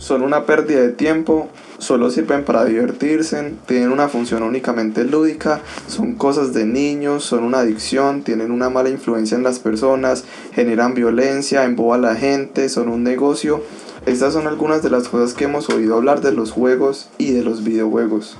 son 0.00 0.22
una 0.22 0.46
pérdida 0.46 0.80
de 0.80 0.88
tiempo, 0.88 1.50
solo 1.78 2.10
sirven 2.10 2.42
para 2.44 2.64
divertirse, 2.64 3.52
tienen 3.66 3.92
una 3.92 4.08
función 4.08 4.42
únicamente 4.42 5.04
lúdica, 5.04 5.60
son 5.88 6.14
cosas 6.14 6.54
de 6.54 6.64
niños, 6.64 7.22
son 7.22 7.44
una 7.44 7.58
adicción, 7.58 8.22
tienen 8.22 8.50
una 8.50 8.70
mala 8.70 8.88
influencia 8.88 9.36
en 9.36 9.42
las 9.42 9.58
personas, 9.58 10.24
generan 10.54 10.94
violencia, 10.94 11.64
emboban 11.64 12.02
a 12.06 12.12
la 12.12 12.16
gente, 12.16 12.70
son 12.70 12.88
un 12.88 13.04
negocio. 13.04 13.62
Estas 14.06 14.32
son 14.32 14.46
algunas 14.46 14.82
de 14.82 14.88
las 14.88 15.06
cosas 15.08 15.34
que 15.34 15.44
hemos 15.44 15.68
oído 15.68 15.96
hablar 15.96 16.22
de 16.22 16.32
los 16.32 16.50
juegos 16.50 17.10
y 17.18 17.32
de 17.32 17.44
los 17.44 17.62
videojuegos. 17.62 18.38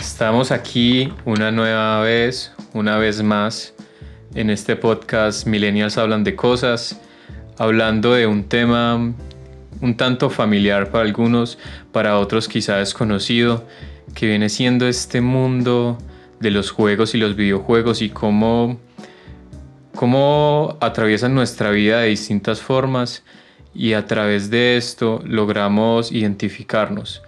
Estamos 0.00 0.50
aquí 0.50 1.12
una 1.26 1.50
nueva 1.50 2.00
vez, 2.00 2.52
una 2.72 2.96
vez 2.96 3.22
más, 3.22 3.74
en 4.34 4.48
este 4.48 4.76
podcast 4.76 5.46
Millennials 5.46 5.98
hablan 5.98 6.24
de 6.24 6.34
cosas, 6.34 6.98
hablando 7.62 8.14
de 8.14 8.26
un 8.26 8.42
tema 8.42 9.14
un 9.80 9.96
tanto 9.96 10.30
familiar 10.30 10.90
para 10.90 11.04
algunos, 11.04 11.58
para 11.92 12.18
otros 12.18 12.48
quizá 12.48 12.78
desconocido, 12.78 13.64
que 14.16 14.26
viene 14.26 14.48
siendo 14.48 14.88
este 14.88 15.20
mundo 15.20 15.96
de 16.40 16.50
los 16.50 16.72
juegos 16.72 17.14
y 17.14 17.18
los 17.18 17.36
videojuegos 17.36 18.02
y 18.02 18.10
cómo, 18.10 18.80
cómo 19.94 20.76
atraviesan 20.80 21.36
nuestra 21.36 21.70
vida 21.70 22.00
de 22.00 22.08
distintas 22.08 22.60
formas 22.60 23.22
y 23.72 23.92
a 23.92 24.06
través 24.06 24.50
de 24.50 24.76
esto 24.76 25.22
logramos 25.24 26.10
identificarnos. 26.10 27.22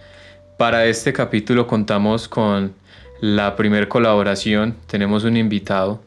Para 0.57 0.85
este 0.85 1.13
capítulo 1.13 1.65
contamos 1.65 2.27
con 2.27 2.73
la 3.21 3.55
primera 3.55 3.87
colaboración, 3.87 4.75
tenemos 4.87 5.23
un 5.23 5.37
invitado 5.37 6.04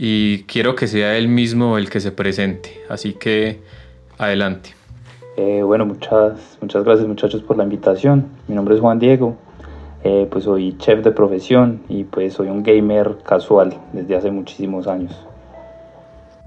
y 0.00 0.44
quiero 0.44 0.76
que 0.76 0.86
sea 0.86 1.16
él 1.16 1.26
mismo 1.26 1.76
el 1.76 1.90
que 1.90 1.98
se 1.98 2.12
presente. 2.12 2.80
Así 2.88 3.14
que 3.14 3.60
adelante. 4.16 4.70
Eh, 5.36 5.62
bueno, 5.64 5.86
muchas, 5.86 6.56
muchas 6.60 6.84
gracias 6.84 7.08
muchachos 7.08 7.42
por 7.42 7.56
la 7.56 7.64
invitación. 7.64 8.28
Mi 8.46 8.54
nombre 8.54 8.76
es 8.76 8.80
Juan 8.80 9.00
Diego, 9.00 9.36
eh, 10.04 10.28
pues 10.30 10.44
soy 10.44 10.78
chef 10.78 11.02
de 11.02 11.10
profesión 11.10 11.82
y 11.88 12.04
pues 12.04 12.34
soy 12.34 12.46
un 12.46 12.62
gamer 12.62 13.18
casual 13.26 13.76
desde 13.92 14.14
hace 14.14 14.30
muchísimos 14.30 14.86
años. 14.86 15.12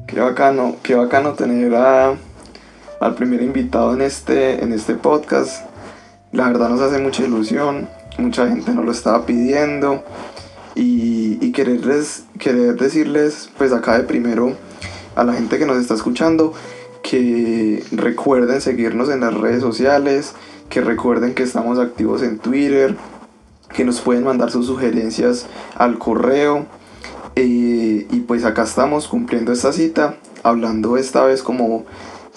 Qué 0.08 0.22
bacano, 0.22 0.78
qué 0.82 0.96
bacano 0.96 1.34
tener 1.34 1.76
al 1.76 3.16
primer 3.16 3.42
invitado 3.42 3.94
en 3.94 4.02
este, 4.02 4.64
en 4.64 4.72
este 4.72 4.96
podcast. 4.96 5.68
La 6.32 6.48
verdad 6.48 6.70
nos 6.70 6.80
hace 6.80 7.00
mucha 7.00 7.26
ilusión, 7.26 7.90
mucha 8.18 8.48
gente 8.48 8.72
nos 8.72 8.86
lo 8.86 8.92
estaba 8.92 9.26
pidiendo 9.26 10.06
y, 10.76 11.52
quererles, 11.52 12.26
querer 12.40 12.76
decirles, 12.76 13.50
pues 13.58 13.74
acá 13.74 13.98
de 13.98 14.04
primero, 14.04 14.56
a 15.16 15.24
la 15.24 15.34
gente 15.34 15.60
que 15.60 15.66
nos 15.66 15.78
está 15.78 15.94
escuchando, 15.94 16.54
que 17.04 17.84
recuerden 17.92 18.62
seguirnos 18.62 19.10
en 19.10 19.22
las 19.22 19.34
redes 19.34 19.62
sociales, 19.62 20.34
que 20.70 20.82
recuerden 20.82 21.34
que 21.34 21.44
estamos 21.44 21.80
activos 21.80 22.22
en 22.24 22.40
Twitter, 22.40 22.96
que 23.74 23.84
nos 23.84 24.00
pueden 24.02 24.24
mandar 24.24 24.52
sus 24.52 24.68
sugerencias 24.68 25.48
al 25.76 25.98
correo. 25.98 26.66
Eh, 27.36 28.08
y 28.10 28.20
pues 28.22 28.44
acá 28.46 28.64
estamos 28.64 29.08
cumpliendo 29.08 29.52
esta 29.52 29.72
cita, 29.72 30.18
hablando 30.44 30.98
esta 30.98 31.24
vez 31.24 31.44
como 31.44 31.86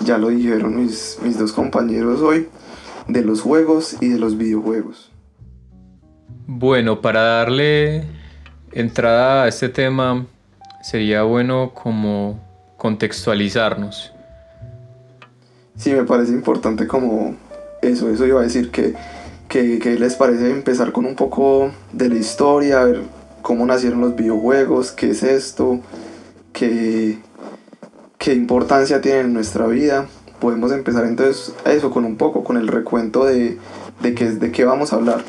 ya 0.01 0.19
lo 0.19 0.29
dijeron 0.29 0.77
mis, 0.77 1.19
mis 1.23 1.39
dos 1.39 1.53
compañeros 1.53 2.21
hoy, 2.21 2.49
de 3.09 3.23
los 3.23 3.41
juegos 3.41 3.97
y 4.01 4.09
de 4.09 4.19
los 4.19 4.37
videojuegos. 4.37 5.13
Bueno, 6.47 7.01
para 7.01 7.23
darle 7.23 8.05
entrada 8.75 9.45
a 9.45 9.49
este 9.49 9.69
tema, 9.69 10.27
sería 10.83 11.23
bueno 11.23 11.73
como 11.75 12.39
contextualizarnos. 12.77 14.13
Sí, 15.77 15.93
me 15.93 16.05
parece 16.05 16.33
importante 16.33 16.87
como 16.87 17.37
eso, 17.83 18.11
eso 18.11 18.27
iba 18.27 18.41
a 18.41 18.43
decir 18.43 18.71
que, 18.71 18.95
que, 19.49 19.97
les 19.99 20.17
parece 20.17 20.51
empezar 20.51 20.93
con 20.93 21.07
un 21.07 21.15
poco 21.15 21.71
de 21.93 22.09
la 22.09 22.17
historia, 22.17 22.85
ver 22.85 23.03
cómo 23.43 23.65
nacieron 23.65 24.01
los 24.01 24.17
videojuegos, 24.17 24.93
qué 24.93 25.11
es 25.11 25.23
esto, 25.23 25.81
qué, 26.53 27.19
qué 28.19 28.35
importancia 28.35 29.01
tienen 29.01 29.27
en 29.27 29.35
nuestra 29.35 29.67
vida. 29.67 30.07
Podemos 30.41 30.73
empezar 30.73 31.05
entonces 31.05 31.55
eso 31.65 31.91
con 31.91 32.05
un 32.05 32.17
poco, 32.17 32.45
con 32.45 32.57
el 32.57 32.69
recuento 32.69 33.25
de, 33.25 33.59
de, 34.03 34.15
qué, 34.15 34.31
de 34.31 34.51
qué 34.53 34.65
vamos 34.65 34.93
a 34.93 34.97
hablar. 34.97 35.23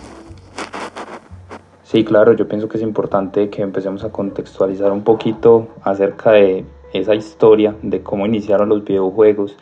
Sí, 1.85 2.03
claro, 2.03 2.33
yo 2.33 2.47
pienso 2.47 2.67
que 2.67 2.77
es 2.77 2.83
importante 2.83 3.51
que 3.51 3.61
empecemos 3.61 4.03
a 4.03 4.09
contextualizar 4.09 4.91
un 4.91 5.03
poquito 5.03 5.67
acerca 5.83 6.31
de 6.31 6.65
esa 6.93 7.13
historia, 7.13 7.75
de 7.83 8.01
cómo 8.01 8.25
iniciaron 8.25 8.69
los 8.69 8.83
videojuegos 8.83 9.55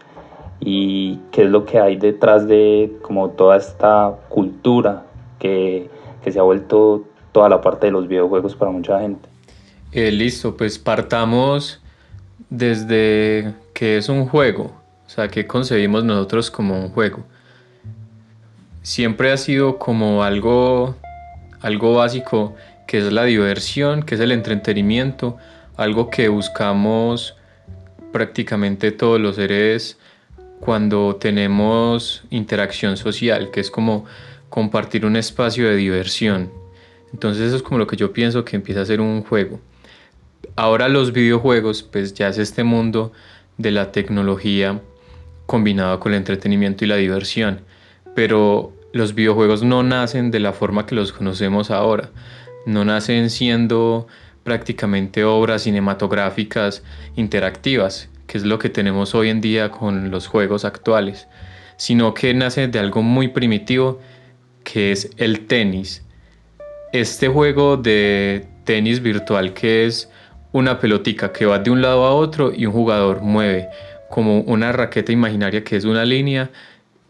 y 0.62 1.18
qué 1.32 1.44
es 1.44 1.50
lo 1.50 1.66
que 1.66 1.80
hay 1.80 1.98
detrás 1.98 2.48
de 2.48 2.94
como 3.02 3.32
toda 3.32 3.58
esta 3.58 4.16
cultura 4.30 5.04
que, 5.38 5.90
se 6.26 6.40
ha 6.40 6.44
vuelto 6.44 7.04
toda 7.34 7.50
la 7.50 7.60
parte 7.60 7.88
de 7.88 7.92
los 7.92 8.08
videojuegos 8.08 8.56
para 8.56 8.72
mucha 8.72 9.02
gente. 9.02 9.28
Eh, 9.92 10.10
listo, 10.10 10.56
pues 10.56 10.80
partamos 10.80 11.82
desde 12.50 13.54
que 13.74 13.98
es 13.98 14.08
un 14.08 14.28
juego, 14.28 14.72
o 15.06 15.10
sea, 15.10 15.28
que 15.28 15.46
concebimos 15.46 16.06
nosotros 16.06 16.50
como 16.50 16.80
un 16.80 16.90
juego. 16.90 17.20
Siempre 18.82 19.34
ha 19.34 19.38
sido 19.38 19.78
como 19.78 20.24
algo 20.24 20.96
algo 21.64 21.96
básico 21.96 22.56
que 22.86 23.00
es 23.00 23.12
la 23.12 23.24
diversión, 23.24 24.04
que 24.04 24.16
es 24.16 24.22
el 24.22 24.32
entretenimiento, 24.32 25.38
algo 25.78 26.10
que 26.10 26.28
buscamos 26.28 27.36
prácticamente 28.12 28.92
todos 28.92 29.20
los 29.20 29.38
seres 29.38 29.98
cuando 30.60 31.16
tenemos 31.16 32.24
interacción 32.30 32.98
social, 32.98 33.50
que 33.52 33.62
es 33.62 33.72
como 33.72 34.06
compartir 34.50 35.06
un 35.06 35.16
espacio 35.16 35.68
de 35.68 35.76
diversión. 35.76 36.52
Entonces 37.12 37.48
eso 37.48 37.56
es 37.56 37.64
como 37.64 37.80
lo 37.80 37.88
que 37.88 37.96
yo 37.96 38.14
pienso 38.14 38.46
que 38.46 38.56
empieza 38.56 38.82
a 38.82 38.86
ser 38.86 39.02
un 39.02 39.24
juego. 39.24 39.60
Ahora 40.56 40.90
los 40.90 41.14
videojuegos, 41.14 41.82
pues 41.84 42.14
ya 42.14 42.28
es 42.28 42.38
este 42.38 42.64
mundo 42.64 43.12
de 43.58 43.72
la 43.72 43.92
tecnología 43.92 44.82
combinado 45.46 46.00
con 46.00 46.12
el 46.12 46.20
entretenimiento 46.20 46.86
y 46.86 46.88
la 46.88 46.98
diversión. 46.98 47.62
Pero 48.16 48.74
los 48.94 49.16
videojuegos 49.16 49.64
no 49.64 49.84
nacen 49.84 50.32
de 50.32 50.40
la 50.40 50.54
forma 50.54 50.86
que 50.86 50.96
los 50.96 51.12
conocemos 51.12 51.72
ahora, 51.72 52.12
no 52.66 52.86
nacen 52.86 53.30
siendo 53.30 54.08
prácticamente 54.44 55.24
obras 55.24 55.64
cinematográficas 55.64 56.84
interactivas, 57.16 58.10
que 58.28 58.38
es 58.38 58.46
lo 58.46 58.60
que 58.60 58.70
tenemos 58.70 59.16
hoy 59.16 59.30
en 59.30 59.42
día 59.42 59.72
con 59.72 60.12
los 60.12 60.28
juegos 60.28 60.64
actuales, 60.64 61.28
sino 61.76 62.14
que 62.14 62.34
nace 62.34 62.68
de 62.68 62.80
algo 62.80 63.02
muy 63.02 63.30
primitivo 63.30 64.00
que 64.64 64.92
es 64.92 65.10
el 65.18 65.48
tenis. 65.48 66.04
Este 66.94 67.28
juego 67.28 67.78
de 67.78 68.46
tenis 68.64 69.02
virtual 69.02 69.54
que 69.54 69.86
es 69.86 70.10
una 70.52 70.80
pelotica 70.80 71.34
que 71.34 71.48
va 71.48 71.58
de 71.58 71.72
un 71.72 71.82
lado 71.82 72.06
a 72.06 72.14
otro 72.14 72.54
y 72.56 72.68
un 72.68 72.74
jugador 72.74 73.22
mueve 73.22 73.70
como 74.12 74.42
una 74.42 74.72
raqueta 74.72 75.12
imaginaria 75.12 75.64
que 75.64 75.76
es 75.76 75.86
una 75.86 76.06
línea 76.06 76.52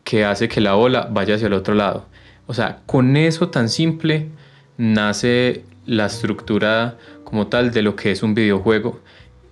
que 0.04 0.26
hace 0.26 0.48
que 0.48 0.62
la 0.62 0.76
ola 0.76 1.08
vaya 1.12 1.36
hacia 1.36 1.48
el 1.48 1.54
otro 1.54 1.76
lado. 1.76 2.06
O 2.46 2.54
sea, 2.54 2.82
con 2.86 3.16
eso 3.16 3.50
tan 3.50 3.70
simple 3.70 4.30
nace 4.78 5.64
la 5.86 6.06
estructura 6.08 6.98
como 7.24 7.48
tal 7.48 7.72
de 7.72 7.82
lo 7.82 7.96
que 7.96 8.12
es 8.12 8.24
un 8.24 8.36
videojuego 8.36 9.00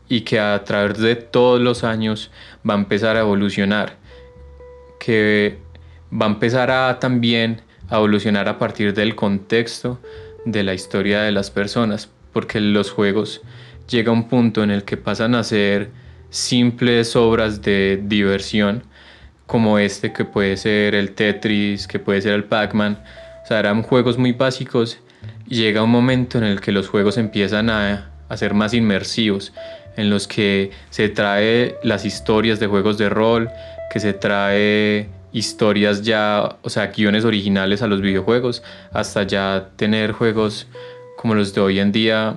y 0.08 0.22
que 0.22 0.40
a 0.40 0.64
través 0.64 0.98
de 0.98 1.16
todos 1.16 1.62
los 1.62 1.84
años 1.84 2.32
va 2.70 2.74
a 2.74 2.78
empezar 2.78 3.16
a 3.16 3.22
evolucionar, 3.22 3.98
que 5.00 5.58
va 6.12 6.26
a 6.26 6.30
empezar 6.30 6.70
a 6.70 7.00
también 7.00 7.62
a 7.90 7.98
evolucionar 7.98 8.50
a 8.50 8.60
partir 8.60 8.94
del 8.94 9.16
contexto 9.16 10.00
de 10.46 10.64
la 10.64 10.74
historia 10.74 11.22
de 11.22 11.32
las 11.32 11.50
personas, 11.50 12.10
porque 12.34 12.60
los 12.60 12.92
juegos 12.92 13.42
llega 13.88 14.10
a 14.10 14.14
un 14.14 14.28
punto 14.28 14.64
en 14.64 14.72
el 14.72 14.84
que 14.84 14.98
pasan 14.98 15.36
a 15.36 15.44
ser 15.44 15.92
simples 16.30 17.16
obras 17.16 17.62
de 17.62 18.02
diversión 18.04 18.84
como 19.52 19.80
este 19.80 20.14
que 20.14 20.24
puede 20.24 20.56
ser 20.56 20.96
el 20.96 21.12
Tetris, 21.12 21.86
que 21.86 22.00
puede 22.00 22.22
ser 22.22 22.32
el 22.32 22.46
Pac-Man. 22.46 23.04
O 23.44 23.46
sea, 23.46 23.60
eran 23.60 23.84
juegos 23.84 24.18
muy 24.18 24.32
básicos 24.32 25.00
y 25.46 25.56
llega 25.56 25.84
un 25.84 25.90
momento 25.90 26.38
en 26.38 26.46
el 26.46 26.62
que 26.62 26.72
los 26.72 26.88
juegos 26.88 27.18
empiezan 27.18 27.70
a, 27.70 28.12
a 28.30 28.38
ser 28.38 28.54
más 28.54 28.74
inmersivos, 28.74 29.52
en 29.98 30.10
los 30.10 30.26
que 30.26 30.72
se 30.90 31.10
trae 31.10 31.76
las 31.84 32.06
historias 32.06 32.62
de 32.62 32.68
juegos 32.68 32.98
de 32.98 33.10
rol, 33.10 33.50
que 33.92 34.00
se 34.00 34.14
trae 34.14 35.10
historias 35.34 36.02
ya, 36.02 36.56
o 36.62 36.70
sea, 36.70 36.88
guiones 36.88 37.26
originales 37.26 37.82
a 37.82 37.88
los 37.88 38.00
videojuegos, 38.00 38.64
hasta 38.94 39.24
ya 39.24 39.72
tener 39.76 40.14
juegos 40.14 40.68
como 41.18 41.36
los 41.36 41.54
de 41.54 41.60
hoy 41.60 41.80
en 41.80 41.92
día 41.92 42.36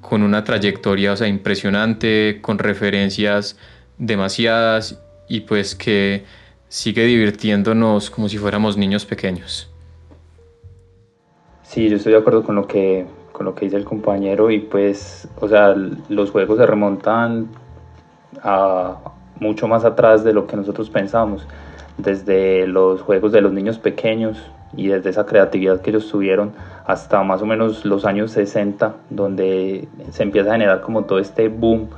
con 0.00 0.22
una 0.22 0.44
trayectoria, 0.44 1.10
o 1.10 1.16
sea, 1.16 1.26
impresionante, 1.26 2.38
con 2.40 2.60
referencias 2.60 3.56
demasiadas 3.98 5.00
y 5.28 5.40
pues 5.40 5.74
que 5.74 6.24
sigue 6.68 7.04
divirtiéndonos 7.04 8.10
como 8.10 8.28
si 8.28 8.38
fuéramos 8.38 8.76
niños 8.76 9.04
pequeños. 9.06 9.70
Sí, 11.62 11.88
yo 11.88 11.96
estoy 11.96 12.12
de 12.12 12.18
acuerdo 12.18 12.44
con 12.44 12.54
lo 12.54 12.66
que, 12.66 13.06
con 13.32 13.46
lo 13.46 13.54
que 13.54 13.66
dice 13.66 13.76
el 13.76 13.84
compañero 13.84 14.50
y 14.50 14.60
pues, 14.60 15.28
o 15.40 15.48
sea, 15.48 15.74
los 16.08 16.30
juegos 16.30 16.58
se 16.58 16.66
remontan 16.66 17.48
a, 18.42 18.98
mucho 19.40 19.68
más 19.68 19.84
atrás 19.84 20.24
de 20.24 20.32
lo 20.32 20.46
que 20.46 20.56
nosotros 20.56 20.90
pensamos, 20.90 21.46
desde 21.98 22.66
los 22.66 23.02
juegos 23.02 23.32
de 23.32 23.40
los 23.40 23.52
niños 23.52 23.78
pequeños 23.78 24.38
y 24.76 24.88
desde 24.88 25.10
esa 25.10 25.26
creatividad 25.26 25.80
que 25.80 25.90
ellos 25.90 26.08
tuvieron 26.10 26.52
hasta 26.86 27.22
más 27.22 27.42
o 27.42 27.46
menos 27.46 27.84
los 27.84 28.04
años 28.04 28.30
60, 28.32 28.94
donde 29.10 29.88
se 30.10 30.22
empieza 30.22 30.50
a 30.50 30.52
generar 30.52 30.80
como 30.80 31.04
todo 31.04 31.18
este 31.18 31.48
boom, 31.48 31.88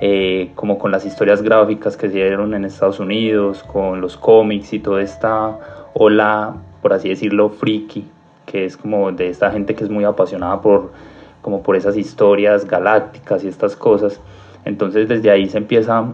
eh, 0.00 0.52
como 0.54 0.78
con 0.78 0.90
las 0.90 1.04
historias 1.04 1.42
gráficas 1.42 1.96
que 1.96 2.08
se 2.08 2.14
dieron 2.14 2.54
en 2.54 2.64
Estados 2.64 3.00
Unidos, 3.00 3.62
con 3.62 4.00
los 4.00 4.16
cómics 4.16 4.72
y 4.72 4.78
toda 4.78 5.02
esta 5.02 5.58
ola, 5.92 6.56
por 6.80 6.94
así 6.94 7.10
decirlo, 7.10 7.50
friki, 7.50 8.06
que 8.46 8.64
es 8.64 8.76
como 8.76 9.12
de 9.12 9.28
esta 9.28 9.50
gente 9.50 9.74
que 9.74 9.84
es 9.84 9.90
muy 9.90 10.04
apasionada 10.04 10.60
por, 10.62 10.92
como 11.42 11.62
por 11.62 11.76
esas 11.76 11.96
historias 11.98 12.66
galácticas 12.66 13.44
y 13.44 13.48
estas 13.48 13.76
cosas. 13.76 14.20
Entonces 14.64 15.06
desde 15.08 15.30
ahí 15.30 15.48
se 15.48 15.58
empieza 15.58 16.12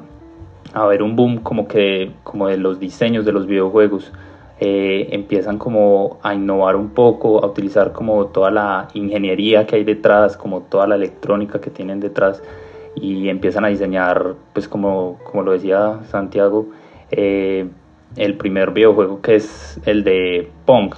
a 0.74 0.86
ver 0.86 1.02
un 1.02 1.14
boom 1.14 1.38
como 1.38 1.68
que 1.68 2.10
como 2.24 2.48
de 2.48 2.56
los 2.56 2.80
diseños 2.80 3.24
de 3.24 3.32
los 3.32 3.46
videojuegos 3.46 4.12
eh, 4.58 5.08
empiezan 5.12 5.58
como 5.58 6.18
a 6.22 6.34
innovar 6.34 6.76
un 6.76 6.90
poco, 6.90 7.44
a 7.44 7.46
utilizar 7.46 7.92
como 7.92 8.26
toda 8.26 8.50
la 8.50 8.88
ingeniería 8.94 9.66
que 9.66 9.76
hay 9.76 9.84
detrás, 9.84 10.36
como 10.36 10.62
toda 10.62 10.86
la 10.86 10.96
electrónica 10.96 11.60
que 11.60 11.70
tienen 11.70 12.00
detrás 12.00 12.42
y 12.96 13.28
empiezan 13.28 13.64
a 13.64 13.68
diseñar, 13.68 14.34
pues 14.52 14.68
como, 14.68 15.18
como 15.24 15.42
lo 15.42 15.52
decía 15.52 16.00
Santiago, 16.10 16.66
eh, 17.10 17.68
el 18.16 18.36
primer 18.36 18.70
videojuego 18.72 19.20
que 19.20 19.36
es 19.36 19.78
el 19.84 20.02
de 20.02 20.50
Pong, 20.64 20.94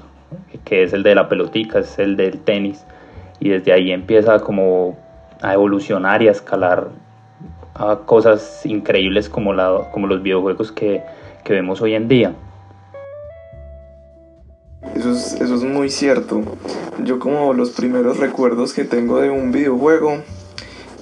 que 0.64 0.84
es 0.84 0.92
el 0.92 1.02
de 1.02 1.14
la 1.14 1.28
pelotica, 1.28 1.80
es 1.80 1.98
el 1.98 2.16
del 2.16 2.38
tenis 2.38 2.84
y 3.40 3.50
desde 3.50 3.72
ahí 3.72 3.90
empieza 3.90 4.38
como 4.40 4.96
a 5.42 5.54
evolucionar 5.54 6.22
y 6.22 6.28
a 6.28 6.32
escalar 6.32 6.88
a 7.74 8.00
cosas 8.06 8.64
increíbles 8.64 9.28
como, 9.28 9.52
como 9.92 10.06
los 10.06 10.22
videojuegos 10.22 10.72
que, 10.72 11.02
que 11.44 11.52
vemos 11.52 11.80
hoy 11.82 11.94
en 11.94 12.08
día. 12.08 12.34
Eso 14.94 15.12
es, 15.12 15.34
eso 15.40 15.54
es 15.54 15.64
muy 15.64 15.90
cierto. 15.90 16.42
Yo 17.04 17.18
como 17.18 17.52
los 17.52 17.70
primeros 17.70 18.18
recuerdos 18.18 18.72
que 18.72 18.84
tengo 18.84 19.20
de 19.20 19.30
un 19.30 19.52
videojuego 19.52 20.22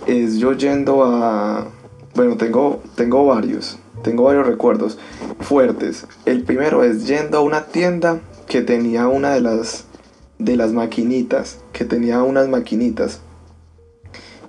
es 0.06 0.38
yo 0.38 0.52
yendo 0.52 1.04
a... 1.04 1.68
Bueno, 2.14 2.36
tengo, 2.36 2.82
tengo 2.94 3.26
varios. 3.26 3.78
Tengo 4.02 4.24
varios 4.24 4.46
recuerdos 4.46 4.98
fuertes. 5.40 6.06
El 6.24 6.42
primero 6.42 6.84
es 6.84 7.06
yendo 7.06 7.38
a 7.38 7.40
una 7.40 7.64
tienda 7.64 8.20
que 8.46 8.62
tenía 8.62 9.08
una 9.08 9.30
de 9.30 9.40
las 9.40 9.86
de 10.38 10.56
las 10.56 10.72
maquinitas, 10.72 11.58
que 11.72 11.84
tenía 11.84 12.22
unas 12.22 12.48
maquinitas. 12.48 13.20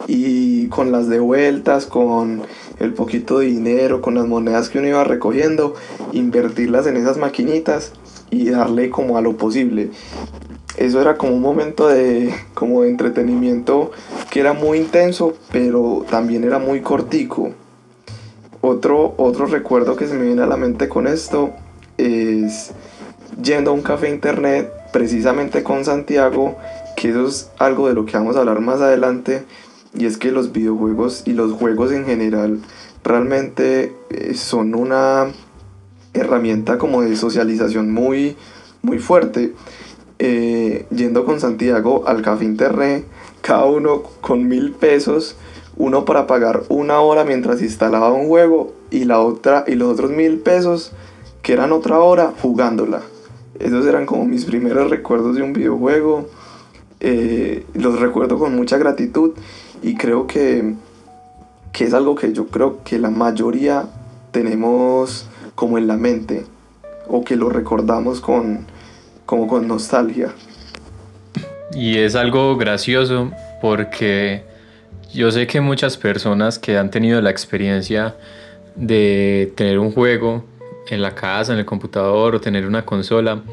Y 0.06 0.68
con 0.68 0.92
las 0.92 1.10
de 1.10 1.20
vueltas, 1.20 1.86
con 1.86 2.44
el 2.80 2.94
poquito 2.94 3.40
de 3.40 3.48
dinero, 3.48 4.02
con 4.02 4.16
las 4.16 4.28
monedas 4.28 4.70
que 4.70 4.80
uno 4.80 4.88
iba 4.88 5.04
recogiendo, 5.04 5.74
invertirlas 6.14 6.88
en 6.88 6.98
esas 6.98 7.18
maquinitas 7.18 7.94
y 8.30 8.50
darle 8.50 8.90
como 8.90 9.18
a 9.18 9.22
lo 9.22 9.38
posible. 9.38 9.90
Eso 10.78 11.02
era 11.02 11.18
como 11.18 11.34
un 11.34 11.42
momento 11.42 11.88
de, 11.88 12.34
como 12.54 12.84
entretenimiento 12.84 13.92
que 14.30 14.40
era 14.40 14.54
muy 14.54 14.78
intenso, 14.78 15.34
pero 15.52 16.06
también 16.10 16.44
era 16.44 16.60
muy 16.60 16.82
cortico. 16.82 17.52
Otro, 18.62 19.16
otro 19.18 19.48
recuerdo 19.48 19.96
que 19.96 20.08
se 20.08 20.14
me 20.14 20.26
viene 20.26 20.44
a 20.44 20.48
la 20.48 20.58
mente 20.58 20.88
con 20.88 21.08
esto 21.08 21.52
es 21.98 22.72
yendo 23.42 23.72
a 23.72 23.74
un 23.74 23.82
café 23.82 24.10
internet 24.10 24.72
precisamente 24.94 25.64
con 25.64 25.84
Santiago, 25.84 26.58
que 26.96 27.10
eso 27.10 27.28
es 27.28 27.50
algo 27.58 27.88
de 27.88 27.94
lo 27.94 28.06
que 28.06 28.18
vamos 28.18 28.36
a 28.36 28.40
hablar 28.40 28.60
más 28.60 28.82
adelante, 28.82 29.44
y 29.96 30.06
es 30.06 30.18
que 30.18 30.32
los 30.32 30.52
videojuegos 30.52 31.24
y 31.26 31.34
los 31.34 31.54
juegos 31.54 31.92
en 31.92 32.06
general 32.06 32.60
realmente 33.04 33.94
eh, 34.10 34.34
son 34.36 34.76
una 34.76 35.28
herramienta 36.14 36.78
como 36.78 37.02
de 37.02 37.16
socialización 37.16 37.92
muy, 37.92 38.36
muy 38.82 39.00
fuerte. 39.00 39.54
Eh, 40.20 40.88
yendo 40.90 41.26
con 41.26 41.40
Santiago 41.40 42.04
al 42.08 42.24
café 42.24 42.44
Internet, 42.44 43.06
cada 43.42 43.66
uno 43.66 44.02
con 44.22 44.48
mil 44.48 44.72
pesos, 44.72 45.36
uno 45.76 46.06
para 46.06 46.26
pagar 46.26 46.64
una 46.70 47.02
hora 47.02 47.24
mientras 47.24 47.62
instalaba 47.62 48.12
un 48.12 48.28
juego 48.28 48.74
y 48.90 49.06
la 49.06 49.20
otra 49.20 49.64
y 49.68 49.76
los 49.76 49.94
otros 49.94 50.10
mil 50.10 50.40
pesos 50.40 50.92
que 51.44 51.54
eran 51.54 51.72
otra 51.72 52.00
hora 52.00 52.34
jugándola. 52.42 53.02
Esos 53.60 53.86
eran 53.86 54.08
como 54.08 54.26
mis 54.26 54.46
primeros 54.46 54.90
recuerdos 54.90 55.36
de 55.36 55.44
un 55.44 55.54
videojuego. 55.54 56.28
Eh, 57.00 57.64
los 57.76 58.00
recuerdo 58.00 58.40
con 58.40 58.56
mucha 58.56 58.78
gratitud 58.80 59.34
y 59.84 59.96
creo 59.96 60.26
que, 60.26 60.74
que 61.74 61.84
es 61.84 61.94
algo 61.94 62.16
que 62.16 62.34
yo 62.34 62.48
creo 62.48 62.84
que 62.84 62.98
la 62.98 63.12
mayoría 63.12 63.86
tenemos 64.32 65.28
como 65.54 65.78
en 65.78 65.86
la 65.86 65.96
mente 65.96 66.44
o 67.08 67.24
que 67.24 67.36
lo 67.36 67.50
recordamos 67.50 68.20
con, 68.20 68.66
como 69.28 69.46
con 69.46 69.68
nostalgia. 69.68 70.34
Y 71.74 72.00
es 72.00 72.16
algo 72.16 72.58
gracioso 72.58 73.32
porque 73.62 74.42
yo 75.14 75.30
sé 75.30 75.46
que 75.46 75.62
muchas 75.62 75.98
personas 75.98 76.58
que 76.58 76.76
han 76.76 76.90
tenido 76.90 77.22
la 77.22 77.30
experiencia 77.30 78.16
de 78.76 79.54
tener 79.56 79.78
un 79.78 79.92
juego 79.92 80.44
en 80.88 81.04
la 81.04 81.14
casa, 81.14 81.54
en 81.54 81.60
el 81.60 81.66
computador 81.66 82.34
o 82.34 82.42
tener 82.42 82.66
una 82.66 82.84
consola 82.84 83.44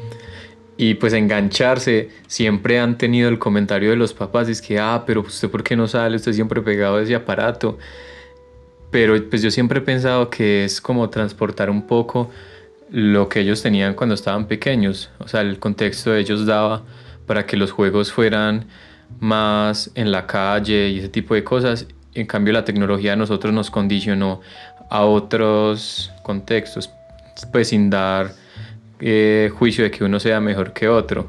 y 0.77 0.95
pues 0.95 1.13
engancharse, 1.13 2.09
siempre 2.27 2.79
han 2.79 2.97
tenido 2.97 3.29
el 3.29 3.37
comentario 3.37 3.91
de 3.91 3.95
los 3.95 4.13
papás, 4.13 4.49
es 4.49 4.61
que, 4.61 4.79
ah, 4.79 5.03
pero 5.05 5.21
usted 5.21 5.49
por 5.49 5.61
qué 5.61 5.75
no 5.75 5.87
sale, 5.87 6.15
usted 6.15 6.33
siempre 6.33 6.61
pegado 6.61 6.97
a 6.97 7.03
ese 7.03 7.13
aparato 7.13 7.77
pero 8.95 9.21
pues 9.29 9.41
yo 9.41 9.51
siempre 9.51 9.79
he 9.79 9.81
pensado 9.81 10.29
que 10.29 10.63
es 10.63 10.79
como 10.79 11.09
transportar 11.09 11.69
un 11.69 11.85
poco 11.85 12.29
lo 12.89 13.29
que 13.29 13.41
ellos 13.41 13.61
tenían 13.61 13.93
cuando 13.93 14.15
estaban 14.15 14.47
pequeños, 14.47 15.09
o 15.19 15.27
sea, 15.27 15.41
el 15.41 15.59
contexto 15.59 16.11
de 16.11 16.21
ellos 16.21 16.45
daba 16.45 16.83
para 17.25 17.45
que 17.45 17.57
los 17.57 17.71
juegos 17.71 18.11
fueran 18.11 18.65
más 19.19 19.91
en 19.95 20.11
la 20.11 20.27
calle 20.27 20.89
y 20.89 20.99
ese 20.99 21.09
tipo 21.09 21.33
de 21.33 21.43
cosas. 21.43 21.87
En 22.13 22.27
cambio, 22.27 22.53
la 22.53 22.63
tecnología 22.63 23.13
a 23.13 23.15
nosotros 23.15 23.53
nos 23.53 23.71
condicionó 23.71 24.41
a 24.89 25.03
otros 25.05 26.11
contextos, 26.23 26.89
pues 27.51 27.69
sin 27.69 27.89
dar 27.89 28.31
eh, 28.99 29.51
juicio 29.57 29.83
de 29.83 29.91
que 29.91 30.03
uno 30.03 30.19
sea 30.19 30.39
mejor 30.39 30.73
que 30.73 30.87
otro. 30.87 31.27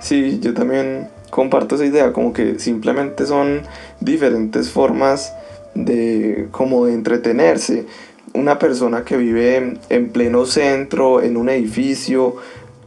Sí, 0.00 0.40
yo 0.40 0.52
también 0.52 1.08
comparto 1.30 1.76
esa 1.76 1.86
idea, 1.86 2.12
como 2.12 2.32
que 2.32 2.58
simplemente 2.58 3.24
son 3.24 3.62
diferentes 4.00 4.70
formas 4.70 5.32
de 5.74 6.48
como 6.50 6.86
de 6.86 6.94
entretenerse. 6.94 7.86
Una 8.34 8.58
persona 8.58 9.04
que 9.04 9.16
vive 9.16 9.78
en 9.88 10.08
pleno 10.10 10.46
centro, 10.46 11.20
en 11.20 11.36
un 11.36 11.48
edificio, 11.48 12.36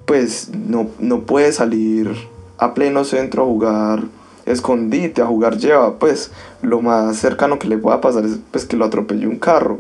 pues 0.06 0.50
no, 0.68 0.88
no 1.00 1.22
puede 1.22 1.52
salir 1.52 2.12
a 2.58 2.74
pleno 2.74 3.04
centro 3.04 3.44
a 3.44 3.46
jugar 3.46 4.04
escondite, 4.46 5.22
a 5.22 5.26
jugar 5.26 5.58
lleva, 5.58 5.98
pues 5.98 6.32
lo 6.62 6.82
más 6.82 7.18
cercano 7.18 7.60
que 7.60 7.68
le 7.68 7.78
pueda 7.78 8.02
pasar 8.02 8.26
es 8.26 8.38
pues 8.52 8.66
que 8.66 8.78
lo 8.78 8.86
atropelle 8.86 9.28
un 9.28 9.38
carro. 9.38 9.80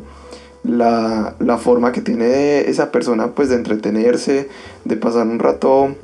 La, 0.63 1.35
la, 1.37 1.57
forma 1.59 1.91
que 1.91 2.01
tiene 2.01 2.61
esa 2.61 2.91
persona 2.91 3.27
pues 3.27 3.49
de 3.49 3.55
entretenerse, 3.55 4.49
de 4.83 4.97
pasar 4.97 5.27
un 5.27 5.37
rato 5.37 5.95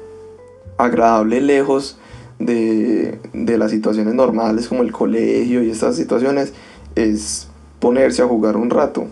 agradable 0.77 1.41
lejos 1.41 1.97
de, 2.37 3.17
de 3.33 3.57
las 3.57 3.71
situaciones 3.71 4.13
normales 4.13 4.67
como 4.67 4.83
el 4.83 4.91
colegio 4.91 5.63
y 5.63 5.71
estas 5.71 5.95
situaciones, 5.95 6.53
es 6.93 7.47
ponerse 7.79 8.21
a 8.21 8.27
jugar 8.27 8.55
un 8.55 8.69
rato. 8.69 9.07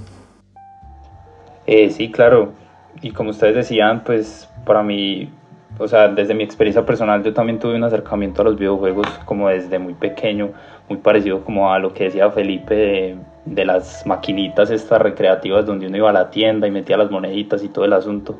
Eh, 1.71 1.91
sí, 1.91 2.09
claro. 2.09 2.53
Y 2.99 3.11
como 3.11 3.29
ustedes 3.29 3.53
decían, 3.53 4.03
pues 4.03 4.49
para 4.65 4.81
mí, 4.81 5.29
o 5.77 5.88
sea, 5.88 6.07
desde 6.07 6.33
mi 6.33 6.43
experiencia 6.43 6.83
personal, 6.83 7.23
yo 7.23 7.31
también 7.31 7.59
tuve 7.59 7.75
un 7.75 7.83
acercamiento 7.83 8.41
a 8.41 8.45
los 8.45 8.57
videojuegos 8.57 9.05
como 9.25 9.49
desde 9.49 9.77
muy 9.77 9.93
pequeño, 9.93 10.49
muy 10.89 10.97
parecido 10.97 11.45
como 11.45 11.71
a 11.71 11.77
lo 11.77 11.93
que 11.93 12.05
decía 12.05 12.31
Felipe 12.31 12.73
de, 12.73 13.17
de 13.45 13.65
las 13.65 14.03
maquinitas 14.07 14.71
estas 14.71 14.99
recreativas 14.99 15.67
donde 15.67 15.85
uno 15.85 15.97
iba 15.97 16.09
a 16.09 16.13
la 16.13 16.31
tienda 16.31 16.65
y 16.67 16.71
metía 16.71 16.97
las 16.97 17.11
moneditas 17.11 17.63
y 17.63 17.69
todo 17.69 17.85
el 17.85 17.93
asunto. 17.93 18.39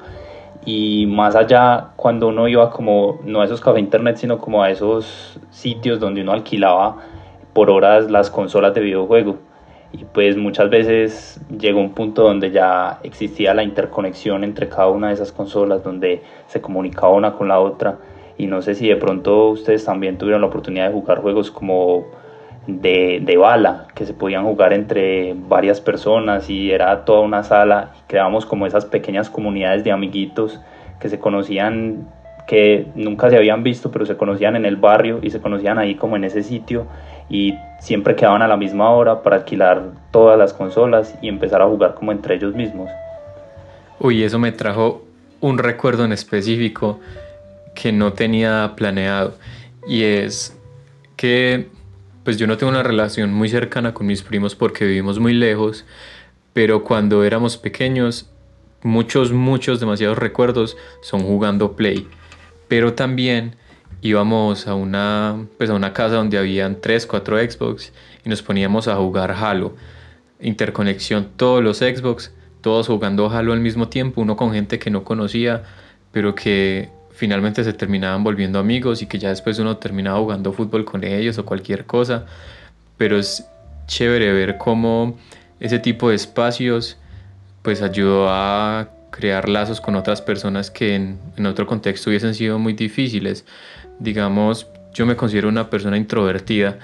Y 0.66 1.06
más 1.06 1.36
allá, 1.36 1.90
cuando 1.98 2.30
uno 2.30 2.48
iba 2.48 2.72
como, 2.72 3.20
no 3.26 3.42
a 3.42 3.46
esos 3.46 3.62
cafés 3.62 3.82
internet, 3.82 4.18
sino 4.18 4.40
como 4.40 4.64
a 4.64 4.72
esos 4.72 5.40
sitios 5.52 6.00
donde 6.00 6.24
uno 6.24 6.32
alquilaba 6.32 6.98
por 7.54 7.70
horas 7.70 8.10
las 8.10 8.32
consolas 8.32 8.74
de 8.74 8.82
videojuego. 8.82 9.38
Y 9.92 10.06
pues 10.06 10.38
muchas 10.38 10.70
veces 10.70 11.42
llegó 11.58 11.80
un 11.80 11.94
punto 11.94 12.24
donde 12.24 12.52
ya 12.52 13.00
existía 13.04 13.54
la 13.54 13.64
interconexión 13.64 14.44
entre 14.44 14.70
cada 14.70 14.88
una 14.88 15.08
de 15.08 15.16
esas 15.16 15.32
consolas, 15.32 15.84
donde 15.84 16.22
se 16.48 16.62
comunicaba 16.62 17.14
una 17.14 17.34
con 17.34 17.48
la 17.48 17.60
otra. 17.60 17.98
Y 18.38 18.48
no 18.48 18.62
sé 18.62 18.76
si 18.76 18.88
de 18.88 18.96
pronto 18.96 19.50
ustedes 19.50 19.84
también 19.84 20.18
tuvieron 20.18 20.42
la 20.42 20.48
oportunidad 20.48 20.88
de 20.88 20.94
jugar 20.94 21.20
juegos 21.20 21.50
como 21.50 22.06
de, 22.68 23.20
de 23.22 23.38
bala, 23.38 23.88
que 23.96 24.06
se 24.06 24.14
podían 24.14 24.44
jugar 24.44 24.74
entre 24.74 25.34
varias 25.34 25.82
personas 25.82 26.50
y 26.50 26.72
era 26.72 27.04
toda 27.04 27.22
una 27.22 27.44
sala 27.44 27.92
y 27.98 28.08
creábamos 28.08 28.46
como 28.46 28.68
esas 28.68 28.86
pequeñas 28.86 29.30
comunidades 29.30 29.84
de 29.84 29.92
amiguitos 29.92 30.62
que 31.00 31.10
se 31.10 31.20
conocían 31.20 32.08
que 32.50 32.88
nunca 32.96 33.30
se 33.30 33.38
habían 33.38 33.62
visto, 33.62 33.92
pero 33.92 34.08
se 34.08 34.18
conocían 34.18 34.56
en 34.56 34.66
el 34.66 34.76
barrio 34.76 35.20
y 35.22 35.30
se 35.30 35.40
conocían 35.40 35.78
ahí 35.78 35.94
como 35.94 36.16
en 36.16 36.24
ese 36.24 36.42
sitio 36.42 36.88
y 37.30 37.54
siempre 37.80 38.16
quedaban 38.16 38.42
a 38.42 38.48
la 38.48 38.58
misma 38.58 38.90
hora 38.90 39.22
para 39.22 39.36
alquilar 39.36 39.92
todas 40.10 40.36
las 40.36 40.52
consolas 40.52 41.14
y 41.22 41.28
empezar 41.28 41.62
a 41.62 41.68
jugar 41.68 41.94
como 41.94 42.12
entre 42.12 42.38
ellos 42.38 42.56
mismos. 42.56 42.90
Uy, 44.00 44.24
eso 44.24 44.40
me 44.40 44.52
trajo 44.52 45.06
un 45.42 45.60
recuerdo 45.60 46.06
en 46.06 46.12
específico 46.12 47.00
que 47.76 47.92
no 47.92 48.14
tenía 48.14 48.74
planeado 48.76 49.36
y 49.88 50.02
es 50.02 50.60
que 51.18 51.68
pues 52.24 52.38
yo 52.38 52.48
no 52.48 52.58
tengo 52.58 52.72
una 52.72 52.82
relación 52.82 53.32
muy 53.32 53.50
cercana 53.50 53.94
con 53.94 54.08
mis 54.08 54.24
primos 54.24 54.56
porque 54.56 54.86
vivimos 54.86 55.20
muy 55.20 55.34
lejos, 55.34 55.86
pero 56.54 56.84
cuando 56.84 57.24
éramos 57.24 57.58
pequeños 57.58 58.28
muchos, 58.82 59.32
muchos, 59.32 59.80
demasiados 59.80 60.18
recuerdos 60.18 60.78
son 61.02 61.22
jugando 61.22 61.74
Play. 61.74 62.08
Pero 62.70 62.94
también 62.94 63.56
íbamos 64.02 64.68
a 64.68 64.76
una, 64.76 65.46
pues 65.58 65.70
a 65.70 65.74
una 65.74 65.92
casa 65.92 66.16
donde 66.16 66.38
habían 66.38 66.80
3, 66.80 67.06
4 67.06 67.52
Xbox 67.52 67.92
y 68.24 68.30
nos 68.30 68.42
poníamos 68.42 68.88
a 68.88 68.96
jugar 68.96 69.32
Halo. 69.32 69.76
Interconexión, 70.40 71.28
todos 71.36 71.62
los 71.62 71.80
Xbox, 71.80 72.32
todos 72.62 72.88
jugando 72.88 73.30
Halo 73.30 73.52
al 73.52 73.60
mismo 73.60 73.90
tiempo, 73.90 74.22
uno 74.22 74.38
con 74.38 74.54
gente 74.54 74.80
que 74.80 74.90
no 74.90 75.04
conocía, 75.04 75.64
pero 76.14 76.34
que 76.36 76.90
finalmente 77.12 77.66
se 77.66 77.74
terminaban 77.74 78.24
volviendo 78.24 78.60
amigos 78.60 79.02
y 79.02 79.08
que 79.08 79.20
ya 79.20 79.30
después 79.30 79.60
uno 79.60 79.76
terminaba 79.78 80.20
jugando 80.20 80.54
fútbol 80.54 80.86
con 80.86 81.04
ellos 81.04 81.38
o 81.38 81.46
cualquier 81.46 81.86
cosa. 81.86 82.26
Pero 82.98 83.18
es 83.18 83.46
chévere 83.88 84.32
ver 84.32 84.58
cómo 84.58 85.18
ese 85.60 85.80
tipo 85.80 86.10
de 86.10 86.16
espacios 86.16 86.98
pues 87.62 87.82
ayudó 87.82 88.30
a 88.30 88.90
crear 89.12 89.50
lazos 89.50 89.82
con 89.82 89.96
otras 89.96 90.22
personas 90.22 90.72
que 90.72 90.96
en, 90.96 91.20
en, 91.38 91.46
otro 91.46 91.66
contexto 91.68 92.10
hubiesen 92.10 92.36
sido 92.36 92.60
muy 92.60 92.74
difíciles. 92.74 93.46
Digamos, 94.00 94.68
yo 94.94 95.06
me 95.06 95.16
considero 95.16 95.50
una 95.50 95.70
persona 95.70 95.98
introvertida 95.98 96.80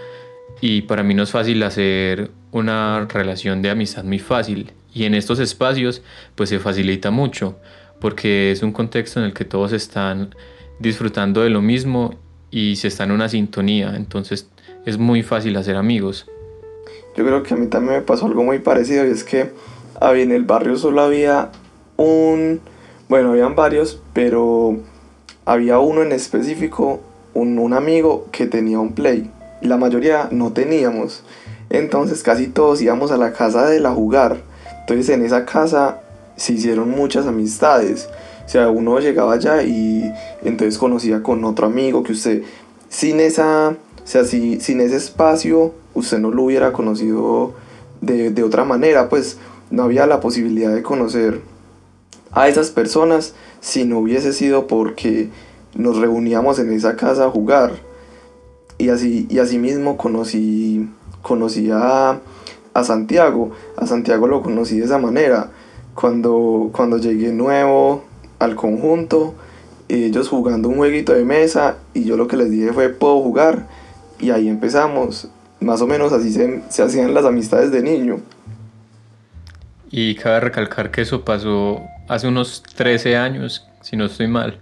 y 0.62 0.84
para 0.84 1.03
mí 1.03 1.13
no 1.13 1.24
es 1.24 1.32
fácil 1.32 1.62
hacer 1.63 2.32
una 2.51 3.05
relación 3.10 3.62
de 3.62 3.70
amistad 3.70 4.03
muy 4.03 4.20
fácil. 4.20 4.72
Y 4.94 5.03
en 5.03 5.13
estos 5.13 5.39
espacios 5.39 6.01
pues 6.36 6.50
se 6.50 6.60
facilita 6.60 7.12
mucho 7.12 7.60
porque 8.00 8.51
es 8.51 8.63
un 8.63 8.72
contexto 8.72 9.20
en 9.20 9.25
el 9.25 9.34
que 9.34 9.46
todos 9.46 9.74
están 9.74 10.36
disfrutando 10.79 11.41
de 11.41 11.50
lo 11.50 11.62
mismo 11.62 12.15
y 12.51 12.77
se 12.77 12.88
está 12.88 13.03
en 13.03 13.12
una 13.12 13.27
sintonía. 13.27 13.94
Entonces 13.96 14.50
es 14.86 14.98
muy 14.98 15.24
fácil 15.24 15.58
hacer 15.58 15.75
amigos. 15.75 16.27
Yo 17.15 17.25
creo 17.25 17.44
que 17.44 17.53
a 17.53 17.58
mí 17.58 17.67
también 17.67 17.96
me 17.96 18.01
pasó 18.01 18.25
algo 18.25 18.44
muy 18.44 18.60
parecido 18.60 19.05
y 19.05 19.12
es 19.12 19.24
que 19.24 19.51
había, 20.00 20.24
en 20.24 20.32
el 20.32 20.44
barrio 20.44 20.75
solo 20.77 21.01
había 21.01 21.51
un, 21.98 22.62
bueno, 23.10 23.32
habían 23.32 23.56
varios, 23.56 24.02
pero 24.14 24.78
había 25.46 25.80
uno 25.80 26.02
en 26.02 26.12
específico, 26.12 27.02
un, 27.34 27.60
un 27.60 27.74
amigo 27.74 28.28
que 28.32 28.48
tenía 28.48 28.80
un 28.80 28.94
play. 28.94 29.32
La 29.62 29.78
mayoría 29.78 30.28
no 30.32 30.54
teníamos. 30.54 31.24
Entonces 31.70 32.24
casi 32.24 32.48
todos 32.48 32.82
íbamos 32.82 33.12
a 33.12 33.18
la 33.18 33.34
casa 33.34 33.68
de 33.68 33.80
la 33.80 33.92
jugar. 33.92 34.38
Entonces 34.82 35.10
en 35.10 35.25
esa 35.25 35.46
casa 35.46 36.02
se 36.36 36.54
hicieron 36.54 36.90
muchas 36.92 37.25
amistades. 37.25 38.10
O 38.46 38.50
sea, 38.50 38.70
uno 38.70 39.00
llegaba 39.00 39.34
allá 39.34 39.64
y 39.64 40.12
entonces 40.44 40.78
conocía 40.78 41.24
con 41.24 41.44
otro 41.44 41.66
amigo 41.66 42.04
que 42.04 42.12
usted 42.12 42.44
sin 42.90 43.20
esa, 43.20 43.70
o 43.70 44.08
sea, 44.08 44.24
si, 44.24 44.60
sin 44.60 44.80
ese 44.82 44.98
espacio 44.98 45.74
usted 45.96 46.20
no 46.20 46.30
lo 46.30 46.44
hubiera 46.44 46.72
conocido 46.72 47.54
de, 48.02 48.30
de 48.30 48.44
otra 48.44 48.64
manera, 48.64 49.10
pues 49.10 49.38
no 49.72 49.84
había 49.84 50.06
la 50.06 50.20
posibilidad 50.20 50.74
de 50.74 50.84
conocer 50.84 51.42
a 52.36 52.50
esas 52.50 52.70
personas 52.70 53.34
si 53.62 53.86
no 53.86 54.00
hubiese 54.00 54.34
sido 54.34 54.68
porque 54.68 55.30
nos 55.74 55.98
reuníamos 55.98 56.60
en 56.60 56.72
esa 56.72 56.96
casa 56.96 57.25
a 57.25 57.32
jugar. 57.32 57.72
Y 58.77 58.89
así, 58.89 59.25
y 59.30 59.39
así 59.39 59.58
mismo 59.58 59.98
conocí, 59.98 60.89
conocí 61.22 61.72
a, 61.72 62.20
a 62.74 62.84
Santiago. 62.84 63.51
A 63.77 63.88
Santiago 63.88 64.27
lo 64.27 64.44
conocí 64.44 64.77
de 64.77 64.86
esa 64.86 65.00
manera. 65.00 65.50
Cuando, 65.96 66.70
cuando 66.74 66.98
llegué 66.98 67.32
nuevo 67.32 68.04
al 68.38 68.56
conjunto, 68.56 69.34
ellos 69.88 70.27
jugando 70.27 70.68
un 70.68 70.75
jueguito 70.75 71.13
de 71.13 71.24
mesa 71.24 71.77
y 71.94 72.04
yo 72.04 72.18
lo 72.18 72.27
que 72.27 72.36
les 72.36 72.51
dije 72.51 72.74
fue 72.74 72.89
puedo 72.89 73.22
jugar 73.22 73.68
y 74.20 74.32
ahí 74.32 74.50
empezamos. 74.50 75.30
Más 75.62 75.82
o 75.82 75.88
menos 75.88 76.12
así 76.12 76.34
se, 76.34 76.63
se 76.70 76.84
hacían 76.84 77.13
las 77.13 77.24
amistades 77.24 77.72
de 77.72 77.82
niño. 77.82 78.20
Y 79.89 80.15
cabe 80.15 80.42
recalcar 80.42 80.92
que 80.92 81.01
eso 81.01 81.24
pasó 81.24 81.82
hace 82.08 82.28
unos 82.28 82.64
13 82.64 83.18
años, 83.18 83.68
si 83.82 83.98
no 83.98 84.06
estoy 84.06 84.28
mal. 84.28 84.58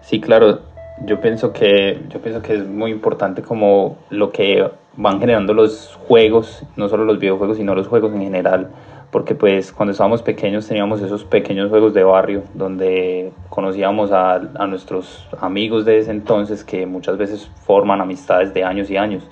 Sí, 0.00 0.20
claro. 0.20 0.60
Yo 1.04 1.20
pienso 1.20 1.52
que 1.52 2.00
yo 2.10 2.20
pienso 2.20 2.42
que 2.42 2.54
es 2.54 2.66
muy 2.66 2.90
importante 2.90 3.42
como 3.42 3.98
lo 4.10 4.30
que 4.30 4.70
van 4.96 5.18
generando 5.18 5.54
los 5.54 5.98
juegos, 6.06 6.62
no 6.76 6.88
solo 6.88 7.04
los 7.04 7.18
videojuegos, 7.18 7.56
sino 7.56 7.74
los 7.74 7.88
juegos 7.88 8.12
en 8.12 8.20
general, 8.20 8.68
porque 9.10 9.34
pues 9.34 9.72
cuando 9.72 9.92
estábamos 9.92 10.22
pequeños 10.22 10.68
teníamos 10.68 11.00
esos 11.00 11.24
pequeños 11.24 11.70
juegos 11.70 11.94
de 11.94 12.04
barrio 12.04 12.44
donde 12.54 13.32
conocíamos 13.48 14.12
a, 14.12 14.34
a 14.34 14.66
nuestros 14.66 15.26
amigos 15.40 15.84
de 15.84 15.98
ese 15.98 16.10
entonces 16.10 16.62
que 16.62 16.86
muchas 16.86 17.16
veces 17.16 17.50
forman 17.64 18.00
amistades 18.00 18.54
de 18.54 18.62
años 18.62 18.90
y 18.90 18.96
años 18.96 19.24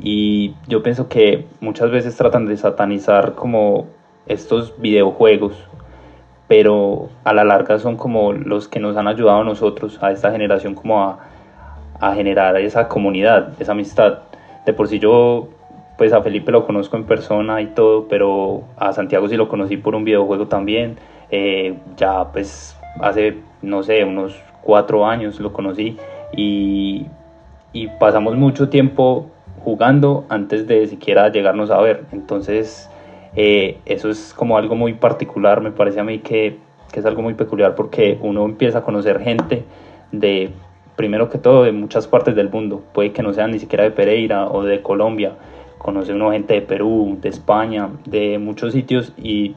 y 0.00 0.54
yo 0.66 0.82
pienso 0.82 1.08
que 1.08 1.46
muchas 1.60 1.90
veces 1.90 2.16
tratan 2.16 2.46
de 2.46 2.56
satanizar 2.56 3.34
como 3.34 3.86
estos 4.26 4.80
videojuegos, 4.80 5.54
pero 6.52 7.08
a 7.24 7.32
la 7.32 7.44
larga 7.44 7.78
son 7.78 7.96
como 7.96 8.34
los 8.34 8.68
que 8.68 8.78
nos 8.78 8.98
han 8.98 9.08
ayudado 9.08 9.40
a 9.40 9.44
nosotros, 9.44 9.98
a 10.02 10.12
esta 10.12 10.30
generación, 10.30 10.74
como 10.74 11.02
a, 11.02 11.18
a 11.98 12.14
generar 12.14 12.58
esa 12.58 12.88
comunidad, 12.88 13.54
esa 13.58 13.72
amistad. 13.72 14.18
De 14.66 14.74
por 14.74 14.86
sí 14.86 14.98
yo, 14.98 15.48
pues 15.96 16.12
a 16.12 16.20
Felipe 16.20 16.52
lo 16.52 16.66
conozco 16.66 16.98
en 16.98 17.04
persona 17.04 17.62
y 17.62 17.68
todo, 17.68 18.06
pero 18.06 18.64
a 18.76 18.92
Santiago 18.92 19.30
sí 19.30 19.36
lo 19.38 19.48
conocí 19.48 19.78
por 19.78 19.94
un 19.94 20.04
videojuego 20.04 20.46
también. 20.46 20.98
Eh, 21.30 21.78
ya 21.96 22.30
pues 22.30 22.76
hace, 23.00 23.38
no 23.62 23.82
sé, 23.82 24.04
unos 24.04 24.38
cuatro 24.60 25.06
años 25.06 25.40
lo 25.40 25.54
conocí 25.54 25.96
y, 26.36 27.06
y 27.72 27.86
pasamos 27.98 28.36
mucho 28.36 28.68
tiempo 28.68 29.30
jugando 29.64 30.26
antes 30.28 30.66
de 30.66 30.86
siquiera 30.86 31.30
llegarnos 31.30 31.70
a 31.70 31.80
ver. 31.80 32.04
Entonces, 32.12 32.90
eh, 33.34 33.78
eso 33.86 34.10
es 34.10 34.34
como 34.34 34.58
algo 34.58 34.74
muy 34.74 34.94
particular, 34.94 35.60
me 35.60 35.70
parece 35.70 36.00
a 36.00 36.04
mí 36.04 36.18
que, 36.18 36.58
es 36.92 37.06
algo 37.06 37.22
muy 37.22 37.32
peculiar 37.32 37.74
porque 37.74 38.18
uno 38.20 38.44
empieza 38.44 38.78
a 38.78 38.82
conocer 38.82 39.18
gente 39.20 39.64
de, 40.10 40.50
primero 40.94 41.30
que 41.30 41.38
todo, 41.38 41.62
de 41.62 41.72
muchas 41.72 42.06
partes 42.06 42.36
del 42.36 42.50
mundo. 42.50 42.82
Puede 42.92 43.12
que 43.12 43.22
no 43.22 43.32
sean 43.32 43.52
ni 43.52 43.58
siquiera 43.58 43.84
de 43.84 43.92
Pereira 43.92 44.46
o 44.46 44.62
de 44.62 44.82
Colombia. 44.82 45.32
Conoce 45.78 46.12
uno 46.12 46.32
gente 46.32 46.52
de 46.52 46.60
Perú, 46.60 47.16
de 47.18 47.30
España, 47.30 47.88
de 48.04 48.38
muchos 48.38 48.74
sitios 48.74 49.14
y, 49.16 49.56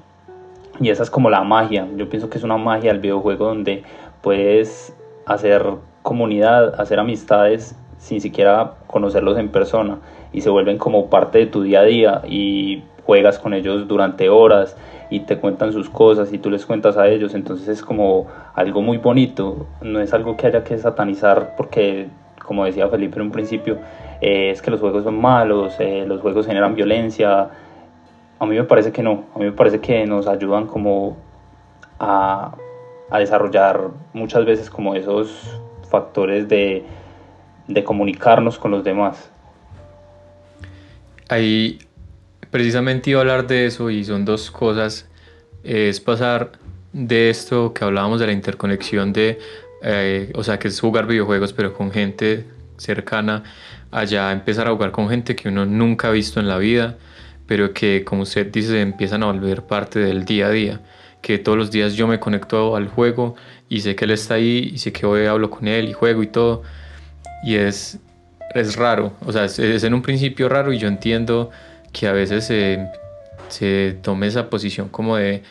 y 0.80 0.90
esa 0.90 1.04
es 1.04 1.10
como 1.10 1.30
la 1.30 1.44
magia. 1.44 1.90
Yo 1.98 2.08
pienso 2.08 2.30
que 2.30 2.38
es 2.38 2.44
una 2.46 2.56
magia 2.56 2.92
el 2.92 3.00
videojuego 3.00 3.48
donde 3.48 3.84
puedes 4.22 4.96
hacer 5.26 5.66
comunidad, 6.04 6.80
hacer 6.80 7.00
amistades 7.00 7.76
sin 7.98 8.22
siquiera 8.22 8.76
conocerlos 8.88 9.38
en 9.38 9.50
persona 9.50 9.98
y 10.32 10.40
se 10.40 10.50
vuelven 10.50 10.78
como 10.78 11.10
parte 11.10 11.40
de 11.40 11.46
tu 11.48 11.64
día 11.64 11.82
a 11.82 11.84
día 11.84 12.22
y 12.26 12.84
juegas 13.06 13.40
con 13.40 13.54
ellos 13.54 13.88
durante 13.88 14.30
horas 14.30 14.76
y 15.10 15.22
te 15.22 15.38
cuentan 15.38 15.72
sus 15.72 15.90
cosas 15.90 16.34
y 16.34 16.40
tú 16.40 16.50
les 16.50 16.66
cuentas 16.66 16.98
a 16.98 17.08
ellos, 17.08 17.34
entonces 17.36 17.68
es 17.68 17.82
como 17.82 18.28
algo 18.56 18.82
muy 18.82 18.98
bonito, 18.98 19.68
no 19.82 20.00
es 20.00 20.14
algo 20.14 20.36
que 20.36 20.48
haya 20.48 20.64
que 20.64 20.78
satanizar 20.78 21.56
porque 21.56 22.08
como 22.44 22.66
decía 22.66 22.88
Felipe 22.88 23.18
en 23.18 23.24
un 23.24 23.32
principio, 23.32 23.78
eh, 24.22 24.52
es 24.52 24.62
que 24.62 24.72
los 24.72 24.80
juegos 24.80 25.04
son 25.04 25.20
malos, 25.20 25.76
eh, 25.80 26.06
los 26.08 26.22
juegos 26.22 26.46
generan 26.46 26.76
violencia, 26.76 27.50
a 28.40 28.46
mí 28.46 28.56
me 28.56 28.64
parece 28.64 28.92
que 28.92 29.02
no, 29.02 29.26
a 29.36 29.40
mí 29.40 29.46
me 29.46 29.52
parece 29.52 29.80
que 29.80 30.06
nos 30.06 30.28
ayudan 30.28 30.68
como 30.68 31.18
a, 32.00 32.56
a 33.10 33.20
desarrollar 33.20 33.90
muchas 34.14 34.46
veces 34.46 34.70
como 34.70 34.96
esos 34.96 35.60
factores 35.90 36.48
de 36.48 36.84
de 37.68 37.84
comunicarnos 37.84 38.58
con 38.58 38.72
los 38.72 38.84
demás. 38.84 39.30
Ahí 41.30 41.80
precisamente 42.56 43.10
iba 43.10 43.20
a 43.20 43.24
hablar 43.24 43.48
de 43.48 43.66
eso 43.66 43.90
y 43.90 44.06
son 44.06 44.24
dos 44.24 44.50
cosas. 44.50 45.10
Es 45.62 46.00
pasar 46.00 46.54
de 46.94 47.30
esto 47.30 47.74
que 47.74 47.84
hablábamos 47.84 48.22
de 48.22 48.28
la 48.28 48.32
interconexión 48.32 49.12
de, 49.12 49.40
eh, 49.84 50.32
o 50.36 50.42
sea, 50.42 50.58
que 50.58 50.70
es 50.70 50.80
jugar 50.80 51.06
videojuegos 51.06 51.52
pero 51.52 51.74
con 51.74 51.92
gente 51.92 52.46
cercana, 52.78 53.44
allá 53.92 54.32
empezar 54.32 54.70
a 54.70 54.72
jugar 54.72 54.94
con 54.94 55.10
gente 55.10 55.36
que 55.36 55.50
uno 55.50 55.66
nunca 55.66 56.08
ha 56.08 56.12
visto 56.12 56.40
en 56.40 56.48
la 56.48 56.58
vida, 56.58 56.96
pero 57.46 57.74
que 57.74 58.06
como 58.06 58.22
usted 58.22 58.50
dice 58.50 58.80
empiezan 58.80 59.24
a 59.24 59.26
volver 59.26 59.64
parte 59.64 60.00
del 60.00 60.24
día 60.24 60.48
a 60.48 60.52
día, 60.52 60.80
que 61.22 61.38
todos 61.38 61.58
los 61.58 61.72
días 61.72 61.96
yo 61.96 62.08
me 62.08 62.22
conecto 62.22 62.78
al 62.78 62.88
juego 62.88 63.36
y 63.68 63.82
sé 63.82 63.98
que 63.98 64.06
él 64.06 64.12
está 64.12 64.36
ahí 64.36 64.72
y 64.74 64.78
sé 64.78 64.94
que 64.94 65.06
hoy 65.06 65.26
hablo 65.26 65.50
con 65.50 65.68
él 65.68 65.90
y 65.90 65.92
juego 65.92 66.24
y 66.24 66.28
todo, 66.28 66.64
y 67.44 67.56
es, 67.56 68.00
es 68.54 68.78
raro, 68.78 69.12
o 69.26 69.34
sea, 69.34 69.44
es, 69.44 69.60
en 69.60 69.94
un 69.94 70.02
principio 70.02 70.48
raro 70.48 70.72
y 70.72 70.78
yo 70.78 70.88
entiendo 70.88 71.52
que 71.98 72.08
a 72.08 72.12
veces 72.12 72.44
se, 73.48 73.98
tome 74.02 74.28
esa 74.28 74.50
posición 74.50 74.90
como 74.90 75.16
de 75.16 75.44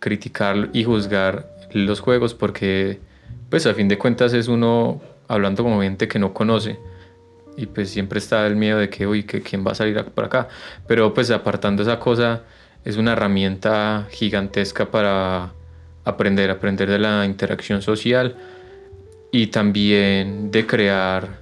criticar 0.00 0.68
y 0.72 0.82
juzgar 0.82 1.46
los 1.72 2.00
juegos 2.00 2.34
porque 2.34 2.98
pues 3.48 3.66
a 3.66 3.74
fin 3.74 3.86
de 3.86 3.98
cuentas 3.98 4.32
es 4.32 4.48
uno 4.48 5.00
hablando 5.28 5.62
con 5.62 5.80
gente 5.80 6.08
que 6.08 6.18
no 6.18 6.34
conoce 6.34 6.76
y 7.56 7.66
pues 7.66 7.90
siempre 7.90 8.18
está 8.18 8.46
el 8.48 8.56
miedo 8.56 8.78
de 8.78 8.88
que, 8.88 9.06
uy, 9.06 9.22
que 9.22 9.42
quién 9.42 9.64
va 9.64 9.72
a 9.72 9.74
salir 9.74 10.02
por 10.06 10.24
acá. 10.24 10.48
Pero 10.88 11.14
pues 11.14 11.30
apartando 11.30 11.82
esa 11.82 12.00
cosa, 12.00 12.42
es 12.84 12.96
una 12.96 13.12
herramienta 13.12 14.08
gigantesca 14.10 14.90
para 14.90 15.52
aprender, 16.04 16.50
aprender 16.50 16.88
de 16.88 16.98
la 16.98 17.24
interacción 17.26 17.82
social 17.82 18.36
y 19.30 19.48
también 19.48 20.50
de 20.50 20.66
crear, 20.66 21.41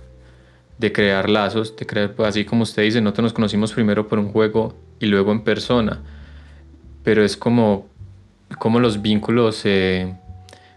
de 0.81 0.93
crear 0.93 1.29
lazos, 1.29 1.77
de 1.77 1.87
crear, 1.87 2.15
pues, 2.15 2.31
así 2.31 2.45
como 2.45 2.63
usted 2.63 2.83
dice, 2.83 3.01
nosotros 3.03 3.25
nos 3.25 3.33
conocimos 3.35 3.73
primero 3.73 4.09
por 4.09 4.19
un 4.19 4.33
juego 4.33 4.75
y 4.99 5.07
luego 5.07 5.31
en 5.31 5.45
persona, 5.45 6.01
pero 7.05 7.23
es 7.23 7.37
como, 7.37 7.87
como 8.59 8.81
los 8.81 9.03
vínculos 9.03 9.57
se 9.57 10.15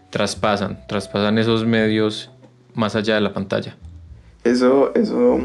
traspasan, 0.09 0.85
traspasan 0.87 1.37
esos 1.37 1.65
medios 1.65 2.29
más 2.73 2.97
allá 2.97 3.15
de 3.15 3.21
la 3.21 3.33
pantalla. 3.33 3.77
Eso, 4.43 4.93
eso, 4.93 5.39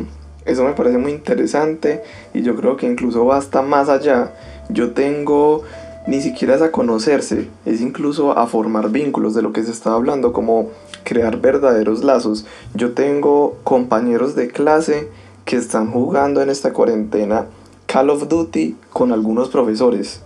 eso 0.44 0.64
me 0.64 0.72
parece 0.72 0.98
muy 0.98 1.12
interesante 1.12 2.02
y 2.34 2.42
yo 2.42 2.56
creo 2.56 2.76
que 2.76 2.86
incluso 2.86 3.24
va 3.24 3.36
hasta 3.36 3.62
más 3.62 3.88
allá. 3.88 4.32
Yo 4.70 4.90
tengo 4.90 5.62
ni 6.08 6.20
siquiera 6.20 6.56
es 6.56 6.62
a 6.62 6.72
conocerse, 6.72 7.48
es 7.64 7.80
incluso 7.80 8.36
a 8.36 8.46
formar 8.46 8.90
vínculos 8.90 9.34
de 9.34 9.42
lo 9.42 9.52
que 9.52 9.62
se 9.62 9.70
está 9.70 9.92
hablando, 9.92 10.32
como 10.32 10.70
crear 11.04 11.40
verdaderos 11.40 12.04
lazos. 12.04 12.46
Yo 12.74 12.92
tengo 12.92 13.56
compañeros 13.64 14.34
de 14.34 14.48
clase 14.48 15.08
que 15.44 15.56
están 15.56 15.90
jugando 15.90 16.42
en 16.42 16.50
esta 16.50 16.72
cuarentena 16.72 17.46
Call 17.86 18.10
of 18.10 18.28
Duty 18.28 18.76
con 18.90 19.12
algunos 19.12 19.48
profesores. 19.48 20.20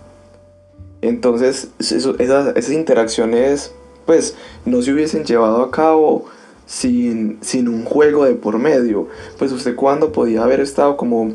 Entonces, 1.01 1.69
esas, 1.79 2.55
esas 2.55 2.71
interacciones, 2.71 3.73
pues, 4.05 4.35
no 4.65 4.81
se 4.81 4.93
hubiesen 4.93 5.25
llevado 5.25 5.61
a 5.61 5.71
cabo 5.71 6.25
sin, 6.65 7.37
sin 7.41 7.67
un 7.67 7.85
juego 7.85 8.25
de 8.25 8.35
por 8.35 8.57
medio. 8.57 9.07
Pues 9.37 9.51
usted 9.51 9.75
cuando 9.75 10.11
podía 10.11 10.43
haber 10.43 10.59
estado 10.59 10.97
como 10.97 11.33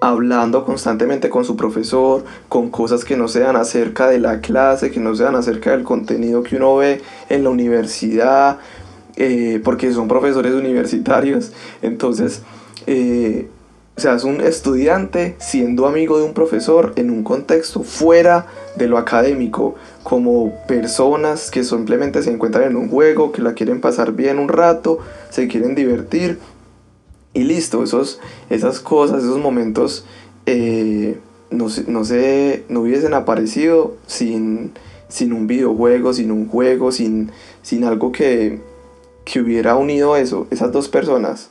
hablando 0.00 0.64
constantemente 0.64 1.28
con 1.28 1.44
su 1.44 1.56
profesor, 1.56 2.24
con 2.48 2.70
cosas 2.70 3.04
que 3.04 3.16
no 3.16 3.28
sean 3.28 3.56
acerca 3.56 4.08
de 4.08 4.18
la 4.18 4.40
clase, 4.40 4.90
que 4.90 5.00
no 5.00 5.14
sean 5.14 5.36
acerca 5.36 5.72
del 5.72 5.84
contenido 5.84 6.42
que 6.42 6.56
uno 6.56 6.76
ve 6.76 7.02
en 7.28 7.44
la 7.44 7.50
universidad, 7.50 8.58
eh, 9.16 9.60
porque 9.62 9.92
son 9.92 10.08
profesores 10.08 10.54
universitarios. 10.54 11.52
Entonces, 11.82 12.42
eh, 12.86 13.48
o 13.96 14.00
sea, 14.00 14.14
es 14.14 14.24
un 14.24 14.40
estudiante 14.40 15.36
siendo 15.38 15.86
amigo 15.86 16.16
de 16.16 16.24
un 16.24 16.32
profesor 16.32 16.94
en 16.96 17.10
un 17.10 17.22
contexto 17.22 17.82
fuera 17.82 18.46
de 18.76 18.86
lo 18.86 18.96
académico, 18.96 19.74
como 20.02 20.54
personas 20.66 21.50
que 21.50 21.64
simplemente 21.64 22.22
se 22.22 22.30
encuentran 22.30 22.64
en 22.64 22.76
un 22.76 22.88
juego, 22.88 23.30
que 23.30 23.42
la 23.42 23.52
quieren 23.52 23.82
pasar 23.82 24.12
bien 24.12 24.38
un 24.38 24.48
rato, 24.48 25.00
se 25.28 25.48
quieren 25.48 25.74
divertir 25.74 26.38
y 27.32 27.44
listo, 27.44 27.82
esos, 27.82 28.20
esas 28.48 28.80
cosas, 28.80 29.22
esos 29.22 29.38
momentos 29.38 30.04
eh, 30.46 31.18
no, 31.50 31.66
no, 31.86 32.02
no 32.68 32.80
hubiesen 32.80 33.14
aparecido 33.14 33.96
sin, 34.06 34.72
sin 35.08 35.32
un 35.32 35.46
videojuego, 35.46 36.12
sin 36.12 36.30
un 36.32 36.48
juego, 36.48 36.92
sin, 36.92 37.30
sin 37.62 37.84
algo 37.84 38.12
que, 38.12 38.60
que 39.24 39.40
hubiera 39.40 39.76
unido 39.76 40.16
eso, 40.16 40.46
esas 40.50 40.72
dos 40.72 40.88
personas. 40.88 41.50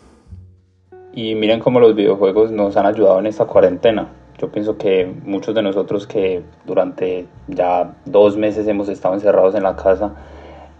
Y 1.13 1.35
miren 1.35 1.59
cómo 1.59 1.79
los 1.79 1.95
videojuegos 1.95 2.51
nos 2.51 2.77
han 2.77 2.85
ayudado 2.85 3.19
en 3.19 3.27
esta 3.27 3.45
cuarentena. 3.45 4.09
Yo 4.37 4.49
pienso 4.51 4.77
que 4.77 5.11
muchos 5.25 5.53
de 5.53 5.61
nosotros 5.61 6.07
que 6.07 6.43
durante 6.65 7.25
ya 7.47 7.95
dos 8.05 8.37
meses 8.37 8.67
hemos 8.67 8.87
estado 8.87 9.13
encerrados 9.13 9.55
en 9.55 9.63
la 9.63 9.75
casa, 9.75 10.13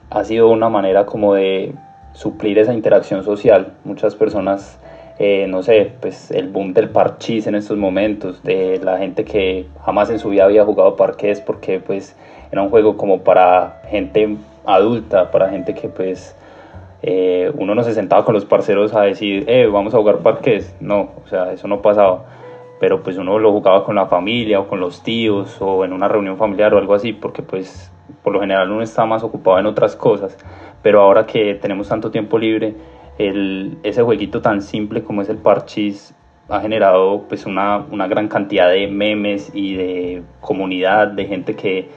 ha 0.10 0.24
sido 0.24 0.50
una 0.50 0.70
manera 0.70 1.06
como 1.06 1.34
de 1.34 1.76
suplir 2.14 2.58
esa 2.58 2.74
interacción 2.74 3.24
social. 3.24 3.74
Muchas 3.84 4.16
personas, 4.16 4.80
eh, 5.20 5.48
no 5.48 5.62
sé, 5.64 5.92
pues 6.00 6.32
el 6.32 6.48
boom 6.48 6.74
del 6.74 6.90
parchís 6.90 7.46
en 7.46 7.56
estos 7.56 7.78
momentos, 7.78 8.42
de 8.42 8.80
la 8.82 8.98
gente 8.98 9.26
que 9.26 9.68
jamás 9.84 10.10
en 10.10 10.18
su 10.18 10.30
vida 10.30 10.46
había 10.46 10.64
jugado 10.64 10.96
parqués 10.96 11.42
porque 11.42 11.80
pues 11.80 12.16
era 12.52 12.62
un 12.62 12.70
juego 12.70 12.98
como 12.98 13.22
para 13.22 13.82
gente 13.90 14.38
adulta, 14.66 15.30
para 15.30 15.50
gente 15.50 15.76
que 15.76 15.90
pues 15.90 16.36
eh, 17.02 17.52
uno 17.56 17.76
no 17.76 17.84
se 17.84 17.94
sentaba 17.94 18.26
con 18.26 18.34
los 18.34 18.46
parceros 18.46 18.94
a 18.94 19.02
decir, 19.02 19.46
eh, 19.48 19.68
vamos 19.68 19.94
a 19.94 19.98
jugar 19.98 20.20
parques. 20.20 20.76
No, 20.80 21.10
o 21.24 21.28
sea, 21.28 21.52
eso 21.54 21.68
no 21.68 21.82
pasaba. 21.82 22.26
Pero 22.80 23.04
pues 23.04 23.18
uno 23.18 23.40
lo 23.40 23.52
jugaba 23.52 23.84
con 23.84 23.96
la 23.96 24.06
familia 24.08 24.60
o 24.60 24.68
con 24.68 24.80
los 24.80 25.04
tíos 25.04 25.58
o 25.60 25.84
en 25.84 25.92
una 25.92 26.08
reunión 26.08 26.38
familiar 26.38 26.74
o 26.74 26.78
algo 26.78 26.94
así, 26.94 27.12
porque 27.14 27.42
pues 27.42 27.92
por 28.24 28.34
lo 28.34 28.40
general 28.40 28.72
uno 28.72 28.82
está 28.82 29.06
más 29.06 29.24
ocupado 29.24 29.60
en 29.60 29.66
otras 29.66 29.96
cosas. 29.96 30.38
Pero 30.82 31.02
ahora 31.02 31.26
que 31.26 31.56
tenemos 31.56 31.90
tanto 31.90 32.10
tiempo 32.10 32.38
libre, 32.38 32.76
ese 33.20 34.02
jueguito 34.02 34.42
tan 34.42 34.62
simple 34.62 35.04
como 35.04 35.22
es 35.22 35.30
el 35.30 35.38
parchís 35.38 36.16
ha 36.48 36.62
generado 36.62 37.26
pues 37.28 37.46
una, 37.46 37.86
una 37.92 38.08
gran 38.08 38.28
cantidad 38.28 38.72
de 38.72 38.88
memes 38.88 39.52
y 39.54 39.76
de 39.76 40.24
comunidad, 40.42 41.10
de 41.10 41.26
gente 41.26 41.56
que 41.56 41.90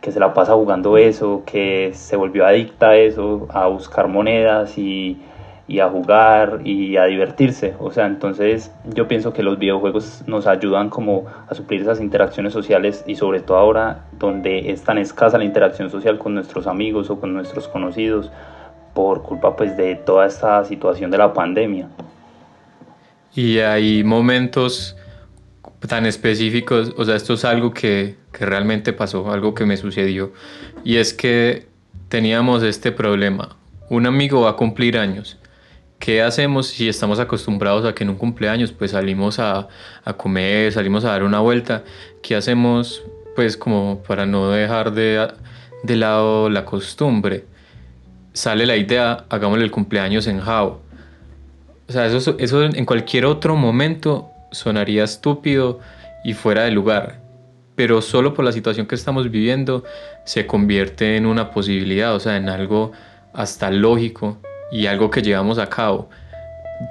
que 0.00 0.12
se 0.12 0.20
la 0.20 0.32
pasa 0.32 0.54
jugando 0.54 0.96
eso, 0.96 1.42
que 1.44 1.90
se 1.92 2.16
volvió 2.16 2.46
adicta 2.46 2.90
a 2.90 2.96
eso, 2.96 3.48
a 3.50 3.66
buscar 3.66 4.06
monedas 4.06 4.78
y, 4.78 5.20
y, 5.66 5.80
a 5.80 5.88
jugar 5.88 6.60
y 6.64 6.96
a 6.96 7.04
divertirse. 7.04 7.74
O 7.80 7.90
sea, 7.90 8.06
entonces 8.06 8.72
yo 8.94 9.08
pienso 9.08 9.32
que 9.32 9.42
los 9.42 9.58
videojuegos 9.58 10.22
nos 10.26 10.46
ayudan 10.46 10.88
como 10.88 11.24
a 11.48 11.54
suplir 11.54 11.82
esas 11.82 12.00
interacciones 12.00 12.52
sociales 12.52 13.04
y 13.06 13.16
sobre 13.16 13.40
todo 13.40 13.56
ahora 13.58 14.04
donde 14.12 14.70
es 14.70 14.82
tan 14.84 14.98
escasa 14.98 15.36
la 15.36 15.44
interacción 15.44 15.90
social 15.90 16.18
con 16.18 16.34
nuestros 16.34 16.66
amigos 16.66 17.10
o 17.10 17.18
con 17.18 17.34
nuestros 17.34 17.66
conocidos 17.66 18.30
por 18.98 19.22
culpa 19.22 19.54
pues 19.54 19.76
de 19.76 19.94
toda 19.94 20.26
esta 20.26 20.64
situación 20.64 21.08
de 21.12 21.18
la 21.18 21.32
pandemia. 21.32 21.88
Y 23.32 23.60
hay 23.60 24.02
momentos 24.02 24.96
tan 25.86 26.04
específicos, 26.04 26.92
o 26.96 27.04
sea, 27.04 27.14
esto 27.14 27.34
es 27.34 27.44
algo 27.44 27.72
que, 27.72 28.16
que 28.32 28.44
realmente 28.44 28.92
pasó, 28.92 29.30
algo 29.30 29.54
que 29.54 29.64
me 29.64 29.76
sucedió, 29.76 30.32
y 30.82 30.96
es 30.96 31.14
que 31.14 31.68
teníamos 32.08 32.64
este 32.64 32.90
problema. 32.90 33.56
Un 33.88 34.04
amigo 34.06 34.40
va 34.40 34.50
a 34.50 34.56
cumplir 34.56 34.98
años. 34.98 35.38
¿Qué 36.00 36.20
hacemos 36.20 36.66
si 36.66 36.88
estamos 36.88 37.20
acostumbrados 37.20 37.84
a 37.84 37.94
que 37.94 38.02
en 38.02 38.10
un 38.10 38.16
cumpleaños 38.16 38.72
pues 38.72 38.90
salimos 38.90 39.38
a, 39.38 39.68
a 40.04 40.12
comer, 40.14 40.72
salimos 40.72 41.04
a 41.04 41.10
dar 41.10 41.22
una 41.22 41.38
vuelta? 41.38 41.84
¿Qué 42.20 42.34
hacemos 42.34 43.04
pues 43.36 43.56
como 43.56 44.02
para 44.08 44.26
no 44.26 44.50
dejar 44.50 44.90
de, 44.90 45.28
de 45.84 45.96
lado 45.96 46.50
la 46.50 46.64
costumbre? 46.64 47.44
Sale 48.38 48.66
la 48.66 48.76
idea, 48.76 49.24
hagámosle 49.30 49.64
el 49.64 49.72
cumpleaños 49.72 50.28
en 50.28 50.38
Jao. 50.38 50.80
O 51.88 51.92
sea, 51.92 52.06
eso, 52.06 52.36
eso 52.38 52.62
en 52.62 52.84
cualquier 52.84 53.26
otro 53.26 53.56
momento 53.56 54.30
sonaría 54.52 55.02
estúpido 55.02 55.80
y 56.22 56.34
fuera 56.34 56.62
de 56.62 56.70
lugar, 56.70 57.18
pero 57.74 58.00
solo 58.00 58.34
por 58.34 58.44
la 58.44 58.52
situación 58.52 58.86
que 58.86 58.94
estamos 58.94 59.28
viviendo 59.28 59.82
se 60.24 60.46
convierte 60.46 61.16
en 61.16 61.26
una 61.26 61.50
posibilidad, 61.50 62.14
o 62.14 62.20
sea, 62.20 62.36
en 62.36 62.48
algo 62.48 62.92
hasta 63.32 63.72
lógico 63.72 64.38
y 64.70 64.86
algo 64.86 65.10
que 65.10 65.20
llevamos 65.20 65.58
a 65.58 65.68
cabo. 65.68 66.08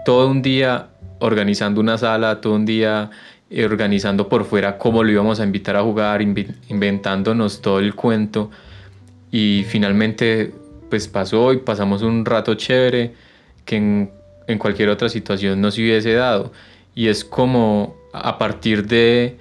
Todo 0.03 0.27
un 0.27 0.41
día 0.41 0.87
organizando 1.19 1.79
una 1.79 1.97
sala, 1.97 2.41
todo 2.41 2.55
un 2.55 2.65
día 2.65 3.09
eh, 3.49 3.63
organizando 3.63 4.27
por 4.27 4.43
fuera 4.43 4.77
cómo 4.77 5.01
lo 5.01 5.11
íbamos 5.13 5.39
a 5.39 5.45
invitar 5.45 5.77
a 5.77 5.81
jugar, 5.81 6.21
inventándonos 6.21 7.61
todo 7.61 7.79
el 7.79 7.95
cuento 7.95 8.51
y 9.31 9.63
finalmente 9.69 10.66
pues 10.89 11.07
pasó 11.07 11.53
y 11.53 11.57
pasamos 11.57 12.01
un 12.01 12.25
rato 12.25 12.55
chévere 12.55 13.13
que 13.65 13.75
en, 13.77 14.11
en 14.47 14.57
cualquier 14.57 14.89
otra 14.89 15.09
situación 15.09 15.61
no 15.61 15.71
se 15.71 15.81
hubiese 15.81 16.13
dado 16.13 16.51
y 16.95 17.09
es 17.09 17.23
como 17.23 17.95
a 18.13 18.37
partir 18.37 18.87
de 18.87 19.37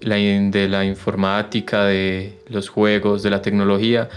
la, 0.00 0.16
de 0.16 0.68
la 0.68 0.84
informática, 0.84 1.84
de 1.84 2.38
los 2.48 2.68
juegos, 2.68 3.22
de 3.22 3.30
la 3.30 3.42
tecnología, 3.42 4.08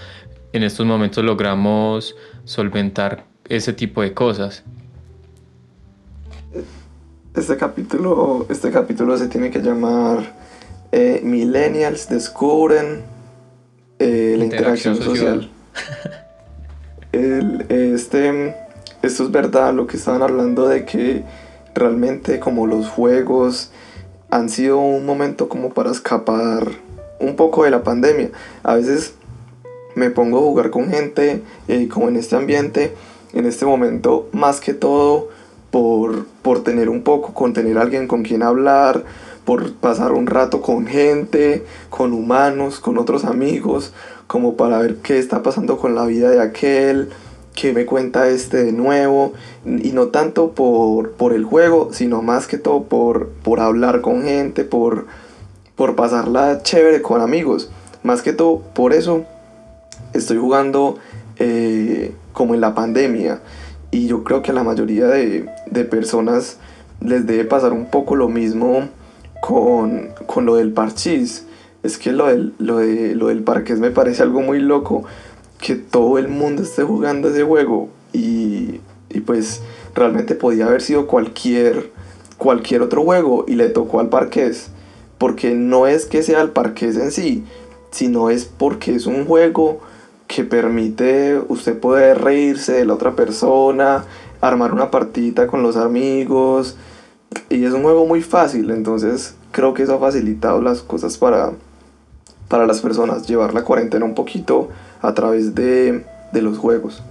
en 0.54 0.64
estos 0.64 0.86
momentos 0.86 1.24
logramos 1.24 2.16
solventar 2.44 3.26
ese 3.48 3.74
tipo 3.74 4.02
de 4.02 4.14
cosas. 4.14 4.64
Este 7.36 7.56
capítulo, 7.56 8.46
este 8.50 8.72
capítulo 8.72 9.18
se 9.18 9.28
tiene 9.28 9.50
que 9.50 9.60
llamar 9.60 10.36
eh, 10.92 11.22
Millennials 11.24 12.10
descubren 12.10 13.04
eh, 14.00 14.36
la 14.38 14.44
interacción, 14.44 14.98
social. 14.98 15.50
este, 17.12 18.56
esto 19.02 19.24
es 19.24 19.32
verdad, 19.32 19.74
lo 19.74 19.88
que 19.88 19.98
estaban 19.98 20.22
hablando 20.22 20.68
de 20.68 20.86
que 20.86 21.24
realmente 21.74 22.40
como 22.40 22.68
los 22.68 22.88
juegos 22.88 23.72
han 24.30 24.50
sido 24.50 24.80
un 24.80 25.06
momento 25.06 25.50
como 25.50 25.70
para 25.74 25.92
escapar 25.92 26.68
un 27.20 27.36
poco 27.36 27.64
de 27.64 27.72
la 27.72 27.84
pandemia. 27.84 28.32
A 28.64 28.76
veces 28.76 29.14
me 29.96 30.10
pongo 30.10 30.38
a 30.40 30.42
jugar 30.42 30.70
con 30.70 30.90
gente 30.90 31.44
eh, 31.68 31.88
como 31.90 32.08
en 32.08 32.16
este 32.16 32.36
ambiente, 32.36 32.96
en 33.34 33.46
este 33.46 33.66
momento, 33.66 34.30
más 34.32 34.60
que 34.60 34.74
todo 34.74 35.30
por, 35.70 36.26
por 36.42 36.64
tener 36.64 36.90
un 36.90 37.04
poco, 37.04 37.34
con 37.34 37.54
tener 37.54 37.78
alguien 37.78 38.08
con 38.08 38.24
quien 38.24 38.44
hablar, 38.44 39.04
por 39.46 39.74
pasar 39.74 40.12
un 40.12 40.28
rato 40.28 40.62
con 40.62 40.86
gente, 40.86 41.66
con 41.90 42.14
humanos, 42.14 42.80
con 42.80 42.98
otros 42.98 43.26
amigos, 43.26 43.94
como 44.32 44.56
para 44.56 44.78
ver 44.78 44.96
qué 45.04 45.20
está 45.20 45.44
pasando 45.44 45.78
con 45.78 45.94
la 45.94 46.06
vida 46.06 46.30
de 46.30 46.40
aquel, 46.40 47.10
qué 47.54 47.74
me 47.74 47.86
cuenta 47.86 48.30
este 48.30 48.64
de 48.64 48.72
nuevo, 48.72 49.34
y 49.66 49.92
no 49.92 50.08
tanto 50.08 50.52
por, 50.52 51.12
por 51.12 51.34
el 51.34 51.44
juego, 51.44 51.90
sino 51.92 52.22
más 52.22 52.48
que 52.48 52.58
todo 52.58 52.84
por, 52.84 53.28
por 53.44 53.60
hablar 53.60 54.00
con 54.00 54.24
gente, 54.24 54.64
por, 54.64 55.06
por 55.76 55.98
pasarla 55.98 56.64
chévere 56.64 57.02
con 57.02 57.20
amigos. 57.20 57.72
Más 58.04 58.22
que 58.22 58.32
todo 58.32 58.62
por 58.74 58.94
eso 58.94 59.26
estoy 60.14 60.38
jugando 60.38 60.96
eh, 61.38 62.14
como 62.32 62.54
en 62.54 62.62
la 62.62 62.74
pandemia. 62.74 63.42
Y 63.92 64.08
yo 64.08 64.24
creo 64.24 64.42
que 64.42 64.52
a 64.52 64.54
la 64.54 64.64
mayoría 64.64 65.08
de, 65.08 65.46
de 65.70 65.84
personas 65.84 66.56
les 67.02 67.28
debe 67.28 67.44
pasar 67.44 67.74
un 67.74 67.88
poco 67.88 68.16
lo 68.16 68.30
mismo 68.30 68.88
con, 69.42 70.12
con 70.26 70.46
lo 70.46 70.56
del 70.56 70.72
parchís. 70.72 71.48
Es 71.84 71.98
que 71.98 72.12
lo 72.12 72.28
del, 72.28 72.54
lo, 72.60 72.78
de, 72.78 73.16
lo 73.16 73.28
del 73.28 73.44
parqués 73.44 73.80
me 73.80 73.92
parece 73.92 74.22
algo 74.22 74.42
muy 74.42 74.60
loco 74.60 75.04
que 75.60 75.76
todo 75.76 76.18
el 76.18 76.28
mundo 76.28 76.64
esté 76.64 76.84
jugando 76.84 77.30
ese 77.30 77.44
juego 77.44 77.90
y, 78.14 78.82
y 79.10 79.22
pues 79.22 79.62
realmente 79.96 80.36
podía 80.36 80.68
haber 80.68 80.82
sido 80.82 81.08
cualquier, 81.08 81.92
cualquier 82.38 82.82
otro 82.82 83.04
juego 83.04 83.46
y 83.48 83.56
le 83.56 83.70
tocó 83.70 84.00
al 84.00 84.10
parqués. 84.10 84.70
Porque 85.18 85.54
no 85.54 85.88
es 85.88 86.06
que 86.06 86.24
sea 86.24 86.42
el 86.42 86.50
parqués 86.50 86.98
en 86.98 87.12
sí, 87.12 87.44
sino 87.92 88.30
es 88.30 88.46
porque 88.46 88.96
es 88.96 89.06
un 89.06 89.26
juego 89.26 89.80
que 90.28 90.44
permite 90.44 91.40
usted 91.50 91.78
poder 91.80 92.22
reírse 92.22 92.74
de 92.74 92.86
la 92.86 92.94
otra 92.94 93.16
persona, 93.16 94.06
armar 94.40 94.74
una 94.74 94.90
partita 94.90 95.46
con 95.48 95.62
los 95.62 95.76
amigos. 95.76 96.78
Y 97.50 97.66
es 97.66 97.74
un 97.74 97.84
juego 97.84 98.06
muy 98.06 98.22
fácil, 98.22 98.72
entonces 98.72 99.36
creo 99.52 99.74
que 99.74 99.84
eso 99.84 99.96
ha 99.96 100.00
facilitado 100.00 100.62
las 100.62 100.82
cosas 100.82 101.18
para, 101.18 101.52
para 102.52 102.68
las 102.68 102.82
personas, 102.82 103.26
llevar 103.28 103.54
la 103.54 103.64
cuarentena 103.64 104.04
un 104.04 104.14
poquito 104.14 104.70
a 105.02 105.14
través 105.14 105.56
de, 105.56 106.04
de 106.34 106.42
los 106.42 106.58
juegos. 106.58 107.02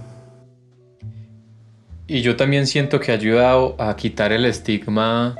Y 2.05 2.21
yo 2.21 2.35
también 2.35 2.67
siento 2.67 2.99
que 2.99 3.11
ha 3.11 3.15
ayudado 3.15 3.75
a 3.79 3.95
quitar 3.95 4.31
el 4.31 4.45
estigma 4.45 5.35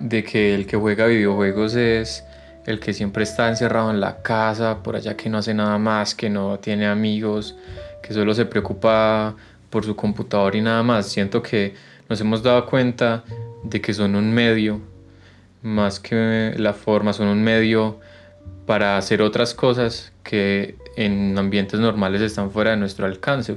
de 0.00 0.24
que 0.24 0.52
el 0.56 0.66
que 0.66 0.76
juega 0.76 1.06
videojuegos 1.06 1.76
es 1.76 2.24
el 2.66 2.80
que 2.80 2.92
siempre 2.92 3.22
está 3.22 3.48
encerrado 3.48 3.90
en 3.90 4.00
la 4.00 4.20
casa, 4.20 4.82
por 4.82 4.96
allá 4.96 5.16
que 5.16 5.30
no 5.30 5.38
hace 5.38 5.54
nada 5.54 5.78
más, 5.78 6.16
que 6.16 6.28
no 6.28 6.58
tiene 6.58 6.88
amigos, 6.88 7.56
que 8.02 8.12
solo 8.12 8.34
se 8.34 8.46
preocupa 8.46 9.36
por 9.70 9.84
su 9.84 9.94
computador 9.94 10.56
y 10.56 10.60
nada 10.60 10.82
más. 10.82 11.06
Siento 11.06 11.40
que 11.40 11.74
nos 12.08 12.20
hemos 12.20 12.42
dado 12.42 12.66
cuenta 12.66 13.22
de 13.62 13.80
que 13.80 13.94
son 13.94 14.16
un 14.16 14.32
medio, 14.32 14.80
más 15.62 16.00
que 16.00 16.52
la 16.56 16.72
forma, 16.72 17.12
son 17.12 17.28
un 17.28 17.44
medio 17.44 18.00
para 18.66 18.96
hacer 18.96 19.22
otras 19.22 19.54
cosas 19.54 20.12
que 20.22 20.76
en 20.96 21.38
ambientes 21.38 21.80
normales 21.80 22.20
están 22.20 22.50
fuera 22.50 22.72
de 22.72 22.76
nuestro 22.76 23.06
alcance, 23.06 23.56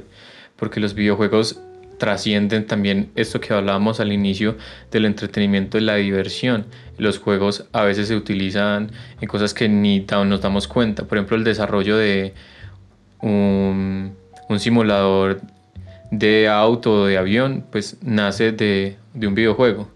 porque 0.56 0.80
los 0.80 0.94
videojuegos 0.94 1.60
trascienden 1.98 2.68
también 2.68 3.12
esto 3.16 3.40
que 3.40 3.54
hablábamos 3.54 4.00
al 4.00 4.12
inicio 4.12 4.58
del 4.92 5.06
entretenimiento 5.06 5.78
y 5.78 5.82
la 5.82 5.96
diversión. 5.96 6.66
Los 6.98 7.18
juegos 7.18 7.66
a 7.72 7.84
veces 7.84 8.10
se 8.10 8.16
utilizan 8.16 8.92
en 9.22 9.28
cosas 9.28 9.54
que 9.54 9.70
ni 9.70 10.06
nos 10.26 10.42
damos 10.42 10.68
cuenta. 10.68 11.06
Por 11.06 11.18
ejemplo, 11.18 11.38
el 11.38 11.46
desarrollo 11.46 11.96
de 11.96 12.34
un, 13.22 14.18
simulador 14.58 15.40
de 16.12 16.50
auto 16.50 16.94
o 16.94 17.06
de 17.06 17.18
avión, 17.18 17.64
pues 17.72 17.98
nace 18.02 18.52
de, 18.52 18.98
un 19.16 19.34
videojuego. 19.34 19.90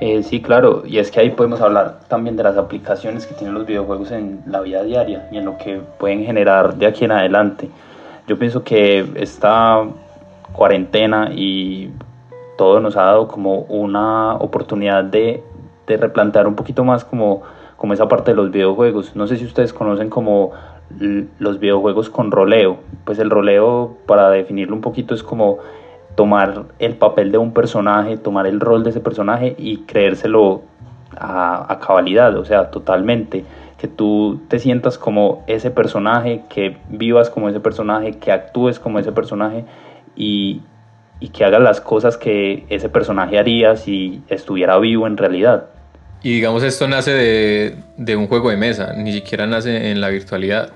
Eh, 0.00 0.22
sí, 0.22 0.40
claro, 0.40 0.84
y 0.86 0.98
es 0.98 1.10
que 1.10 1.18
ahí 1.18 1.30
podemos 1.30 1.60
hablar 1.60 2.00
también 2.06 2.36
de 2.36 2.44
las 2.44 2.56
aplicaciones 2.56 3.26
que 3.26 3.34
tienen 3.34 3.54
los 3.54 3.66
videojuegos 3.66 4.12
en 4.12 4.42
la 4.46 4.60
vida 4.60 4.84
diaria 4.84 5.28
y 5.32 5.38
en 5.38 5.44
lo 5.44 5.58
que 5.58 5.80
pueden 5.98 6.24
generar 6.24 6.76
de 6.76 6.86
aquí 6.86 7.04
en 7.04 7.10
adelante. 7.10 7.68
Yo 8.28 8.38
pienso 8.38 8.62
que 8.62 9.04
esta 9.16 9.84
cuarentena 10.52 11.30
y 11.34 11.90
todo 12.56 12.78
nos 12.78 12.96
ha 12.96 13.02
dado 13.02 13.26
como 13.26 13.62
una 13.62 14.34
oportunidad 14.36 15.02
de, 15.02 15.42
de 15.88 15.96
replantear 15.96 16.46
un 16.46 16.54
poquito 16.54 16.84
más 16.84 17.04
como, 17.04 17.42
como 17.76 17.92
esa 17.92 18.06
parte 18.06 18.30
de 18.30 18.36
los 18.36 18.52
videojuegos. 18.52 19.16
No 19.16 19.26
sé 19.26 19.36
si 19.36 19.46
ustedes 19.46 19.72
conocen 19.72 20.10
como 20.10 20.52
los 21.38 21.58
videojuegos 21.58 22.08
con 22.08 22.30
roleo. 22.30 22.78
Pues 23.04 23.18
el 23.18 23.30
roleo, 23.30 23.96
para 24.06 24.30
definirlo 24.30 24.76
un 24.76 24.80
poquito, 24.80 25.14
es 25.14 25.22
como 25.22 25.58
tomar 26.18 26.64
el 26.80 26.96
papel 26.96 27.30
de 27.30 27.38
un 27.38 27.52
personaje, 27.52 28.16
tomar 28.16 28.48
el 28.48 28.58
rol 28.58 28.82
de 28.82 28.90
ese 28.90 28.98
personaje 28.98 29.54
y 29.56 29.82
creérselo 29.82 30.62
a, 31.16 31.72
a 31.72 31.78
cabalidad, 31.78 32.36
o 32.36 32.44
sea, 32.44 32.72
totalmente. 32.72 33.44
Que 33.76 33.86
tú 33.86 34.40
te 34.48 34.58
sientas 34.58 34.98
como 34.98 35.44
ese 35.46 35.70
personaje, 35.70 36.42
que 36.48 36.76
vivas 36.88 37.30
como 37.30 37.48
ese 37.48 37.60
personaje, 37.60 38.14
que 38.18 38.32
actúes 38.32 38.80
como 38.80 38.98
ese 38.98 39.12
personaje 39.12 39.64
y, 40.16 40.60
y 41.20 41.28
que 41.28 41.44
haga 41.44 41.60
las 41.60 41.80
cosas 41.80 42.16
que 42.16 42.66
ese 42.68 42.88
personaje 42.88 43.38
haría 43.38 43.76
si 43.76 44.20
estuviera 44.26 44.76
vivo 44.80 45.06
en 45.06 45.16
realidad. 45.16 45.66
Y 46.24 46.32
digamos, 46.32 46.64
esto 46.64 46.88
nace 46.88 47.12
de, 47.12 47.76
de, 47.96 48.16
un 48.16 48.26
juego 48.26 48.50
de 48.50 48.56
mesa, 48.56 48.92
ni 48.94 49.12
siquiera 49.12 49.46
nace 49.46 49.92
en 49.92 50.00
la 50.00 50.08
virtualidad. 50.08 50.72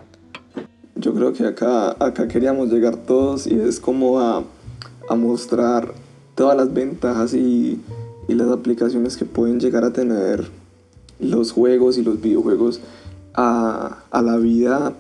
Yo 0.95 1.13
creo 1.13 1.33
que 1.33 1.45
acá, 1.45 1.97
acá 1.99 2.29
queríamos 2.29 2.71
llegar 2.71 2.95
todos 2.95 3.49
y 3.49 3.59
es 3.59 3.81
como 3.81 4.21
a, 4.21 4.45
a 5.13 5.17
mostrar 5.17 5.93
todas 6.35 6.57
las 6.57 6.73
ventajas 6.73 7.35
y, 7.35 7.81
y, 8.29 8.35
las 8.35 8.51
aplicaciones 8.51 9.17
que 9.17 9.25
pueden 9.25 9.61
llegar 9.61 9.85
a 9.85 9.93
tener 9.93 10.51
los 11.21 11.53
juegos 11.53 11.99
y 11.99 12.03
los 12.03 12.21
videojuegos 12.21 12.81
a, 13.35 13.99
a 14.11 14.23
la 14.23 14.37
vida 14.37 14.95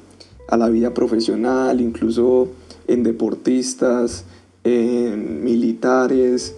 a 0.49 0.57
la 0.59 0.69
vida 0.69 0.93
profesional, 0.93 1.81
incluso 1.81 2.49
en 2.87 3.03
deportistas, 3.03 4.25
en 4.65 5.43
militares, 5.43 6.55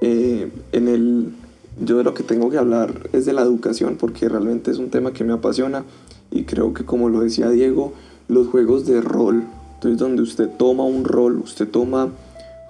eh, 0.00 0.50
en 0.70 0.88
el... 0.88 1.32
Yo 1.80 1.96
de 1.96 2.04
lo 2.04 2.12
que 2.12 2.22
tengo 2.22 2.50
que 2.50 2.58
hablar 2.58 3.08
es 3.12 3.24
de 3.24 3.32
la 3.32 3.42
educación 3.42 3.96
porque 3.98 4.28
realmente 4.28 4.70
es 4.70 4.78
un 4.78 4.90
tema 4.90 5.12
que 5.12 5.24
me 5.24 5.32
apasiona 5.32 5.84
y 6.30 6.44
creo 6.44 6.74
que 6.74 6.84
como 6.84 7.08
lo 7.08 7.20
decía 7.20 7.48
Diego, 7.48 7.94
los 8.28 8.46
juegos 8.48 8.86
de 8.86 9.00
rol, 9.00 9.44
entonces 9.74 9.98
donde 9.98 10.22
usted 10.22 10.50
toma 10.58 10.84
un 10.84 11.04
rol, 11.04 11.38
usted 11.38 11.66
toma, 11.66 12.10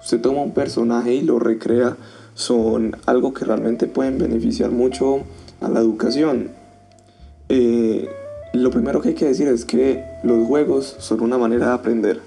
usted 0.03 0.19
toma 0.21 0.41
un 0.41 0.51
personaje 0.51 1.15
y 1.15 1.21
lo 1.21 1.39
recrea, 1.39 1.97
son 2.35 2.97
algo 3.05 3.33
que 3.33 3.45
realmente 3.45 3.87
pueden 3.87 4.17
beneficiar 4.17 4.71
mucho 4.71 5.21
a 5.61 5.69
la 5.69 5.79
educación. 5.79 6.51
Eh, 7.49 8.09
lo 8.53 8.69
primero 8.69 9.01
que 9.01 9.09
hay 9.09 9.15
que 9.15 9.25
decir 9.25 9.47
es 9.47 9.65
que 9.65 10.03
los 10.23 10.45
juegos 10.45 10.95
son 10.99 11.21
una 11.21 11.37
manera 11.37 11.67
de 11.67 11.73
aprender. 11.73 12.17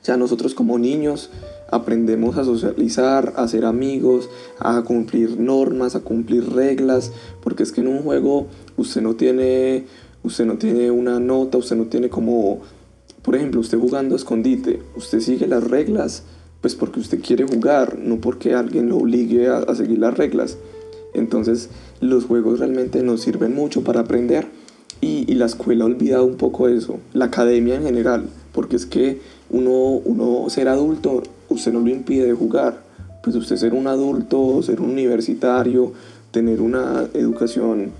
O 0.00 0.04
sea, 0.04 0.16
nosotros 0.16 0.54
como 0.54 0.78
niños 0.78 1.30
aprendemos 1.70 2.38
a 2.38 2.44
socializar, 2.44 3.34
a 3.36 3.46
ser 3.46 3.66
amigos, 3.66 4.30
a 4.58 4.80
cumplir 4.82 5.38
normas, 5.38 5.94
a 5.94 6.00
cumplir 6.00 6.50
reglas, 6.50 7.12
porque 7.42 7.62
es 7.62 7.72
que 7.72 7.82
en 7.82 7.88
un 7.88 8.02
juego 8.02 8.46
usted 8.78 9.02
no 9.02 9.14
tiene, 9.16 9.84
usted 10.22 10.46
no 10.46 10.56
tiene 10.56 10.90
una 10.90 11.20
nota, 11.20 11.58
usted 11.58 11.76
no 11.76 11.84
tiene 11.84 12.08
como, 12.08 12.60
por 13.22 13.36
ejemplo, 13.36 13.60
usted 13.60 13.78
jugando 13.78 14.16
escondite, 14.16 14.80
usted 14.96 15.20
sigue 15.20 15.46
las 15.46 15.64
reglas, 15.64 16.22
pues 16.60 16.74
porque 16.74 17.00
usted 17.00 17.20
quiere 17.20 17.44
jugar, 17.44 17.98
no 17.98 18.16
porque 18.16 18.54
alguien 18.54 18.88
lo 18.88 18.98
obligue 18.98 19.48
a, 19.48 19.74
seguir 19.74 19.98
las 19.98 20.16
reglas. 20.16 20.58
Entonces 21.14 21.70
los 22.00 22.24
juegos 22.24 22.60
realmente 22.60 23.02
nos 23.02 23.22
sirven 23.22 23.54
mucho 23.54 23.82
para 23.82 24.00
aprender 24.00 24.46
y, 25.00 25.30
y 25.30 25.34
la 25.34 25.46
escuela 25.46 25.84
ha 25.84 25.86
olvidado 25.86 26.24
un 26.24 26.36
poco 26.36 26.68
eso, 26.68 26.98
la 27.12 27.26
academia 27.26 27.76
en 27.76 27.84
general, 27.84 28.28
porque 28.52 28.76
es 28.76 28.86
que 28.86 29.20
uno, 29.50 30.00
uno 30.04 30.50
ser 30.50 30.68
adulto 30.68 31.22
usted 31.48 31.72
no 31.72 31.80
lo 31.80 31.88
impide 31.88 32.26
de 32.26 32.34
jugar. 32.34 32.82
Pues 33.22 33.34
usted 33.36 33.56
ser 33.56 33.74
un 33.74 33.86
adulto, 33.86 34.62
ser 34.62 34.80
un 34.80 34.90
universitario, 34.90 35.92
tener 36.30 36.60
una 36.60 37.06
educación 37.14 37.90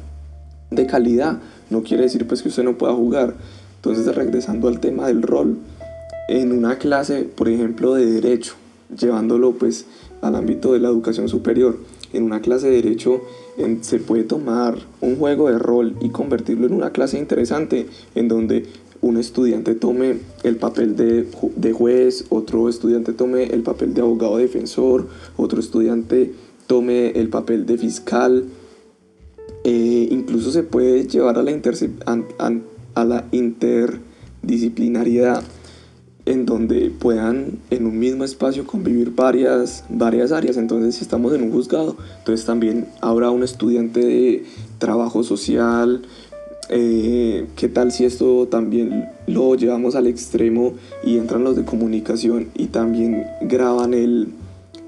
de 0.71 0.87
calidad, 0.87 1.39
no 1.71 1.83
quiere 1.83 2.05
decir 2.05 2.27
pues 2.27 2.43
que 2.43 2.49
usted 2.49 2.63
no 2.63 2.79
pueda 2.79 2.95
jugar. 2.95 3.35
Entonces 3.77 4.15
regresando 4.15 4.69
al 4.69 4.81
tema 4.81 5.07
del 5.07 5.23
rol, 5.23 5.59
en 6.29 6.53
una 6.53 6.79
clase, 6.79 7.23
por 7.23 7.49
ejemplo, 7.49 7.95
de 7.95 8.07
derecho, 8.07 8.55
llevándolo 8.97 9.53
pues 9.53 9.87
al 10.23 10.37
ámbito 10.37 10.73
de 10.73 10.81
la 10.81 10.89
educación 10.89 11.29
superior, 11.29 11.79
en 12.13 12.23
una 12.23 12.41
clase 12.41 12.69
de 12.69 12.77
derecho 12.77 13.23
se 13.81 13.99
puede 13.99 14.25
tomar 14.25 14.79
un 15.01 15.17
juego 15.17 15.51
de 15.51 15.59
rol 15.59 15.97
y 16.01 16.11
convertirlo 16.11 16.67
en 16.67 16.75
una 16.75 16.93
clase 16.93 17.19
interesante 17.19 17.87
en 18.15 18.29
donde 18.29 18.67
un 19.01 19.17
estudiante 19.17 19.75
tome 19.75 20.19
el 20.43 20.57
papel 20.57 20.97
de, 20.97 21.27
de, 21.57 21.73
juez, 21.73 22.27
otro 22.31 22.69
estudiante 22.69 23.13
tome 23.13 23.45
el 23.45 23.63
papel 23.63 23.95
de 23.95 24.01
abogado 24.01 24.39
defensor, 24.39 25.07
otro 25.37 25.61
estudiante 25.61 26.33
tome 26.67 27.11
el 27.11 27.29
papel 27.29 27.65
de 27.67 27.79
fiscal. 27.79 28.45
Eh, 29.65 30.09
incluso 30.11 30.51
se 30.51 30.63
puede 30.63 31.07
llevar 31.07 31.39
a 31.39 31.43
la, 31.43 31.53
a, 32.95 33.05
la 33.05 33.29
interdisciplinariedad 33.33 35.43
en 36.29 36.45
donde 36.45 36.91
puedan 36.91 37.59
en 37.71 37.87
un 37.87 37.99
mismo 37.99 38.23
espacio 38.23 38.67
convivir 38.67 39.15
varias, 39.15 39.85
varias 39.89 40.31
áreas. 40.31 40.59
Entonces, 40.59 40.97
si 40.97 41.03
estamos 41.03 41.33
en 41.33 41.43
un 41.43 41.53
juzgado, 41.53 41.97
entonces 42.19 42.45
también 42.45 42.87
habrá 43.01 43.31
un 43.31 43.43
estudiante 43.43 44.01
de 44.01 44.45
trabajo 44.79 45.23
social, 45.23 46.03
eh, 46.69 47.47
¿qué 47.57 47.69
tal 47.69 47.93
si 47.93 48.05
esto 48.05 48.47
también 48.47 49.07
lo 49.27 49.55
llevamos 49.55 49.95
al 49.95 50.07
extremo 50.07 50.75
y 51.03 51.17
entran 51.17 51.45
los 51.45 51.57
de 51.57 51.65
comunicación 51.65 52.49
y 52.55 52.67
también 52.67 53.25
graban 53.41 53.95
el, 53.95 54.29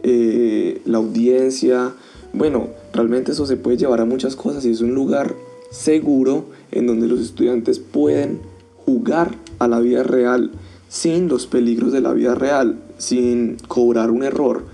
eh, 0.03 0.83
la 0.85 0.99
audiencia? 0.99 1.95
Bueno, 2.35 2.69
realmente 2.93 3.33
eso 3.33 3.47
se 3.47 3.57
puede 3.57 3.79
llevar 3.79 4.03
a 4.03 4.05
muchas 4.05 4.37
cosas 4.37 4.67
y 4.67 4.73
es 4.73 4.83
un 4.83 4.95
lugar 4.95 5.35
seguro 5.71 6.45
en 6.71 6.87
donde 6.87 7.07
los 7.07 7.21
estudiantes 7.21 7.79
pueden 7.79 8.41
jugar 8.85 9.35
a 9.59 9.69
la 9.69 9.81
vida 9.81 10.03
real 10.03 10.51
sin 10.91 11.29
los 11.29 11.47
peligros 11.47 11.93
de 11.93 12.01
la 12.01 12.13
vida 12.13 12.35
real, 12.35 12.81
sin 12.99 13.57
cobrar 13.69 14.11
un 14.11 14.25
error, 14.25 14.67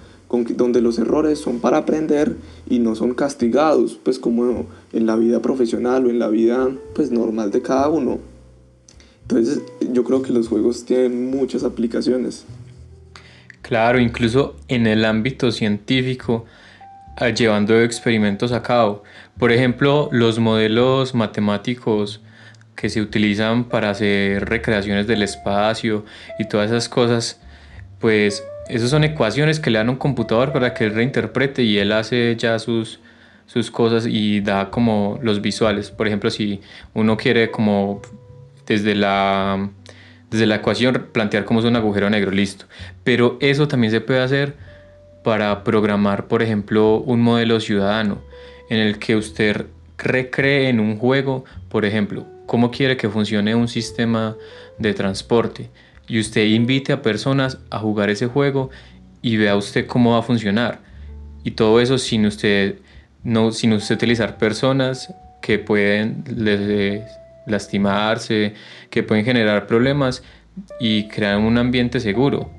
donde 0.57 0.81
los 0.81 0.98
errores 0.98 1.38
son 1.38 1.61
para 1.61 1.76
aprender 1.76 2.37
y 2.68 2.79
no 2.79 2.94
son 2.94 3.14
castigados, 3.14 4.00
pues 4.02 4.18
como 4.18 4.66
en 4.94 5.07
la 5.07 5.14
vida 5.16 5.40
profesional 5.40 6.07
o 6.07 6.11
en 6.11 6.18
la 6.18 6.29
vida 6.29 6.70
pues 6.94 7.11
normal 7.11 7.50
de 7.50 7.61
cada 7.61 7.90
uno. 7.90 8.18
Entonces 9.22 9.61
yo 9.92 10.05
creo 10.05 10.22
que 10.22 10.33
los 10.33 10.48
juegos 10.48 10.87
tienen 10.87 11.31
muchas 11.31 11.64
aplicaciones. 11.64 12.46
Claro, 13.61 14.00
incluso 14.00 14.57
en 14.68 14.87
el 14.87 15.05
ámbito 15.05 15.52
científico, 15.52 16.46
ah, 17.18 17.29
llevando 17.29 17.79
experimentos 17.83 18.52
a 18.52 18.62
cabo. 18.62 19.02
Por 19.38 19.52
ejemplo, 19.52 20.09
los 20.12 20.38
modelos 20.38 21.14
matemáticos 21.14 22.22
que 22.76 22.90
se 22.90 23.00
utilizan 23.00 23.64
para 23.64 23.90
hacer 23.90 24.48
recreaciones 24.48 25.06
del 25.06 25.22
espacio 25.22 26.04
y 26.38 26.44
todas 26.44 26.70
esas 26.70 26.88
cosas, 26.88 27.40
pues 27.98 28.44
esas 28.68 28.90
son 28.90 29.04
ecuaciones 29.04 29.58
que 29.58 29.70
le 29.70 29.78
dan 29.78 29.88
a 29.88 29.92
un 29.92 29.96
computador 29.96 30.52
para 30.52 30.74
que 30.74 30.84
él 30.84 30.94
reinterprete 30.94 31.62
y 31.62 31.78
él 31.78 31.92
hace 31.92 32.36
ya 32.36 32.58
sus, 32.58 33.00
sus 33.46 33.70
cosas 33.70 34.06
y 34.06 34.40
da 34.40 34.70
como 34.70 35.18
los 35.22 35.40
visuales. 35.40 35.90
Por 35.90 36.06
ejemplo, 36.06 36.30
si 36.30 36.60
uno 36.94 37.16
quiere 37.16 37.50
como 37.50 38.02
desde 38.66 38.94
la, 38.94 39.70
desde 40.30 40.46
la 40.46 40.56
ecuación 40.56 41.08
plantear 41.12 41.44
cómo 41.44 41.60
es 41.60 41.66
un 41.66 41.76
agujero 41.76 42.10
negro, 42.10 42.30
listo. 42.30 42.66
Pero 43.04 43.38
eso 43.40 43.68
también 43.68 43.90
se 43.90 44.00
puede 44.00 44.20
hacer 44.20 44.54
para 45.24 45.64
programar, 45.64 46.26
por 46.26 46.42
ejemplo, 46.42 46.98
un 46.98 47.20
modelo 47.20 47.58
ciudadano 47.60 48.20
en 48.68 48.78
el 48.78 48.98
que 48.98 49.16
usted 49.16 49.66
recree 49.98 50.68
en 50.68 50.78
un 50.78 50.98
juego, 50.98 51.44
por 51.68 51.84
ejemplo, 51.84 52.26
cómo 52.46 52.70
quiere 52.70 52.96
que 52.96 53.09
funcione 53.09 53.54
un 53.54 53.68
sistema 53.68 54.37
de 54.78 54.94
transporte 54.94 55.70
y 56.09 56.20
usted 56.20 56.44
invite 56.46 56.92
a 56.92 57.02
personas 57.02 57.59
a 57.70 57.78
jugar 57.78 58.11
ese 58.11 58.26
juego 58.26 58.70
y 59.22 59.37
vea 59.37 59.56
usted 59.56 59.87
cómo 59.87 60.12
va 60.12 60.18
a 60.18 60.22
funcionar. 60.22 60.80
Y 61.42 61.52
todo 61.52 61.80
eso 61.80 61.98
sin 61.98 62.26
usted, 62.26 62.76
no, 63.24 63.52
sin 63.52 63.72
usted 63.72 63.96
utilizar 63.96 64.38
personas 64.38 65.12
que 65.42 65.59
pueden 65.59 66.24
lastimarse, 67.46 68.54
que 68.90 69.02
pueden 69.02 69.24
generar 69.24 69.66
problemas 69.66 70.22
y 70.80 71.09
crear 71.09 71.38
un 71.38 71.59
ambiente 71.59 72.00
seguro. 72.00 72.50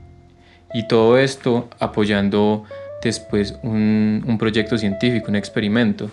Y 0.74 0.88
todo 0.88 1.18
esto 1.18 1.70
apoyando 1.80 2.66
después 3.02 3.56
un, 3.64 4.24
un 4.28 4.38
proyecto 4.38 4.78
científico, 4.78 5.28
un 5.30 5.36
experimento. 5.36 6.10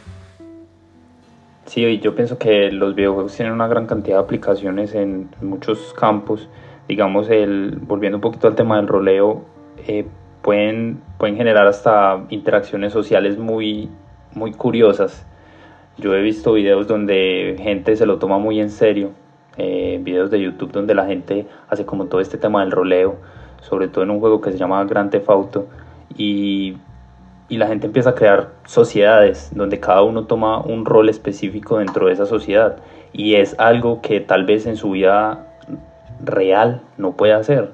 Sí, 1.66 1.98
yo 2.00 2.14
pienso 2.14 2.38
que 2.38 2.70
los 2.70 2.94
videojuegos 2.94 3.34
tienen 3.36 3.54
una 3.54 3.68
gran 3.68 3.86
cantidad 3.86 4.18
de 4.18 4.24
aplicaciones 4.24 4.94
en 4.94 5.30
muchos 5.40 5.94
campos 5.94 6.48
digamos, 6.88 7.30
el, 7.30 7.78
volviendo 7.80 8.18
un 8.18 8.22
poquito 8.22 8.48
al 8.48 8.54
tema 8.54 8.76
del 8.76 8.88
roleo, 8.88 9.44
eh, 9.86 10.06
pueden, 10.42 11.00
pueden 11.18 11.36
generar 11.36 11.66
hasta 11.66 12.24
interacciones 12.30 12.92
sociales 12.92 13.38
muy, 13.38 13.88
muy 14.34 14.52
curiosas. 14.52 15.26
Yo 15.96 16.14
he 16.14 16.22
visto 16.22 16.52
videos 16.52 16.86
donde 16.86 17.56
gente 17.58 17.96
se 17.96 18.06
lo 18.06 18.18
toma 18.18 18.38
muy 18.38 18.60
en 18.60 18.70
serio, 18.70 19.12
eh, 19.56 20.00
videos 20.02 20.30
de 20.30 20.40
YouTube 20.40 20.72
donde 20.72 20.94
la 20.94 21.06
gente 21.06 21.46
hace 21.68 21.86
como 21.86 22.06
todo 22.06 22.20
este 22.20 22.36
tema 22.36 22.60
del 22.60 22.72
roleo, 22.72 23.16
sobre 23.60 23.88
todo 23.88 24.04
en 24.04 24.10
un 24.10 24.20
juego 24.20 24.40
que 24.40 24.52
se 24.52 24.58
llama 24.58 24.84
Grand 24.84 25.10
Theft 25.10 25.30
Auto, 25.30 25.68
y, 26.16 26.76
y 27.48 27.58
la 27.58 27.66
gente 27.66 27.86
empieza 27.86 28.10
a 28.10 28.14
crear 28.14 28.50
sociedades 28.64 29.50
donde 29.54 29.80
cada 29.80 30.02
uno 30.02 30.24
toma 30.24 30.60
un 30.60 30.84
rol 30.84 31.08
específico 31.08 31.78
dentro 31.78 32.06
de 32.06 32.12
esa 32.12 32.26
sociedad, 32.26 32.76
y 33.12 33.36
es 33.36 33.58
algo 33.58 34.00
que 34.02 34.20
tal 34.20 34.44
vez 34.44 34.66
en 34.66 34.76
su 34.76 34.90
vida 34.90 35.46
real 36.24 36.82
no 36.96 37.12
puede 37.12 37.32
hacer. 37.32 37.72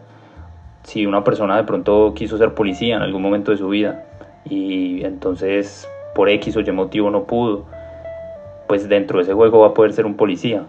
Si 0.83 1.07
una 1.07 1.25
persona 1.25 1.57
de 1.57 1.65
pronto 1.65 2.13
quiso 2.15 2.39
ser 2.39 2.55
policía 2.55 2.97
en 2.97 3.03
algún 3.03 3.23
momento 3.23 3.51
de 3.51 3.59
su 3.59 3.69
vida 3.69 4.05
y 4.45 5.05
entonces 5.05 5.89
por 6.15 6.29
X 6.29 6.57
o 6.57 6.61
Y 6.61 6.73
motivo 6.73 7.11
no 7.11 7.25
pudo, 7.25 7.65
pues 8.67 8.89
dentro 8.89 9.19
de 9.19 9.25
ese 9.25 9.35
juego 9.35 9.61
va 9.61 9.69
a 9.69 9.75
poder 9.75 9.93
ser 9.93 10.07
un 10.07 10.17
policía. 10.17 10.65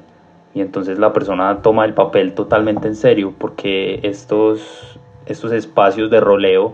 Y 0.54 0.62
entonces 0.62 1.00
la 1.00 1.14
persona 1.14 1.62
toma 1.62 1.86
el 1.86 1.94
papel 1.94 2.34
totalmente 2.34 2.88
en 2.88 2.96
serio 2.96 3.34
porque 3.38 4.00
estos, 4.04 5.00
estos 5.26 5.52
espacios 5.54 6.10
de 6.10 6.20
roleo, 6.20 6.74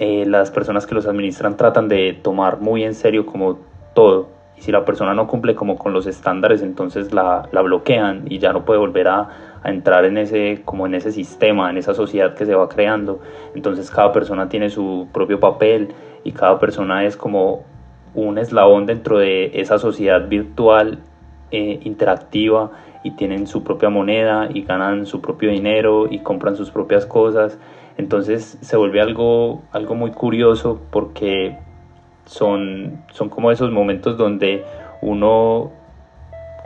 eh, 0.00 0.24
las 0.26 0.50
personas 0.50 0.86
que 0.86 0.94
los 0.94 1.06
administran 1.06 1.58
tratan 1.58 1.86
de 1.88 2.14
tomar 2.14 2.58
muy 2.58 2.84
en 2.84 2.94
serio 2.94 3.26
como 3.26 3.58
todo. 3.94 4.30
Y 4.56 4.62
si 4.62 4.72
la 4.72 4.86
persona 4.86 5.12
no 5.12 5.26
cumple 5.26 5.54
como 5.54 5.76
con 5.76 5.92
los 5.92 6.06
estándares, 6.06 6.62
entonces 6.62 7.12
la, 7.12 7.50
la 7.52 7.60
bloquean 7.60 8.24
y 8.30 8.38
ya 8.38 8.54
no 8.54 8.64
puede 8.64 8.80
volver 8.80 9.08
a, 9.08 9.28
entrar 9.62 10.06
en 10.06 10.16
ese, 10.16 10.62
como 10.64 10.86
en 10.86 10.94
ese 10.94 11.12
sistema, 11.12 11.68
en 11.68 11.76
esa 11.76 11.92
sociedad 11.92 12.32
que 12.32 12.46
se 12.46 12.54
va 12.54 12.70
creando. 12.70 13.20
Entonces 13.54 13.90
cada 13.90 14.10
persona 14.10 14.48
tiene 14.48 14.70
su 14.70 15.06
propio 15.12 15.38
papel 15.38 15.92
y 16.24 16.32
cada 16.32 16.58
persona 16.58 17.04
es 17.04 17.14
como 17.14 17.64
un 18.14 18.38
eslabón 18.38 18.86
dentro 18.86 19.18
de 19.18 19.50
esa 19.60 19.78
sociedad 19.78 20.28
virtual 20.28 21.00
eh, 21.50 21.78
interactiva 21.84 22.70
y 23.04 23.10
tienen 23.10 23.46
su 23.46 23.62
propia 23.62 23.90
moneda 23.90 24.48
y 24.52 24.62
ganan 24.62 25.04
su 25.04 25.20
propio 25.20 25.50
dinero 25.50 26.06
y 26.10 26.20
compran 26.20 26.56
sus 26.56 26.70
propias 26.70 27.04
cosas. 27.04 27.58
Entonces 28.00 28.56
se 28.62 28.78
vuelve 28.78 29.02
algo, 29.02 29.60
algo 29.72 29.94
muy 29.94 30.10
curioso 30.10 30.80
porque 30.90 31.58
son, 32.24 33.02
son 33.12 33.28
como 33.28 33.50
esos 33.50 33.70
momentos 33.72 34.16
donde 34.16 34.64
uno 35.02 35.70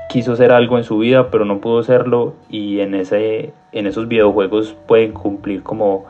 quiso 0.08 0.34
hacer 0.34 0.52
algo 0.52 0.78
en 0.78 0.84
su 0.84 0.96
vida 0.98 1.32
pero 1.32 1.44
no 1.44 1.60
pudo 1.60 1.80
hacerlo 1.80 2.34
y 2.48 2.78
en, 2.78 2.94
ese, 2.94 3.52
en 3.72 3.88
esos 3.88 4.06
videojuegos 4.06 4.76
pueden 4.86 5.10
cumplir 5.10 5.64
como, 5.64 6.04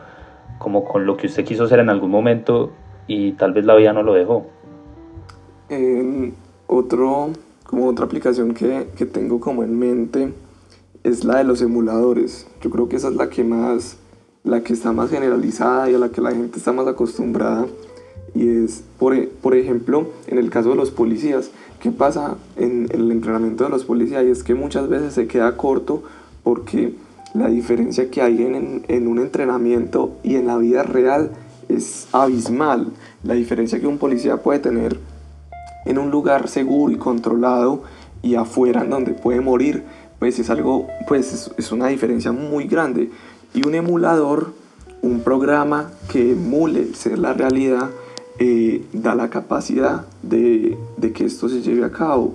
como 0.59 0.85
con 0.85 1.07
lo 1.07 1.17
que 1.17 1.27
usted 1.27 1.47
quiso 1.47 1.65
hacer 1.65 1.79
en 1.79 1.89
algún 1.89 2.11
momento 2.11 2.73
y 3.07 3.33
tal 3.33 3.55
vez 3.55 3.65
la 3.65 3.77
vida 3.77 3.95
no 3.95 4.03
lo 4.03 4.13
dejó. 4.13 4.47
otro, 6.67 7.31
como 7.65 7.89
otra 7.89 8.05
aplicación 8.05 8.53
que, 8.53 8.89
que 8.95 9.07
tengo 9.07 9.41
como 9.41 9.65
en 9.65 9.79
mente 9.79 10.35
es 11.03 11.25
la 11.25 11.39
de 11.39 11.45
los 11.45 11.63
emuladores. 11.63 12.47
Yo 12.61 12.69
creo 12.69 12.91
que 12.91 12.97
esa 12.97 13.09
es 13.09 13.15
la 13.15 13.31
que 13.31 13.43
más, 13.43 13.99
la 14.45 14.63
que 14.63 14.73
está 14.73 14.93
más 14.93 15.11
generalizada 15.11 15.91
y 15.91 15.95
a 15.95 15.99
la 15.99 16.11
que 16.11 16.21
la 16.21 16.31
gente 16.31 16.59
está 16.59 16.73
más 16.73 16.87
acostumbrada. 16.87 17.67
Y 18.35 18.65
es, 18.65 18.85
por, 18.99 19.29
por 19.29 19.57
ejemplo, 19.57 20.09
en 20.27 20.39
el 20.39 20.51
caso 20.51 20.71
de 20.71 20.77
los 20.77 20.91
policías, 20.91 21.51
¿Qué 21.85 21.91
pasa 21.91 22.39
en, 22.57 22.89
el 22.93 23.13
entrenamiento 23.13 23.65
de 23.65 23.69
los 23.69 23.85
policías? 23.85 24.25
Y 24.25 24.31
es 24.31 24.43
que 24.43 24.55
muchas 24.55 24.89
veces 24.89 25.13
se 25.13 25.27
queda 25.27 25.55
corto 25.59 26.03
porque 26.43 26.95
la 27.35 27.49
diferencia 27.49 28.11
que 28.11 28.23
hay 28.23 28.43
en, 28.43 28.87
en, 28.89 29.07
un 29.07 29.19
entrenamiento 29.19 30.17
y 30.23 30.37
en 30.37 30.47
la 30.47 30.57
vida 30.57 30.83
real 30.83 31.33
es 31.69 32.09
abismal. 32.13 32.91
La 33.23 33.35
diferencia 33.35 33.79
que 33.79 33.87
un 33.87 33.99
policía 33.99 34.39
puede 34.39 34.61
tener 34.61 34.99
en 35.85 35.99
un 35.99 36.11
lugar 36.11 36.49
seguro 36.49 36.91
y 36.91 36.97
controlado 36.97 37.83
y 38.23 38.37
afuera 38.37 38.81
en 38.81 38.89
donde 38.89 39.13
puede 39.13 39.43
morir, 39.43 39.85
pues 40.19 40.39
es 40.39 40.49
algo, 40.49 40.87
pues 41.07 41.35
es, 41.35 41.51
es 41.59 41.71
una 41.71 41.89
diferencia 41.89 42.33
muy 42.33 42.65
grande. 42.65 43.11
Y 43.55 43.67
un 43.67 43.75
emulador, 43.75 44.53
un 45.01 45.21
programa 45.21 45.91
que 46.11 46.33
emule 46.33 46.93
ser 46.95 47.19
la 47.19 47.33
realidad, 47.33 47.91
eh, 48.41 48.85
da 48.93 49.15
la 49.15 49.31
capacidad 49.31 50.07
de, 50.23 50.77
que 51.15 51.25
esto 51.25 51.49
se 51.49 51.63
lleve 51.63 51.85
a 51.85 51.93
cabo. 51.93 52.35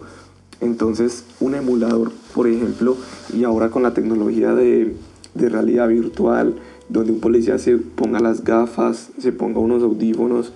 Entonces, 0.62 1.25
un 1.41 1.55
emulador, 1.55 2.13
por 2.34 2.47
ejemplo, 2.47 2.95
y 3.34 3.43
ahora 3.43 3.69
con 3.69 3.84
la 3.84 3.93
tecnología 3.93 4.53
de, 4.53 4.95
realidad 5.36 5.88
virtual, 5.89 6.55
donde 6.88 7.12
un 7.12 7.19
policía 7.19 7.58
se 7.58 7.77
ponga 7.77 8.19
las 8.19 8.43
gafas, 8.43 9.10
se 9.17 9.32
ponga 9.32 9.60
unos 9.60 9.84
audífonos 9.84 10.53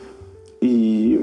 y, 0.62 1.20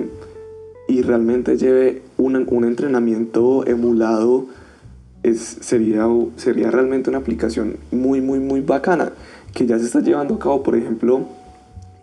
realmente 1.03 1.57
lleve 1.57 2.03
un, 2.18 2.64
entrenamiento 2.64 3.66
emulado, 3.66 4.46
sería, 5.35 6.06
sería 6.37 6.70
realmente 6.70 7.11
una 7.11 7.18
aplicación 7.18 7.76
muy, 7.90 8.20
muy, 8.20 8.38
muy 8.38 8.61
bacana, 8.61 9.12
que 9.54 9.66
ya 9.66 9.78
se 9.78 9.87
está 9.87 10.00
llevando 10.00 10.35
a 10.35 10.38
cabo, 10.38 10.62
por 10.62 10.76
ejemplo, 10.76 11.26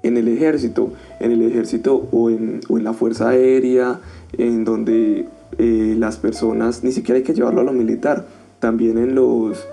en 0.04 0.18
el 0.18 0.28
ejército, 0.28 0.92
en 1.20 1.32
el 1.32 1.42
ejército 1.42 2.08
o 2.12 2.30
en, 2.30 2.62
o 2.70 2.78
en 2.78 2.84
la 2.84 2.94
fuerza 2.94 3.30
aérea, 3.30 4.00
en 4.38 4.64
donde 4.64 5.28
eh, 5.58 5.96
las 5.98 6.18
personas, 6.18 6.84
ni 6.84 6.92
siquiera 6.92 7.18
hay 7.18 7.24
que 7.24 7.34
llevarlo 7.34 7.62
a 7.62 7.64
lo 7.64 7.74
militar, 7.74 8.26
también 8.60 8.98
en, 8.98 9.16
los, 9.16 9.66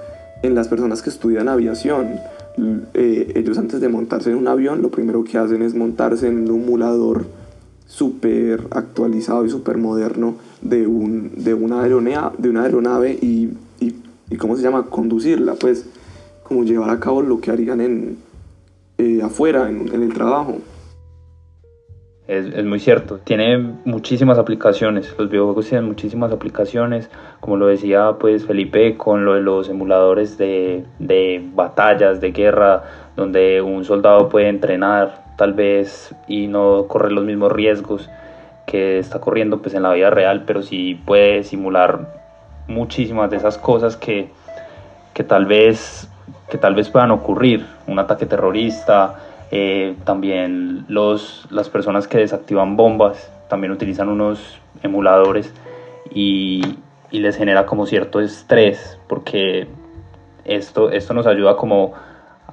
en 0.43 0.55
las 0.55 0.69
personas 0.69 1.03
que 1.03 1.11
estudian 1.11 1.49
aviación. 1.49 2.09
Eh, 2.95 3.33
ellos 3.35 3.59
antes 3.59 3.81
de 3.81 3.89
montarse 3.89 4.31
en 4.31 4.37
un 4.37 4.49
avión, 4.49 4.83
lo 4.83 4.91
primero 4.91 5.25
que 5.25 5.39
hacen 5.39 5.63
es 5.63 5.75
montarse 5.75 6.29
en 6.29 6.51
un 6.51 6.63
emulador 6.63 7.27
súper 7.87 8.67
actualizado 8.71 9.45
y 9.45 9.51
súper 9.51 9.77
moderno 9.77 10.37
de, 10.65 10.87
un, 10.87 11.45
de, 11.45 11.55
una 11.55 11.83
aeronave, 11.83 12.35
de 12.39 12.49
una 12.49 12.65
aeronave 12.65 13.13
y, 13.13 13.51
y, 13.79 14.37
¿cómo 14.37 14.57
se 14.57 14.63
llama? 14.63 14.87
Conducirla, 14.87 15.55
pues 15.55 15.89
como 16.43 16.65
llevar 16.65 16.91
a 16.91 16.99
cabo 16.99 17.23
lo 17.23 17.41
que 17.41 17.51
harían 17.51 17.81
en, 17.81 18.19
eh, 18.99 19.21
afuera, 19.23 19.69
en, 19.69 19.95
en, 19.95 20.03
el 20.03 20.13
trabajo. 20.13 20.59
Es, 22.27 22.47
es, 22.47 22.65
muy 22.65 22.81
cierto, 22.81 23.19
tiene 23.19 23.59
muchísimas 23.85 24.39
aplicaciones, 24.39 25.15
los 25.19 25.29
videojuegos 25.29 25.69
tienen 25.69 25.87
muchísimas 25.87 26.33
aplicaciones, 26.33 27.11
como 27.41 27.59
lo 27.59 27.67
decía 27.67 28.17
pues 28.19 28.47
Felipe 28.47 28.97
con 28.97 29.27
lo 29.27 29.35
de 29.35 29.43
los 29.43 29.69
emuladores 29.69 30.39
de, 30.39 30.87
de 30.99 31.47
batallas, 31.55 32.23
de 32.23 32.33
guerra, 32.33 32.83
donde 33.15 33.61
un 33.61 33.85
soldado 33.85 34.31
puede 34.31 34.49
entrenar 34.49 35.35
tal 35.37 35.53
vez 35.53 36.15
y 36.27 36.47
no 36.47 36.87
correr 36.89 37.13
los 37.13 37.27
mismos 37.27 37.53
riesgos 37.53 38.09
que 38.67 38.99
está 38.99 39.21
corriendo 39.21 39.61
pues 39.61 39.75
en 39.75 39.83
la 39.83 39.93
vida 39.93 40.11
real, 40.11 40.45
pero 40.47 40.63
sí 40.63 41.01
puede 41.05 41.45
simular 41.45 42.23
muchísimas 42.67 43.31
de 43.31 43.37
esas 43.37 43.59
cosas 43.59 43.97
que, 43.97 44.31
que 45.13 45.25
tal 45.25 45.47
vez 45.47 46.09
que 46.49 46.59
tal 46.59 46.75
vez 46.75 46.89
puedan 46.89 47.11
ocurrir, 47.11 47.67
un 47.87 47.99
ataque 47.99 48.27
terrorista, 48.27 49.17
eh, 49.51 49.97
también 50.05 50.85
los, 50.89 51.47
las 51.51 51.69
personas 51.69 52.09
que 52.09 52.19
desactivan 52.19 52.77
bombas 52.77 53.31
también 53.49 53.73
utilizan 53.73 54.09
unos 54.09 54.59
emuladores 54.83 55.53
y, 56.11 56.79
y 57.11 57.19
les 57.21 57.37
genera 57.37 57.67
como 57.67 57.87
cierto 57.87 58.21
estrés 58.21 58.99
porque 59.09 59.69
esto, 60.45 60.91
esto 60.91 61.15
nos 61.15 61.27
ayuda 61.27 61.57
como 61.57 61.93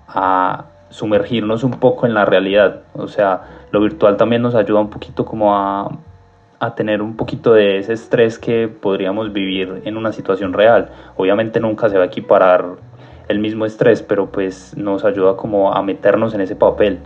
a, 0.08 0.66
sumergirnos 0.92 1.64
un 1.64 1.72
poco 1.72 2.06
en 2.06 2.14
la 2.14 2.26
realidad. 2.26 2.84
O 2.94 3.08
sea, 3.08 3.66
lo 3.72 3.82
virtual 3.82 4.18
también 4.18 4.44
nos 4.44 4.54
ayuda 4.54 4.80
un 4.80 4.90
poquito 4.90 5.26
como 5.26 5.56
a, 5.56 5.98
a 6.60 6.76
tener 6.76 7.02
un 7.02 7.16
poquito 7.16 7.54
de 7.54 7.80
ese 7.80 7.94
estrés 7.94 8.38
que 8.38 8.68
podríamos 8.68 9.34
vivir 9.34 9.82
en 9.86 9.98
una 9.98 10.14
situación 10.14 10.54
real. 10.54 10.92
Obviamente 11.18 11.60
nunca 11.60 11.90
se 11.90 11.98
va 11.98 12.04
a 12.04 12.08
equiparar 12.08 12.78
el 13.28 13.40
mismo 13.40 13.66
estrés, 13.66 14.04
pero 14.04 14.32
pues 14.32 14.78
nos 14.78 15.04
ayuda 15.06 15.38
como 15.38 15.74
a 15.74 15.82
meternos 15.82 16.34
en 16.34 16.42
ese 16.42 16.56
papel. 16.56 17.00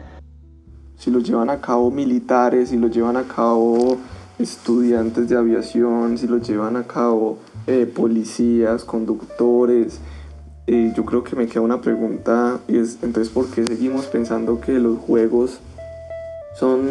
Si 0.98 1.12
lo 1.12 1.20
llevan 1.20 1.50
a 1.50 1.62
cabo 1.62 1.92
militares, 1.92 2.70
si 2.70 2.78
lo 2.78 2.88
llevan 2.88 3.18
a 3.18 3.24
cabo 3.24 3.98
estudiantes 4.40 5.30
de 5.30 5.38
aviación, 5.38 6.18
si 6.18 6.28
lo 6.28 6.38
llevan 6.38 6.76
a 6.78 6.84
cabo 6.84 7.38
eh, 7.68 7.86
policías, 7.86 8.84
conductores, 8.84 10.02
yo 10.68 11.06
creo 11.06 11.24
que 11.24 11.36
me 11.36 11.48
queda 11.48 11.62
una 11.62 11.82
pregunta 11.82 12.60
y 12.68 12.78
es 12.78 12.98
entonces 13.04 13.32
por 13.32 13.48
qué 13.48 13.66
seguimos 13.66 14.08
pensando 14.08 14.60
que 14.60 14.74
los 14.74 14.98
juegos 14.98 15.60
son, 16.60 16.88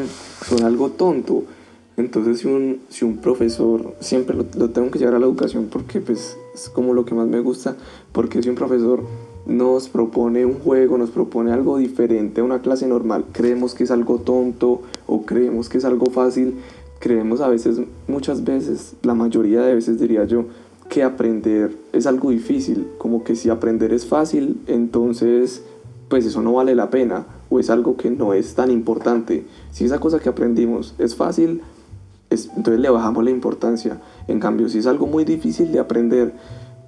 son 0.47 0.63
algo 0.65 0.91
tonto. 0.91 1.45
Entonces 1.97 2.41
si 2.41 2.49
un, 2.49 2.81
si 2.89 3.05
un 3.05 3.19
profesor, 3.19 3.95
siempre 4.01 4.37
lo, 4.37 4.45
tengo 4.71 4.91
que 4.91 4.99
llevar 4.99 5.15
a 5.15 5.19
la 5.19 5.27
educación 5.27 5.69
porque 5.71 6.01
pues 6.01 6.37
es 6.55 6.69
como 6.69 6.95
lo 6.95 7.05
que 7.05 7.15
más 7.15 7.27
me 7.27 7.41
gusta, 7.41 7.77
porque 8.13 8.43
si 8.43 8.49
un 8.49 8.55
profesor 8.55 9.03
nos 9.47 9.89
propone 9.89 10.47
un 10.47 10.55
juego, 10.55 10.97
nos 10.97 11.11
propone 11.11 11.53
algo 11.53 11.77
diferente 11.79 12.41
a 12.41 12.45
una 12.45 12.63
clase 12.63 12.87
normal, 12.87 13.27
creemos 13.33 13.75
que 13.75 13.85
es 13.85 13.91
algo 13.91 14.19
tonto 14.19 14.83
o 15.07 15.23
creemos 15.23 15.69
que 15.69 15.79
es 15.79 15.85
algo 15.85 16.07
fácil, 16.07 16.55
creemos 16.99 17.41
a 17.41 17.49
veces, 17.49 17.81
muchas 18.09 18.45
veces, 18.45 18.95
la 19.03 19.15
mayoría 19.15 19.63
de 19.63 19.75
veces 19.75 20.01
diría 20.01 20.25
yo, 20.25 20.47
que 20.89 21.03
aprender 21.03 21.77
es 21.93 22.07
algo 22.07 22.31
difícil, 22.31 22.89
como 22.99 23.25
que 23.25 23.37
si 23.37 23.51
aprender 23.51 23.93
es 23.93 24.07
fácil, 24.07 24.61
entonces 24.67 25.63
pues 26.09 26.27
eso 26.27 26.43
no 26.43 26.53
vale 26.53 26.75
la 26.75 26.91
pena 26.91 27.27
o 27.49 27.59
es 27.59 27.71
algo 27.71 27.97
que 27.97 28.11
no 28.11 28.35
es 28.35 28.55
tan 28.55 28.71
importante. 28.71 29.47
Si 29.71 29.85
esa 29.85 29.99
cosa 29.99 30.21
que 30.21 30.29
aprendimos 30.29 30.95
es 30.99 31.17
fácil, 31.17 31.63
entonces 32.31 32.81
le 32.81 32.91
bajamos 32.91 33.25
la 33.25 33.31
importancia. 33.31 34.01
En 34.29 34.41
cambio, 34.41 34.69
si 34.69 34.79
es 34.79 34.87
algo 34.87 35.07
muy 35.07 35.25
difícil 35.25 35.73
de 35.73 35.79
aprender, 35.79 36.35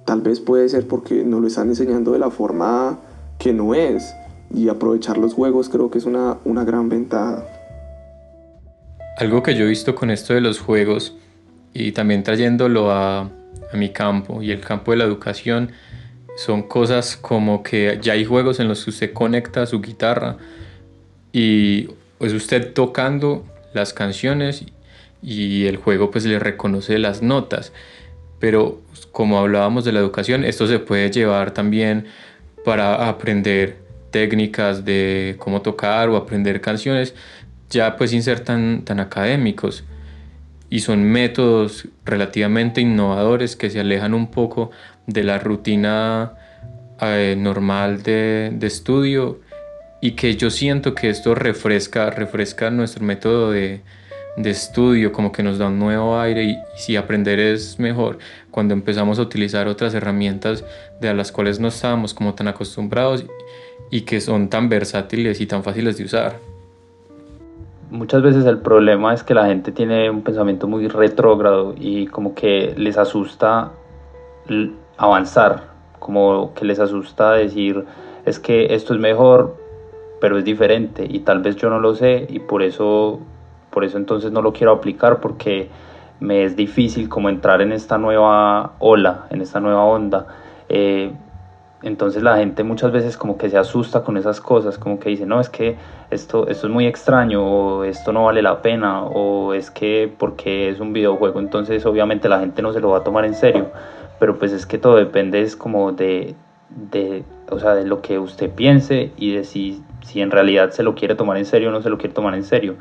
tal 0.05 0.21
vez 0.21 0.39
puede 0.39 0.69
ser 0.69 0.87
porque 0.87 1.23
nos 1.23 1.41
lo 1.41 1.47
están 1.47 1.69
enseñando 1.69 2.11
de 2.11 2.19
la 2.19 2.29
forma 2.29 2.99
que 3.39 3.53
no 3.53 3.75
es. 3.75 4.13
Y 4.53 4.69
aprovechar 4.69 5.17
los 5.17 5.33
juegos 5.33 5.69
creo 5.69 5.91
que 5.91 5.97
es 5.97 6.05
una, 6.05 6.37
una 6.45 6.63
gran 6.63 6.89
ventaja. 6.89 7.43
Algo 9.17 9.43
que 9.43 9.55
yo 9.55 9.65
he 9.65 9.69
visto 9.69 9.95
con 9.95 10.09
esto 10.09 10.33
de 10.33 10.41
los 10.41 10.59
juegos 10.59 11.15
y 11.73 11.91
también 11.91 12.23
trayéndolo 12.23 12.91
a, 12.91 13.29
a 13.71 13.77
mi 13.77 13.89
campo 13.89 14.41
y 14.41 14.51
el 14.51 14.61
campo 14.61 14.91
de 14.91 14.97
la 14.97 15.03
educación 15.03 15.71
son 16.37 16.63
cosas 16.63 17.17
como 17.17 17.63
que 17.63 17.99
ya 18.01 18.13
hay 18.13 18.23
juegos 18.23 18.59
en 18.59 18.67
los 18.67 18.83
que 18.83 18.91
usted 18.91 19.13
conecta 19.13 19.65
su 19.65 19.81
guitarra 19.81 20.37
y 21.33 21.89
pues 22.17 22.33
usted 22.33 22.73
tocando 22.73 23.45
las 23.73 23.93
canciones 23.93 24.65
y 25.21 25.65
el 25.65 25.77
juego 25.77 26.11
pues 26.11 26.25
le 26.25 26.39
reconoce 26.39 26.99
las 26.99 27.21
notas. 27.21 27.73
Pero 28.39 28.81
como 29.11 29.39
hablábamos 29.39 29.83
de 29.83 29.91
la 29.91 29.99
educación 29.99 30.43
esto 30.43 30.67
se 30.67 30.79
puede 30.79 31.09
llevar 31.09 31.51
también 31.51 32.05
para 32.63 33.07
aprender 33.09 33.77
técnicas 34.11 34.85
de 34.85 35.35
cómo 35.39 35.61
tocar 35.61 36.09
o 36.09 36.15
aprender 36.15 36.61
canciones 36.61 37.15
ya 37.69 37.97
pues 37.97 38.11
sin 38.11 38.23
ser 38.23 38.41
tan, 38.41 38.83
tan 38.83 38.99
académicos 38.99 39.83
y 40.69 40.79
son 40.79 41.03
métodos 41.03 41.87
relativamente 42.05 42.81
innovadores 42.81 43.55
que 43.55 43.69
se 43.69 43.79
alejan 43.79 44.13
un 44.13 44.31
poco 44.31 44.71
de 45.05 45.23
la 45.23 45.39
rutina 45.39 46.33
eh, 47.01 47.35
normal 47.37 48.03
de, 48.03 48.57
estudio 48.61 49.39
y 50.01 50.11
que 50.11 50.35
yo 50.35 50.49
siento 50.49 50.93
que 50.93 51.09
esto 51.09 51.35
refresca, 51.35 52.09
refresca 52.09 52.69
nuestro 52.69 53.03
método 53.03 53.51
de, 53.51 53.81
de 54.35 54.49
estudio, 54.49 55.11
como 55.11 55.31
que 55.31 55.41
nos 55.41 55.57
da 55.57 55.67
un 55.67 55.79
nuevo 55.79 56.19
aire 56.19 56.43
y, 56.43 56.57
si 56.75 56.95
aprender 56.95 57.39
es 57.39 57.79
mejor. 57.79 58.19
Cuando 58.51 58.73
empezamos 58.73 59.19
a 59.19 59.21
utilizar 59.21 59.67
otras 59.67 59.93
herramientas 59.93 60.65
de 60.99 61.13
las 61.13 61.31
cuales 61.31 61.59
no 61.59 61.69
estábamos 61.69 62.13
como 62.13 62.35
tan 62.35 62.47
acostumbrados 62.47 63.25
y 63.89 64.01
que 64.01 64.19
son 64.19 64.49
tan 64.49 64.67
versátiles 64.67 65.39
y 65.39 65.47
tan 65.47 65.63
fáciles 65.63 65.97
de 65.97 66.03
usar 66.03 66.56
muchas 67.89 68.21
veces 68.21 68.45
el 68.45 68.59
problema 68.59 69.13
es 69.13 69.23
que 69.23 69.33
la 69.33 69.45
gente 69.45 69.71
tiene 69.71 70.09
un 70.09 70.21
pensamiento 70.21 70.67
muy 70.67 70.87
retrógrado 70.87 71.73
y 71.77 72.07
como 72.07 72.35
que 72.35 72.73
les 72.77 72.97
asusta 72.97 73.71
avanzar, 74.97 75.63
como 75.99 76.53
que 76.53 76.65
les 76.65 76.79
asusta 76.79 77.33
decir 77.33 77.85
es 78.25 78.39
que 78.39 78.73
esto 78.73 78.93
es 78.93 78.99
mejor, 78.99 79.55
pero 80.19 80.37
es 80.37 80.45
diferente 80.45 81.05
y 81.09 81.19
tal 81.19 81.41
vez 81.41 81.55
yo 81.55 81.69
no 81.69 81.79
lo 81.79 81.95
sé 81.95 82.27
y 82.29 82.39
por 82.39 82.61
eso 82.61 83.19
por 83.69 83.83
eso 83.83 83.97
entonces 83.97 84.31
no 84.31 84.41
lo 84.41 84.53
quiero 84.53 84.73
aplicar 84.73 85.19
porque 85.19 85.69
me 86.19 86.43
es 86.43 86.55
difícil 86.55 87.09
como 87.09 87.29
entrar 87.29 87.61
en 87.61 87.71
esta 87.71 87.97
nueva 87.97 88.73
ola, 88.79 89.27
en 89.29 89.41
esta 89.41 89.59
nueva 89.59 89.83
onda. 89.83 90.27
Eh, 90.67 91.11
entonces 91.87 92.21
la 92.21 92.37
gente 92.37 92.63
muchas 92.63 92.91
veces 92.91 93.17
como 93.17 93.37
que 93.37 93.49
se 93.49 93.57
asusta 93.57 94.03
con 94.03 94.17
esas 94.17 94.41
cosas, 94.41 94.77
como 94.77 94.99
que 94.99 95.09
dice, 95.09 95.25
no, 95.25 95.39
es 95.39 95.49
que 95.49 95.77
esto, 96.11 96.47
esto 96.47 96.67
es 96.67 96.73
muy 96.73 96.85
extraño, 96.85 97.43
o 97.43 97.83
esto 97.83 98.11
no 98.11 98.25
vale 98.25 98.41
la 98.41 98.61
pena, 98.61 99.03
o 99.03 99.53
es 99.53 99.71
que 99.71 100.11
porque 100.17 100.69
es 100.69 100.79
un 100.79 100.93
videojuego, 100.93 101.39
entonces 101.39 101.85
obviamente 101.85 102.29
la 102.29 102.39
gente 102.39 102.61
no 102.61 102.73
se 102.73 102.79
lo 102.79 102.89
va 102.89 102.99
a 102.99 103.03
tomar 103.03 103.25
en 103.25 103.33
serio, 103.33 103.71
pero 104.19 104.37
pues 104.37 104.51
es 104.51 104.65
que 104.65 104.77
todo 104.77 104.97
depende 104.97 105.41
es 105.41 105.55
como 105.55 105.91
de, 105.93 106.35
de, 106.69 107.23
o 107.49 107.59
sea, 107.59 107.73
de 107.73 107.85
lo 107.85 108.01
que 108.01 108.19
usted 108.19 108.51
piense 108.51 109.11
y 109.17 109.33
de 109.33 109.43
si, 109.43 109.81
si 110.01 110.21
en 110.21 110.31
realidad 110.31 110.71
se 110.71 110.83
lo 110.83 110.93
quiere 110.95 111.15
tomar 111.15 111.37
en 111.37 111.45
serio 111.45 111.69
o 111.69 111.71
no 111.71 111.81
se 111.81 111.89
lo 111.89 111.97
quiere 111.97 112.13
tomar 112.13 112.35
en 112.35 112.43
serio. 112.43 112.75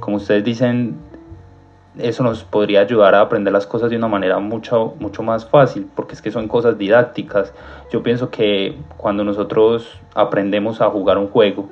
Como 0.00 0.16
ustedes 0.16 0.44
dicen, 0.44 0.96
eso 1.96 2.22
nos 2.22 2.44
podría 2.44 2.80
ayudar 2.80 3.14
a 3.14 3.20
aprender 3.20 3.52
las 3.52 3.66
cosas 3.66 3.90
de 3.90 3.96
una 3.96 4.08
manera 4.08 4.38
mucho, 4.38 4.94
mucho 5.00 5.22
más 5.22 5.46
fácil, 5.46 5.88
porque 5.94 6.14
es 6.14 6.22
que 6.22 6.30
son 6.30 6.46
cosas 6.48 6.78
didácticas. 6.78 7.52
Yo 7.90 8.02
pienso 8.02 8.30
que 8.30 8.76
cuando 8.96 9.24
nosotros 9.24 9.98
aprendemos 10.14 10.80
a 10.80 10.90
jugar 10.90 11.18
un 11.18 11.28
juego, 11.28 11.68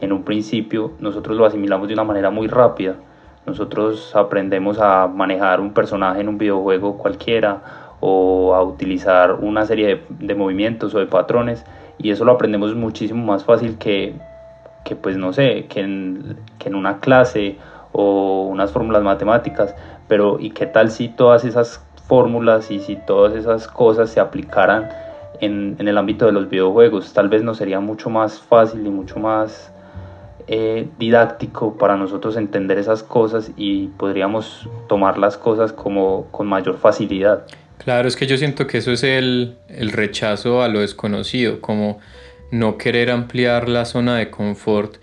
en 0.00 0.12
un 0.12 0.24
principio 0.24 0.92
nosotros 1.00 1.36
lo 1.36 1.46
asimilamos 1.46 1.88
de 1.88 1.94
una 1.94 2.04
manera 2.04 2.30
muy 2.30 2.48
rápida. 2.48 2.96
Nosotros 3.46 4.14
aprendemos 4.16 4.78
a 4.80 5.06
manejar 5.06 5.60
un 5.60 5.72
personaje 5.72 6.20
en 6.20 6.28
un 6.28 6.38
videojuego 6.38 6.98
cualquiera 6.98 7.62
o 8.00 8.54
a 8.54 8.62
utilizar 8.62 9.32
una 9.34 9.64
serie 9.66 10.02
de, 10.08 10.34
movimientos 10.34 10.94
o 10.94 10.98
de 10.98 11.06
patrones 11.06 11.64
y 11.98 12.10
eso 12.10 12.24
lo 12.24 12.32
aprendemos 12.32 12.74
muchísimo 12.74 13.24
más 13.24 13.44
fácil 13.44 13.78
que, 13.78 14.14
que 14.84 14.96
pues 14.96 15.16
no 15.16 15.32
sé, 15.32 15.66
que 15.68 15.80
en, 15.80 16.36
que 16.58 16.68
en 16.68 16.74
una 16.74 16.98
clase 16.98 17.56
o 17.98 18.42
unas 18.42 18.72
fórmulas 18.72 19.02
matemáticas, 19.02 19.74
pero 20.06 20.38
¿y 20.38 20.50
qué 20.50 20.66
tal 20.66 20.90
si 20.90 21.08
todas 21.08 21.46
esas 21.46 21.82
fórmulas 22.06 22.70
y 22.70 22.78
si 22.78 22.96
todas 22.96 23.34
esas 23.34 23.66
cosas 23.66 24.10
se 24.10 24.20
aplicaran 24.20 24.90
en, 25.40 25.76
el 25.78 25.96
ámbito 25.96 26.26
de 26.26 26.32
los 26.32 26.50
videojuegos? 26.50 27.14
Tal 27.14 27.30
vez 27.30 27.42
nos 27.42 27.56
sería 27.56 27.80
mucho 27.80 28.10
más 28.10 28.38
fácil 28.38 28.86
y 28.86 28.90
mucho 28.90 29.18
más 29.18 29.72
eh, 30.46 30.88
didáctico 30.98 31.78
para 31.78 31.96
nosotros 31.96 32.36
entender 32.36 32.76
esas 32.76 33.02
cosas 33.02 33.50
y 33.56 33.86
podríamos 33.86 34.68
tomar 34.88 35.16
las 35.16 35.38
cosas 35.38 35.72
como 35.72 36.26
con 36.30 36.46
mayor 36.46 36.76
facilidad. 36.76 37.46
Claro, 37.78 38.08
es 38.08 38.16
que 38.16 38.26
yo 38.26 38.36
siento 38.36 38.66
que 38.66 38.78
eso 38.78 38.92
es 38.92 39.04
el, 39.04 39.56
el 39.68 39.92
rechazo 39.92 40.62
a 40.62 40.68
lo 40.68 40.80
desconocido, 40.80 41.62
como 41.62 41.98
no 42.50 42.76
querer 42.76 43.10
ampliar 43.10 43.70
la 43.70 43.86
zona 43.86 44.18
de 44.18 44.30
confort 44.30 44.96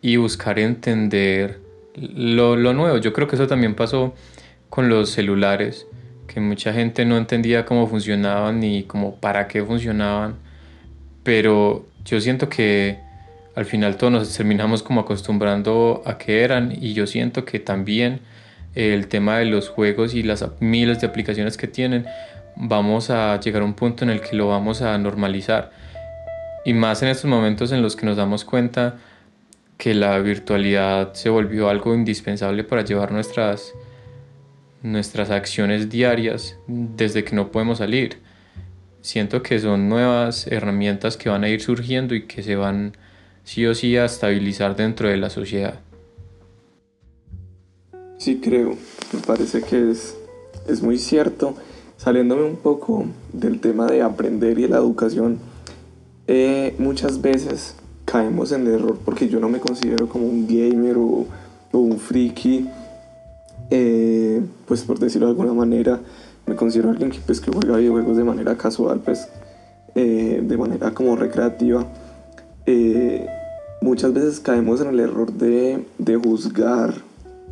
y 0.00 0.16
buscar 0.16 0.58
entender 0.58 1.61
lo, 1.94 2.56
nuevo. 2.56 2.96
Yo 2.98 3.12
creo 3.12 3.28
que 3.28 3.36
eso 3.36 3.46
también 3.46 3.74
pasó 3.74 4.14
con 4.70 4.88
los 4.88 5.10
celulares, 5.10 5.86
que 6.26 6.40
mucha 6.40 6.72
gente 6.72 7.04
no 7.04 7.16
entendía 7.16 7.66
cómo 7.66 7.86
funcionaban 7.86 8.60
ni 8.60 8.84
cómo 8.84 9.16
para 9.16 9.48
qué 9.48 9.62
funcionaban, 9.62 10.36
pero 11.22 11.86
yo 12.04 12.20
siento 12.20 12.48
que 12.48 12.98
al 13.54 13.66
final 13.66 13.96
todos 13.96 14.12
nos 14.12 14.34
terminamos 14.34 14.82
como 14.82 15.02
acostumbrando 15.02 16.02
a 16.06 16.16
qué 16.16 16.42
eran 16.42 16.72
y 16.72 16.94
yo 16.94 17.06
siento 17.06 17.44
que 17.44 17.58
también 17.58 18.20
el 18.74 19.08
tema 19.08 19.38
de 19.38 19.44
los 19.44 19.68
juegos 19.68 20.14
y 20.14 20.22
las 20.22 20.44
miles 20.60 21.00
de 21.02 21.06
aplicaciones 21.06 21.58
que 21.58 21.66
tienen 21.66 22.06
vamos 22.56 23.10
a 23.10 23.38
llegar 23.40 23.60
a 23.60 23.64
un 23.66 23.74
punto 23.74 24.04
en 24.04 24.10
el 24.10 24.22
que 24.22 24.36
lo 24.36 24.48
vamos 24.48 24.80
a 24.80 24.96
normalizar 24.96 25.70
y 26.64 26.72
más 26.72 27.02
en 27.02 27.08
estos 27.08 27.26
momentos 27.30 27.72
en 27.72 27.82
los 27.82 27.94
que 27.94 28.06
nos 28.06 28.16
damos 28.16 28.44
cuenta 28.46 28.96
que 29.82 29.94
la 29.94 30.16
virtualidad 30.20 31.12
se 31.14 31.28
volvió 31.28 31.68
algo 31.68 31.92
indispensable 31.92 32.62
para 32.62 32.84
llevar 32.84 33.10
nuestras, 33.10 33.72
nuestras 34.80 35.30
acciones 35.30 35.90
diarias 35.90 36.56
desde 36.68 37.24
que 37.24 37.34
no 37.34 37.50
podemos 37.50 37.78
salir. 37.78 38.18
Siento 39.00 39.42
que 39.42 39.58
son 39.58 39.88
nuevas 39.88 40.46
herramientas 40.46 41.16
que 41.16 41.30
van 41.30 41.42
a 41.42 41.48
ir 41.48 41.60
surgiendo 41.60 42.14
y 42.14 42.28
que 42.28 42.44
se 42.44 42.54
van 42.54 42.96
sí 43.42 43.66
o 43.66 43.74
sí 43.74 43.96
a 43.96 44.04
estabilizar 44.04 44.76
dentro 44.76 45.08
de 45.08 45.16
la 45.16 45.30
sociedad. 45.30 45.80
Sí, 48.18 48.38
creo. 48.40 48.76
Me 49.12 49.18
parece 49.26 49.62
que 49.62 49.90
es, 49.90 50.16
es 50.68 50.80
muy 50.80 50.96
cierto. 50.96 51.56
Saliéndome 51.96 52.44
un 52.44 52.56
poco 52.56 53.06
del 53.32 53.58
tema 53.58 53.88
de 53.88 54.02
aprender 54.02 54.60
y 54.60 54.68
la 54.68 54.76
educación, 54.76 55.40
eh, 56.28 56.72
muchas 56.78 57.20
veces 57.20 57.74
caemos 58.04 58.52
en 58.52 58.66
el 58.66 58.74
error 58.74 58.98
porque 59.04 59.28
yo 59.28 59.40
no 59.40 59.48
me 59.48 59.60
considero 59.60 60.08
como 60.08 60.26
un 60.26 60.46
gamer 60.46 60.96
o, 60.96 61.26
un 61.72 61.98
friki, 61.98 62.68
eh, 63.70 64.42
pues 64.66 64.82
por 64.82 64.98
decirlo 64.98 65.26
de 65.26 65.32
alguna 65.32 65.54
manera, 65.54 66.00
me 66.46 66.54
considero 66.54 66.90
alguien 66.90 67.10
que, 67.10 67.18
pues, 67.24 67.40
juega 67.40 67.78
videojuegos 67.78 68.16
de 68.16 68.24
manera 68.24 68.56
casual, 68.56 69.00
pues 69.00 69.28
eh, 69.94 70.42
de 70.42 70.56
manera 70.56 70.92
como 70.92 71.16
recreativa. 71.16 71.86
muchas 73.80 74.12
veces 74.12 74.40
caemos 74.40 74.80
en 74.80 74.88
el 74.88 75.00
error 75.00 75.32
de, 75.32 75.86
de, 75.98 76.16
juzgar 76.16 76.94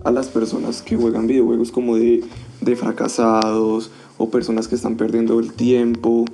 a 0.04 0.10
las 0.10 0.28
personas 0.28 0.82
que 0.82 0.96
juegan 0.96 1.26
videojuegos 1.26 1.72
como 1.72 1.96
de, 1.96 2.22
de 2.60 2.76
fracasados 2.76 3.90
o 4.18 4.30
personas 4.30 4.68
que 4.68 4.74
están 4.74 4.96
perdiendo 4.96 5.38
el 5.40 5.52
tiempo. 5.52 6.24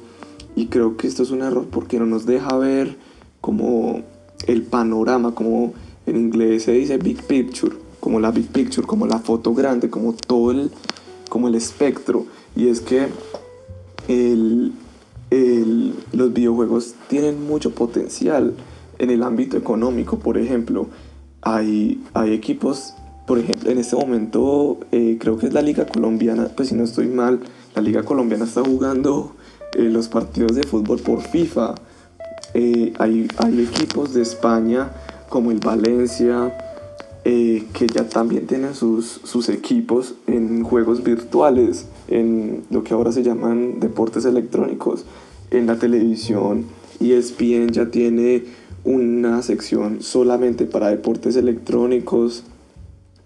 Y 0.56 0.66
creo 0.66 0.96
que 0.96 1.06
esto 1.06 1.22
es 1.22 1.30
un 1.30 1.42
error 1.42 1.66
porque 1.70 1.98
no 1.98 2.06
nos 2.06 2.26
deja 2.26 2.56
ver 2.56 2.96
como 3.40 4.02
el 4.46 4.62
panorama, 4.62 5.34
como 5.34 5.74
en 6.06 6.16
inglés 6.16 6.64
se 6.64 6.72
dice 6.72 6.98
big 6.98 7.22
picture, 7.24 7.74
como 8.00 8.20
la 8.20 8.30
big 8.30 8.48
picture, 8.48 8.86
como 8.86 9.06
la 9.06 9.18
foto 9.18 9.54
grande, 9.54 9.90
como 9.90 10.12
todo 10.12 10.50
el, 10.50 10.70
como 11.28 11.48
el 11.48 11.54
espectro. 11.54 12.26
Y 12.54 12.68
es 12.68 12.80
que 12.80 13.08
el, 14.08 14.72
el, 15.30 15.94
los 16.12 16.32
videojuegos 16.32 16.94
tienen 17.08 17.46
mucho 17.46 17.74
potencial 17.74 18.54
en 18.98 19.10
el 19.10 19.22
ámbito 19.22 19.56
económico, 19.56 20.18
por 20.18 20.38
ejemplo. 20.38 20.86
Hay, 21.42 22.02
hay 22.14 22.32
equipos, 22.32 22.94
por 23.26 23.38
ejemplo, 23.38 23.70
en 23.70 23.78
este 23.78 23.96
momento 23.96 24.78
eh, 24.92 25.16
creo 25.20 25.38
que 25.38 25.46
es 25.46 25.52
la 25.52 25.62
Liga 25.62 25.86
Colombiana, 25.86 26.48
pues 26.56 26.68
si 26.68 26.74
no 26.74 26.84
estoy 26.84 27.08
mal, 27.08 27.40
la 27.74 27.82
Liga 27.82 28.04
Colombiana 28.04 28.44
está 28.44 28.62
jugando 28.62 29.32
eh, 29.74 29.82
los 29.82 30.08
partidos 30.08 30.54
de 30.54 30.62
fútbol 30.62 30.98
por 31.00 31.20
FIFA. 31.20 31.74
Eh, 32.58 32.94
hay, 32.98 33.28
hay, 33.36 33.60
equipos 33.60 34.14
de 34.14 34.22
España 34.22 34.90
como 35.28 35.50
el 35.50 35.58
Valencia 35.58 36.56
eh, 37.26 37.66
que 37.74 37.86
ya 37.86 38.08
también 38.08 38.46
tienen 38.46 38.74
sus, 38.74 39.20
sus 39.24 39.50
equipos 39.50 40.14
en 40.26 40.64
juegos 40.64 41.04
virtuales, 41.04 41.86
en 42.08 42.64
lo 42.70 42.82
que 42.82 42.94
ahora 42.94 43.12
se 43.12 43.22
llaman 43.22 43.78
deportes 43.78 44.24
electrónicos. 44.24 45.04
En 45.50 45.66
la 45.66 45.76
televisión 45.78 46.64
ESPN 46.98 47.72
ya 47.72 47.90
tiene 47.90 48.44
una 48.84 49.42
sección 49.42 50.00
solamente 50.00 50.64
para 50.64 50.88
deportes 50.88 51.36
electrónicos 51.36 52.44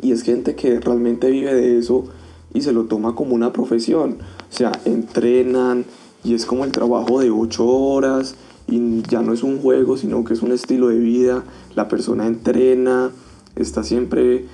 y 0.03 0.11
es 0.11 0.22
gente 0.22 0.57
que 0.57 0.81
realmente 0.81 1.31
vive 1.31 1.55
de 1.55 1.78
eso 1.78 2.07
y 2.53 2.62
se 2.62 2.72
lo 2.72 2.87
toma 2.87 3.14
como 3.14 3.37
una 3.37 3.53
profesión. 3.53 4.18
O 4.51 4.53
sea, 4.53 4.72
entrenan 4.87 5.85
y 6.24 6.35
es 6.35 6.47
como 6.47 6.64
el 6.64 6.72
trabajo 6.72 7.20
de 7.20 7.31
ocho 7.31 7.64
horas 7.64 8.35
y 8.71 9.03
ya 9.03 9.21
no 9.21 9.33
es 9.33 9.43
un 9.43 9.61
juego, 9.61 9.97
sino 9.97 10.25
que 10.25 10.35
es 10.35 10.43
un 10.43 10.53
estilo 10.53 10.89
de 10.89 10.99
vida. 10.99 11.45
La 11.75 11.89
persona 11.89 12.27
entrena, 12.27 13.11
está 13.57 13.83
siempre, 13.83 14.47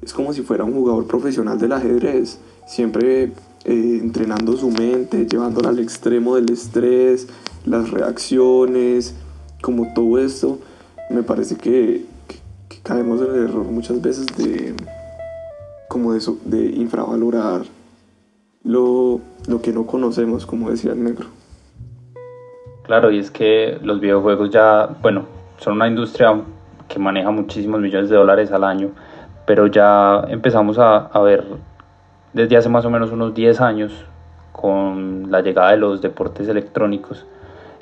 es 0.00 0.12
como 0.12 0.32
si 0.32 0.42
fuera 0.42 0.64
un 0.64 0.72
jugador 0.72 1.06
profesional 1.06 1.58
del 1.58 1.72
ajedrez, 1.72 2.38
siempre 2.66 3.24
eh, 3.24 3.32
entrenando 4.00 4.56
su 4.56 4.70
mente, 4.70 5.26
llevándola 5.26 5.70
al 5.70 5.80
extremo 5.80 6.36
del 6.36 6.50
estrés, 6.50 7.26
las 7.66 7.90
reacciones, 7.90 9.14
como 9.60 9.92
todo 9.92 10.18
esto. 10.18 10.58
Me 11.10 11.22
parece 11.22 11.56
que, 11.56 12.06
caemos 12.82 13.20
en 13.22 13.34
el 13.34 13.48
error 13.48 13.64
muchas 13.64 14.00
veces 14.02 14.26
de 14.36 14.74
como 15.88 16.12
de 16.12 16.66
infravalorar 16.76 17.64
lo, 18.62 19.20
lo 19.46 19.62
que 19.62 19.72
no 19.72 19.86
conocemos, 19.86 20.44
como 20.44 20.70
decía 20.70 20.92
el 20.92 21.02
negro. 21.04 21.26
Claro, 22.84 23.10
y 23.10 23.18
es 23.18 23.30
que 23.30 23.78
los 23.82 23.98
videojuegos 23.98 24.50
ya, 24.50 24.88
bueno, 25.00 25.24
son 25.56 25.74
una 25.74 25.88
industria 25.88 26.38
que 26.86 26.98
maneja 26.98 27.30
muchísimos 27.30 27.80
millones 27.80 28.10
de 28.10 28.16
dólares 28.16 28.52
al 28.52 28.62
año, 28.62 28.90
pero 29.46 29.66
ya 29.66 30.22
empezamos 30.28 30.78
a, 30.78 31.08
ver 31.20 31.44
desde 32.34 32.56
hace 32.58 32.68
más 32.68 32.84
o 32.84 32.90
menos 32.90 33.10
unos 33.10 33.34
10 33.34 33.60
años 33.62 34.04
con 34.52 35.30
la 35.30 35.40
llegada 35.40 35.70
de 35.70 35.78
los 35.78 36.02
deportes 36.02 36.46
electrónicos, 36.48 37.26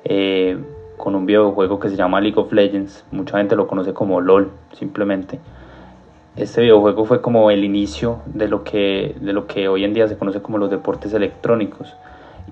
eh, 0.05 0.57
con 0.97 1.17
un 1.17 1.27
videojuego 1.27 1.81
que 1.81 1.89
se 1.89 1.97
llama 1.97 2.21
League 2.21 2.39
of 2.39 2.53
Legends, 2.53 3.05
mucha 3.11 3.39
gente 3.39 3.57
lo 3.57 3.67
conoce 3.67 3.93
como 3.93 4.21
LOL 4.21 4.53
simplemente, 4.73 5.41
este 6.35 6.63
videojuego 6.63 7.05
fue 7.05 7.21
como 7.21 7.51
el 7.51 7.63
inicio 7.63 8.21
de 8.25 8.49
lo 8.49 8.65
que, 8.65 9.15
de 9.21 9.35
lo 9.35 9.47
que 9.47 9.69
hoy 9.69 9.85
en 9.85 9.93
día 9.93 10.09
se 10.09 10.17
conoce 10.17 10.41
como 10.41 10.57
los 10.57 10.71
deportes 10.71 11.13
electrónicos. 11.13 11.95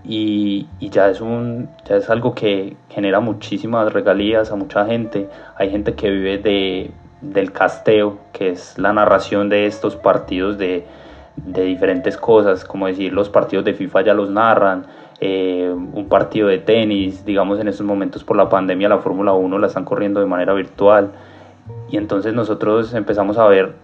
Y, 0.05 0.66
ya, 0.80 1.11
es 1.11 1.20
un, 1.20 1.68
ya 1.84 1.97
es 1.97 2.11
algo 2.11 2.34
que 2.34 2.76
genera 2.88 3.20
muchísimas 3.20 3.93
regalías 3.93 4.51
a 4.51 4.57
mucha 4.57 4.86
gente. 4.86 5.28
Hay 5.57 5.70
gente 5.70 5.95
que 5.95 6.11
vive 6.11 6.38
de, 6.38 6.91
del 7.20 7.53
casteo, 7.53 8.18
que 8.32 8.51
es 8.51 8.78
la 8.78 8.93
narración 8.93 9.49
de 9.49 9.66
estos 9.66 9.97
partidos 9.97 10.59
de, 10.59 10.86
de 11.36 11.64
diferentes 11.64 12.16
cosas, 12.16 12.64
como 12.64 12.86
decir, 12.86 13.12
los 13.12 13.28
partidos 13.28 13.64
de 13.64 13.74
FIFA 13.74 14.03
ya 14.03 14.14
los 14.14 14.30
narran, 14.30 14.86
eh, 15.20 15.70
un 15.70 16.09
partido 16.09 16.49
de 16.49 16.59
tenis, 16.59 17.24
digamos 17.24 17.61
en 17.61 17.68
estos 17.68 17.84
momentos 17.84 18.24
por 18.24 18.36
la 18.36 18.49
pandemia 18.49 18.88
la 18.88 18.99
Fórmula 18.99 19.34
1 19.34 19.59
la 19.59 19.66
están 19.66 19.84
corriendo 19.84 20.20
de 20.20 20.26
manera 20.26 20.55
virtual. 20.55 21.12
Y 21.91 21.97
entonces 21.97 22.34
nosotros 22.34 22.95
empezamos 22.95 23.36
a 23.36 23.47
ver 23.47 23.74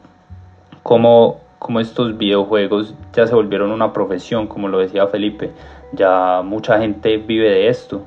cómo, 0.82 1.40
cómo 1.58 1.80
estos 1.80 2.16
videojuegos 2.16 2.94
ya 3.12 3.26
se 3.26 3.34
volvieron 3.34 3.70
una 3.70 3.92
profesión, 3.92 4.46
como 4.46 4.68
lo 4.68 4.78
decía 4.78 5.06
Felipe. 5.08 5.52
Ya 5.92 6.42
mucha 6.42 6.78
gente 6.78 7.16
vive 7.18 7.48
de 7.48 7.68
esto 7.68 8.02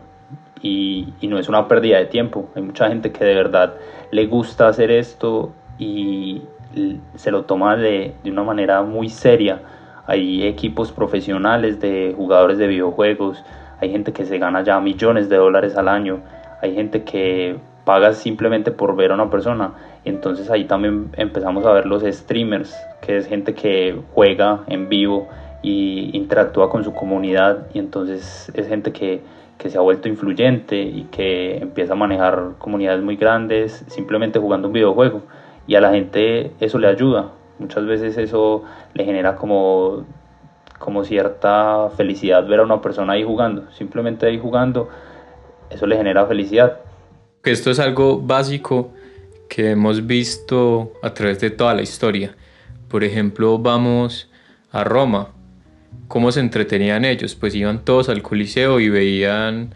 y, 0.61 1.13
no 1.21 1.39
es 1.39 1.49
una 1.49 1.67
pérdida 1.67 1.97
de 1.97 2.05
tiempo. 2.05 2.49
Hay 2.55 2.61
mucha 2.61 2.88
gente 2.88 3.11
que 3.11 3.23
de 3.23 3.36
verdad 3.36 3.75
le 4.11 4.25
gusta 4.27 4.67
hacer 4.67 4.91
esto 4.91 5.51
y 5.77 6.41
se 7.15 7.32
lo 7.32 7.43
toma 7.45 7.75
de, 7.75 8.13
de 8.23 8.32
una 8.32 8.43
manera 8.43 8.82
muy 8.82 9.09
seria. 9.09 9.61
Hay 10.07 10.45
equipos 10.45 10.91
profesionales 10.91 11.80
de 11.80 12.13
jugadores 12.17 12.57
de 12.57 12.67
videojuegos, 12.67 13.43
hay 13.80 13.91
gente 13.91 14.11
que 14.11 14.25
se 14.25 14.38
gana 14.39 14.63
ya 14.63 14.80
millones 14.80 15.30
de 15.30 15.38
dólares 15.38 15.77
al 15.77 15.88
año, 15.88 16.21
hay 16.61 16.73
gente 16.73 17.03
que 17.03 17.57
pagas 17.86 18.17
simplemente 18.17 18.71
por 18.71 18.95
ver 18.95 19.11
a 19.11 19.15
una 19.15 19.30
persona. 19.30 19.73
Entonces 20.05 20.49
ahí 20.49 20.65
también 20.65 21.09
empezamos 21.17 21.65
a 21.65 21.71
ver 21.71 21.86
los 21.86 22.03
streamers, 22.03 22.75
que 23.01 23.17
es 23.17 23.27
gente 23.27 23.53
que 23.53 23.99
juega 24.13 24.61
en 24.67 24.89
vivo 24.89 25.27
y 25.62 26.16
interactúa 26.16 26.70
con 26.70 26.84
su 26.84 26.93
comunidad 26.93 27.68
y 27.74 27.80
entonces 27.80 28.51
es 28.53 28.68
gente 28.68 28.91
que, 28.91 29.22
que 29.57 29.70
se 29.70 29.78
ha 29.78 29.82
vuelto 29.82 30.07
influyente 30.07 30.82
y 30.82 31.07
que 31.12 31.57
empieza 31.57 31.93
a 31.93 31.95
manejar 31.95 32.53
comunidades 32.57 33.03
muy 33.03 33.16
grandes 33.16 33.84
simplemente 33.88 34.39
jugando 34.39 34.68
un 34.68 34.74
videojuego 34.74 35.22
y 35.68 35.76
a 35.76 35.82
la 35.82 35.91
gente 35.91 36.51
eso 36.60 36.80
le 36.80 36.88
ayuda. 36.88 37.32
Muchas 37.60 37.86
veces 37.86 38.18
eso 38.18 38.64
le 38.93 39.03
genera 39.03 39.36
como, 39.36 40.05
como 40.78 41.03
cierta 41.03 41.89
felicidad 41.97 42.47
ver 42.47 42.62
a 42.62 42.64
una 42.64 42.82
persona 42.82 43.14
ahí 43.14 43.24
jugando, 43.24 43.70
simplemente 43.72 44.26
ahí 44.26 44.39
jugando, 44.39 44.89
eso 45.70 45.86
le 45.86 45.97
genera 45.97 46.26
felicidad 46.26 46.80
que 47.41 47.51
esto 47.51 47.72
es 47.72 47.80
algo 47.80 48.20
básico 48.20 48.91
que 49.47 49.72
hemos 49.72 50.05
visto 50.05 50.93
a 51.01 51.14
través 51.14 51.39
de 51.39 51.49
toda 51.49 51.74
la 51.74 51.82
historia. 51.82 52.36
Por 52.89 53.03
ejemplo, 53.03 53.57
vamos 53.57 54.30
a 54.72 54.84
Roma. 54.84 55.30
¿Cómo 56.08 56.32
se 56.32 56.39
entretenían 56.39 57.06
ellos? 57.06 57.36
Pues 57.36 57.54
iban 57.56 57.84
todos 57.86 58.10
al 58.10 58.22
Coliseo 58.22 58.80
y 58.80 58.89
veían 58.89 59.74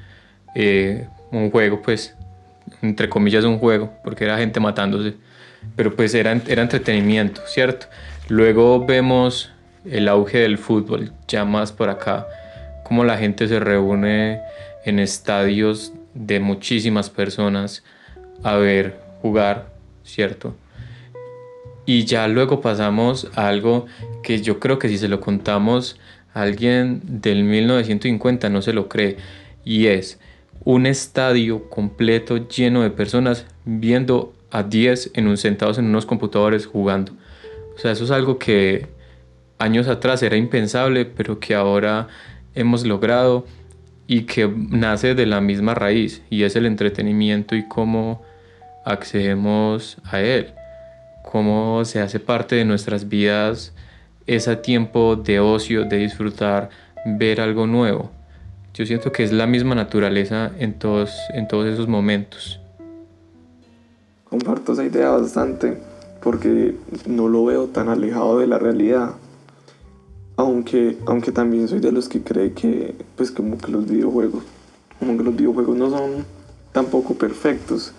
eh, 0.56 1.08
un 1.32 1.52
juego, 1.52 1.82
pues, 1.82 2.16
entre 2.82 3.10
comillas 3.10 3.44
un 3.44 3.60
juego, 3.60 3.94
porque 4.04 4.26
era 4.26 4.38
gente 4.38 4.60
matándose. 4.60 5.16
pero 5.76 5.96
pues 5.96 6.14
era, 6.14 6.40
era 6.48 6.62
entretenimiento, 6.62 7.42
¿cierto? 7.46 7.88
Luego 8.28 8.86
vemos 8.86 9.52
el 9.86 10.08
auge 10.08 10.40
del 10.40 10.58
fútbol, 10.58 11.12
ya 11.28 11.46
más 11.46 11.72
por 11.72 11.90
acá, 11.90 12.28
como 12.84 13.04
la 13.04 13.18
gente 13.18 13.48
se 13.48 13.60
reúne 13.60 14.42
en 14.86 15.00
estadios 15.00 15.94
de 16.14 16.40
muchísimas 16.40 17.10
personas 17.10 17.84
a 18.44 18.56
ver 18.58 19.00
jugar, 19.22 19.68
¿cierto? 20.04 20.56
Y 21.86 22.06
ya 22.06 22.28
luego 22.28 22.62
pasamos 22.62 23.30
a 23.36 23.48
algo 23.48 23.88
que 24.22 24.42
yo 24.42 24.60
creo 24.60 24.80
que 24.80 24.90
si 24.90 24.98
se 24.98 25.08
lo 25.08 25.20
contamos 25.20 26.00
alguien 26.34 27.02
del 27.04 27.44
1950 27.44 28.50
no 28.50 28.62
se 28.62 28.74
lo 28.74 28.90
cree, 28.90 29.18
y 29.64 29.88
es 29.88 30.20
un 30.66 30.86
estadio 30.86 31.70
completo 31.70 32.48
lleno 32.48 32.84
de 32.84 32.90
personas 32.90 33.46
viendo 33.66 34.34
a 34.52 34.64
10 34.64 35.12
en 35.16 35.28
un, 35.28 35.38
sentados 35.38 35.78
en 35.78 35.86
unos 35.86 36.06
computadores 36.06 36.66
jugando. 36.66 37.14
O 37.76 37.80
sea, 37.80 37.92
eso 37.92 38.04
es 38.04 38.12
algo 38.12 38.38
que 38.38 38.88
años 39.58 39.88
atrás 39.88 40.22
era 40.24 40.38
impensable, 40.38 41.06
pero 41.06 41.40
que 41.40 41.56
ahora 41.56 42.08
hemos 42.56 42.86
logrado 42.86 43.46
y 44.08 44.24
que 44.24 44.48
nace 44.48 45.16
de 45.16 45.26
la 45.26 45.42
misma 45.42 45.74
raíz 45.74 46.22
y 46.30 46.44
es 46.44 46.56
el 46.56 46.66
entretenimiento 46.66 47.56
y 47.56 47.68
cómo 47.68 48.22
accedemos 48.86 49.98
a 50.04 50.22
él, 50.22 50.54
cómo 51.24 51.84
se 51.86 52.00
hace 52.02 52.20
parte 52.20 52.56
de 52.56 52.66
nuestras 52.66 53.08
vidas 53.08 53.74
ese 54.28 54.56
tiempo 54.56 55.16
de 55.16 55.40
ocio, 55.40 55.86
de 55.86 55.98
disfrutar, 55.98 56.70
ver 57.06 57.42
algo 57.42 57.68
nuevo. 57.68 58.12
Yo 58.74 58.86
siento 58.86 59.12
que 59.12 59.24
es 59.24 59.32
la 59.32 59.46
misma 59.46 59.76
naturaleza 59.76 60.52
en 60.58 60.74
todos, 60.80 61.12
en 61.34 61.48
todos 61.48 61.68
esos 61.68 61.88
momentos. 61.88 62.60
Comparto 64.30 64.74
esa 64.74 64.84
idea 64.84 65.10
bastante 65.10 65.78
porque 66.24 66.76
no 67.06 67.28
lo 67.28 67.46
veo 67.46 67.68
tan 67.68 67.90
alejado 67.90 68.40
de 68.40 68.48
la 68.48 68.58
realidad. 68.58 69.12
Aunque, 70.38 70.98
aunque 71.06 71.32
también 71.32 71.68
soy 71.68 71.80
de 71.80 71.92
los 71.92 72.10
que 72.10 72.24
cree 72.24 72.54
que, 72.54 72.96
pues 73.16 73.30
como 73.30 73.60
que 73.60 73.72
los 73.72 73.86
videojuegos, 73.88 74.44
como 74.98 75.18
que 75.18 75.24
los 75.24 75.36
videojuegos 75.36 75.78
no 75.78 75.90
son 75.92 76.26
tampoco 76.72 77.14
perfectos. 77.14 77.94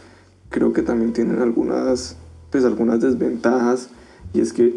Creo 0.49 0.73
que 0.73 0.83
también 0.83 1.13
tienen 1.13 1.41
algunas, 1.41 2.17
pues 2.51 2.65
algunas 2.65 3.01
desventajas 3.01 3.91
y 4.33 4.41
es 4.41 4.53
que 4.53 4.75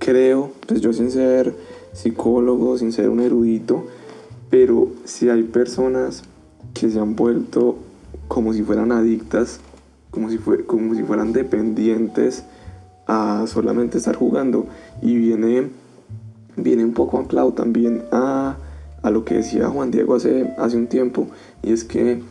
creo, 0.00 0.50
pues 0.66 0.80
yo 0.80 0.92
sin 0.92 1.12
ser 1.12 1.54
psicólogo, 1.92 2.76
sin 2.76 2.90
ser 2.90 3.08
un 3.10 3.20
erudito, 3.20 3.84
pero 4.50 4.88
si 5.04 5.28
hay 5.28 5.44
personas 5.44 6.24
que 6.74 6.90
se 6.90 6.98
han 6.98 7.14
vuelto 7.14 7.76
como 8.26 8.52
si 8.52 8.62
fueran 8.62 8.90
adictas, 8.90 9.60
como 10.10 10.28
si, 10.28 10.38
fue, 10.38 10.64
como 10.64 10.94
si 10.94 11.04
fueran 11.04 11.32
dependientes 11.32 12.44
a 13.06 13.44
solamente 13.46 13.98
estar 13.98 14.16
jugando. 14.16 14.66
Y 15.02 15.16
viene, 15.16 15.68
viene 16.56 16.84
un 16.84 16.94
poco 16.94 17.18
anclado 17.18 17.52
también 17.52 18.04
a, 18.10 18.56
a 19.02 19.10
lo 19.10 19.24
que 19.24 19.34
decía 19.34 19.68
Juan 19.68 19.90
Diego 19.90 20.16
hace, 20.16 20.52
hace 20.58 20.76
un 20.76 20.86
tiempo, 20.86 21.28
y 21.62 21.72
es 21.72 21.84
que 21.84 22.22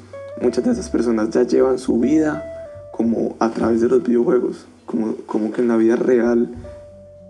muchas 0.42 0.66
de 0.66 0.72
esas 0.72 0.90
personas 0.90 1.30
ya 1.30 1.44
llevan 1.44 1.78
su 1.78 2.00
vida 2.00 2.44
como 2.92 3.36
a 3.40 3.52
través 3.52 3.82
de 3.82 3.88
los 3.88 4.04
videojuegos, 4.04 4.66
como, 4.86 5.16
como 5.26 5.52
que 5.52 5.62
en 5.62 5.68
la 5.68 5.78
vida 5.78 5.96
real 5.96 6.50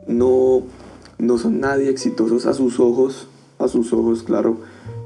no, 0.07 0.63
no 1.17 1.37
son 1.37 1.59
nadie 1.59 1.89
exitosos 1.89 2.45
a 2.45 2.53
sus 2.53 2.79
ojos, 2.79 3.27
a 3.57 3.67
sus 3.67 3.93
ojos, 3.93 4.23
claro, 4.23 4.57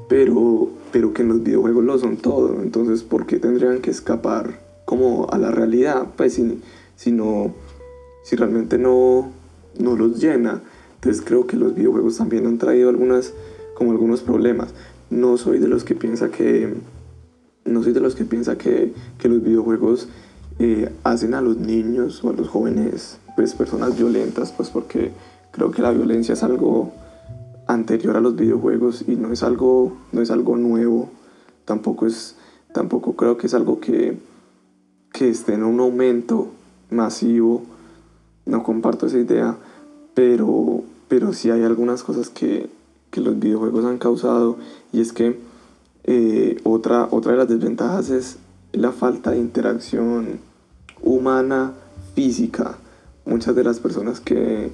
pero, 0.07 0.69
pero 0.91 1.13
que 1.13 1.23
en 1.23 1.29
los 1.29 1.43
videojuegos 1.43 1.83
lo 1.83 1.97
son 1.97 2.17
todo. 2.17 2.61
Entonces, 2.61 3.03
¿por 3.03 3.25
qué 3.25 3.39
tendrían 3.39 3.81
que 3.81 3.91
escapar 3.91 4.59
como 4.85 5.27
a 5.31 5.37
la 5.37 5.51
realidad? 5.51 6.07
Pues 6.15 6.33
si, 6.33 6.61
si, 6.95 7.11
no, 7.11 7.53
si 8.23 8.35
realmente 8.35 8.77
no, 8.77 9.31
no 9.79 9.95
los 9.95 10.21
llena. 10.21 10.61
Entonces 10.95 11.23
creo 11.25 11.47
que 11.47 11.57
los 11.57 11.75
videojuegos 11.75 12.17
también 12.17 12.45
han 12.45 12.57
traído 12.57 12.89
algunas, 12.89 13.33
como 13.75 13.91
algunos 13.91 14.21
problemas. 14.21 14.73
No 15.09 15.37
soy 15.37 15.59
de 15.59 15.67
los 15.67 15.83
que 15.83 15.95
piensa 15.95 16.29
que, 16.29 16.73
no 17.65 17.83
soy 17.83 17.93
de 17.93 17.99
los 17.99 18.15
que 18.15 18.25
piensa 18.25 18.57
que, 18.57 18.93
que 19.17 19.29
los 19.29 19.43
videojuegos 19.43 20.07
eh, 20.60 20.93
hacen 21.04 21.34
a 21.34 21.41
los 21.41 21.58
niños 21.58 22.24
o 22.24 22.30
a 22.30 22.34
los 22.34 22.47
jóvenes 22.47 23.20
pues, 23.36 23.54
personas 23.54 23.97
violentas, 23.97 24.51
pues 24.51 24.70
porque 24.70 25.12
creo 25.51 25.72
que 25.72 25.82
la 25.82 25.91
violencia 25.91 26.34
es 26.34 26.43
algo 26.43 26.91
anterior 27.68 28.18
a 28.18 28.22
los 28.22 28.36
videojuegos 28.36 29.06
y 29.08 29.16
no 29.16 29.32
es 29.32 29.43
algo, 29.43 29.97
no 30.12 30.22
es 30.22 30.32
algo 30.32 30.58
nuevo, 30.58 31.10
tampoco, 31.66 32.06
es, 32.06 32.36
tampoco 32.74 33.16
creo 33.16 33.38
que 33.38 33.47
es 33.47 33.54
algo 33.54 33.80
que, 33.80 34.18
que 35.12 35.30
esté 35.30 35.54
en 35.54 35.64
un 35.64 35.80
aumento 35.80 36.47
masivo, 36.89 37.64
no 38.45 38.64
comparto 38.64 39.08
esa 39.08 39.18
idea, 39.18 39.58
pero, 40.14 40.84
pero 41.08 41.34
sí 41.34 41.49
hay 41.49 41.64
algunas 41.64 42.04
cosas 42.04 42.30
que, 42.30 42.70
que 43.10 43.22
los 43.22 43.39
videojuegos 43.39 43.86
han 43.86 43.97
causado 43.97 44.58
y 44.91 45.01
es 45.01 45.14
que 45.14 45.39
eh, 46.04 46.60
otra, 46.64 47.08
otra 47.12 47.32
de 47.32 47.38
las 47.38 47.47
desventajas 47.47 48.10
es 48.10 48.38
la 48.74 48.91
falta 48.91 49.32
de 49.32 49.38
interacción 49.38 50.39
humana 51.01 51.74
física. 52.15 52.78
Muchas 53.26 53.55
de 53.55 53.63
las 53.63 53.80
personas 53.80 54.19
que, 54.19 54.71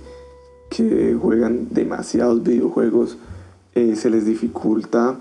que 0.70 1.16
juegan 1.20 1.68
demasiados 1.70 2.42
videojuegos 2.44 3.18
eh, 3.76 3.96
se 3.96 4.10
les 4.10 4.26
dificulta 4.26 5.20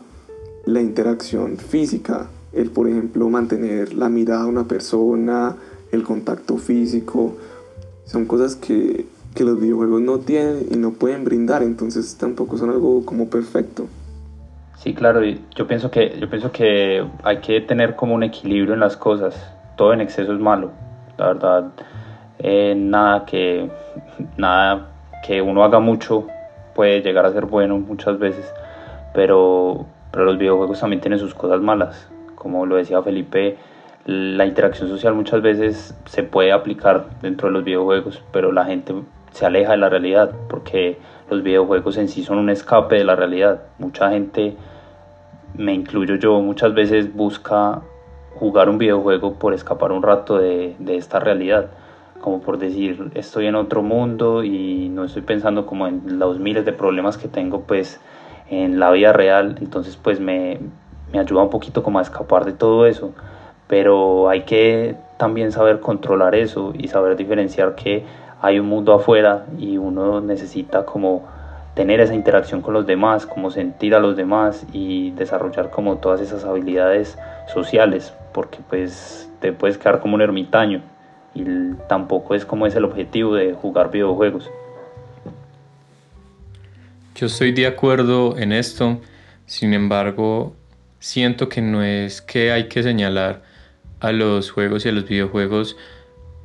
la 0.65 0.81
interacción 0.81 1.57
física. 1.57 2.29
El, 2.53 2.71
por 2.71 2.89
ejemplo, 2.89 3.29
mantener 3.29 3.93
la 3.95 4.09
mirada 4.09 4.45
de 4.45 4.49
una 4.49 4.65
persona, 4.67 5.57
el 5.93 6.03
contacto 6.03 6.57
físico, 6.57 7.37
son 8.07 8.25
cosas 8.25 8.57
que, 8.57 9.07
que 9.35 9.45
los 9.45 9.61
videojuegos 9.61 10.01
no 10.01 10.19
tienen 10.21 10.67
y 10.71 10.77
no 10.77 10.93
pueden 10.93 11.25
brindar, 11.25 11.63
entonces 11.63 12.15
tampoco 12.15 12.57
son 12.57 12.71
algo 12.71 13.05
como 13.05 13.29
perfecto. 13.29 13.87
Sí, 14.79 14.95
claro, 14.95 15.21
yo 15.25 15.67
pienso 15.67 15.91
que 15.91 16.17
yo 16.21 16.31
pienso 16.31 16.53
que 16.53 17.05
hay 17.25 17.39
que 17.39 17.61
tener 17.61 17.97
como 17.97 18.15
un 18.15 18.23
equilibrio 18.23 18.75
en 18.75 18.81
las 18.81 18.97
cosas. 18.97 19.35
Todo 19.77 19.93
en 19.93 20.01
exceso 20.01 20.33
es 20.33 20.39
malo. 20.39 20.71
La 21.17 21.27
verdad, 21.27 21.65
eh, 22.39 22.75
nada 22.77 23.25
que 23.27 23.69
nada 24.37 24.87
que 25.27 25.43
uno 25.43 25.65
haga 25.65 25.81
mucho 25.81 26.29
puede 26.77 27.03
llegar 27.03 27.27
a 27.27 27.33
ser 27.33 27.47
bueno 27.47 27.77
muchas 27.79 28.21
veces, 28.21 28.55
pero 29.15 29.87
pero 30.13 30.25
los 30.25 30.39
videojuegos 30.39 30.79
también 30.79 31.01
tienen 31.01 31.19
sus 31.19 31.35
cosas 31.35 31.61
malas. 31.61 32.09
Como 32.37 32.65
lo 32.65 32.77
decía 32.77 33.03
Felipe, 33.03 33.59
la 34.07 34.47
interacción 34.47 34.89
social 34.89 35.13
muchas 35.13 35.43
veces 35.43 35.99
se 36.05 36.23
puede 36.23 36.53
aplicar 36.53 37.07
dentro 37.21 37.49
de 37.49 37.55
los 37.55 37.65
videojuegos, 37.65 38.23
pero 38.31 38.53
la 38.53 38.65
gente 38.65 38.95
se 39.33 39.45
aleja 39.45 39.73
de 39.73 39.79
la 39.79 39.89
realidad 39.89 40.31
porque 40.49 40.99
los 41.31 41.43
videojuegos 41.43 41.97
en 41.97 42.09
sí 42.09 42.23
son 42.23 42.39
un 42.39 42.51
escape 42.51 42.97
de 42.97 43.05
la 43.05 43.17
realidad. 43.17 43.63
Mucha 43.79 44.11
gente, 44.11 44.57
me 45.55 45.75
incluyo 45.75 46.17
yo, 46.17 46.41
muchas 46.41 46.75
veces 46.75 47.15
busca 47.15 47.83
jugar 48.35 48.69
un 48.69 48.79
videojuego 48.79 49.35
por 49.35 49.55
escapar 49.55 49.93
un 49.93 50.03
rato 50.03 50.39
de, 50.39 50.77
esta 50.89 51.19
realidad. 51.21 51.71
Como 52.21 52.41
por 52.41 52.59
decir, 52.59 53.11
estoy 53.15 53.47
en 53.47 53.55
otro 53.55 53.83
mundo 53.83 54.43
y 54.43 54.89
no 54.89 55.05
estoy 55.05 55.23
pensando 55.23 55.67
como 55.67 55.87
en 55.87 56.19
los 56.19 56.39
miles 56.39 56.65
de 56.65 56.73
problemas 56.73 57.17
que 57.17 57.29
tengo 57.29 57.63
pues 57.63 58.01
en 58.51 58.81
la 58.81 58.91
vida 58.91 59.13
real. 59.13 59.57
Entonces 59.61 59.97
pues 59.97 60.21
me, 60.21 60.59
me 61.13 61.19
ayuda 61.19 61.43
un 61.43 61.51
poquito 61.51 61.83
como 61.83 61.99
a 61.99 62.03
escapar 62.03 62.45
de 62.45 62.53
todo 62.53 62.87
eso. 62.87 63.13
Pero 63.69 64.29
hay 64.29 64.43
que 64.43 64.97
también 65.19 65.53
saber 65.53 65.81
controlar 65.81 66.35
eso 66.35 66.73
y 66.77 66.89
saber 66.89 67.17
diferenciar 67.17 67.75
que 67.75 68.05
hay 68.41 68.59
un 68.59 68.67
mundo 68.67 68.95
afuera 68.95 69.47
y 69.59 69.79
uno 69.79 70.21
necesita 70.21 70.85
como 70.85 71.27
tener 71.75 72.01
esa 72.01 72.15
interacción 72.15 72.61
con 72.61 72.75
los 72.75 72.87
demás, 72.87 73.27
como 73.27 73.51
sentir 73.51 73.95
a 73.95 74.01
los 74.01 74.17
demás 74.17 74.67
y 74.73 75.13
desarrollar 75.13 75.71
como 75.71 75.99
todas 75.99 76.21
esas 76.21 76.45
habilidades 76.45 77.17
sociales, 77.53 78.13
porque 78.33 78.59
pues 78.69 79.31
te 79.41 79.53
puedes 79.53 79.79
quedar 79.79 80.01
como 80.01 80.17
un 80.17 80.23
ermitaño 80.23 80.83
y 81.35 81.45
tampoco 81.89 82.35
es 82.35 82.45
como 82.45 82.67
es 82.67 82.75
el 82.75 82.85
objetivo 82.85 83.35
de 83.35 83.55
jugar 83.55 83.91
videojuegos. 83.91 84.51
Yo 87.15 87.27
estoy 87.27 87.53
de 87.53 87.67
acuerdo 87.67 88.37
en 88.39 88.53
esto, 88.53 88.99
sin 89.47 89.75
embargo, 89.75 90.55
siento 91.01 91.49
que 91.49 91.61
no 91.61 91.83
es 91.83 92.23
que 92.23 92.53
hay 92.53 92.69
que 92.69 92.83
señalar 92.83 93.43
a 94.01 94.13
los 94.13 94.51
juegos 94.51 94.87
y 94.87 94.89
a 94.89 94.93
los 94.93 95.07
videojuegos 95.07 95.77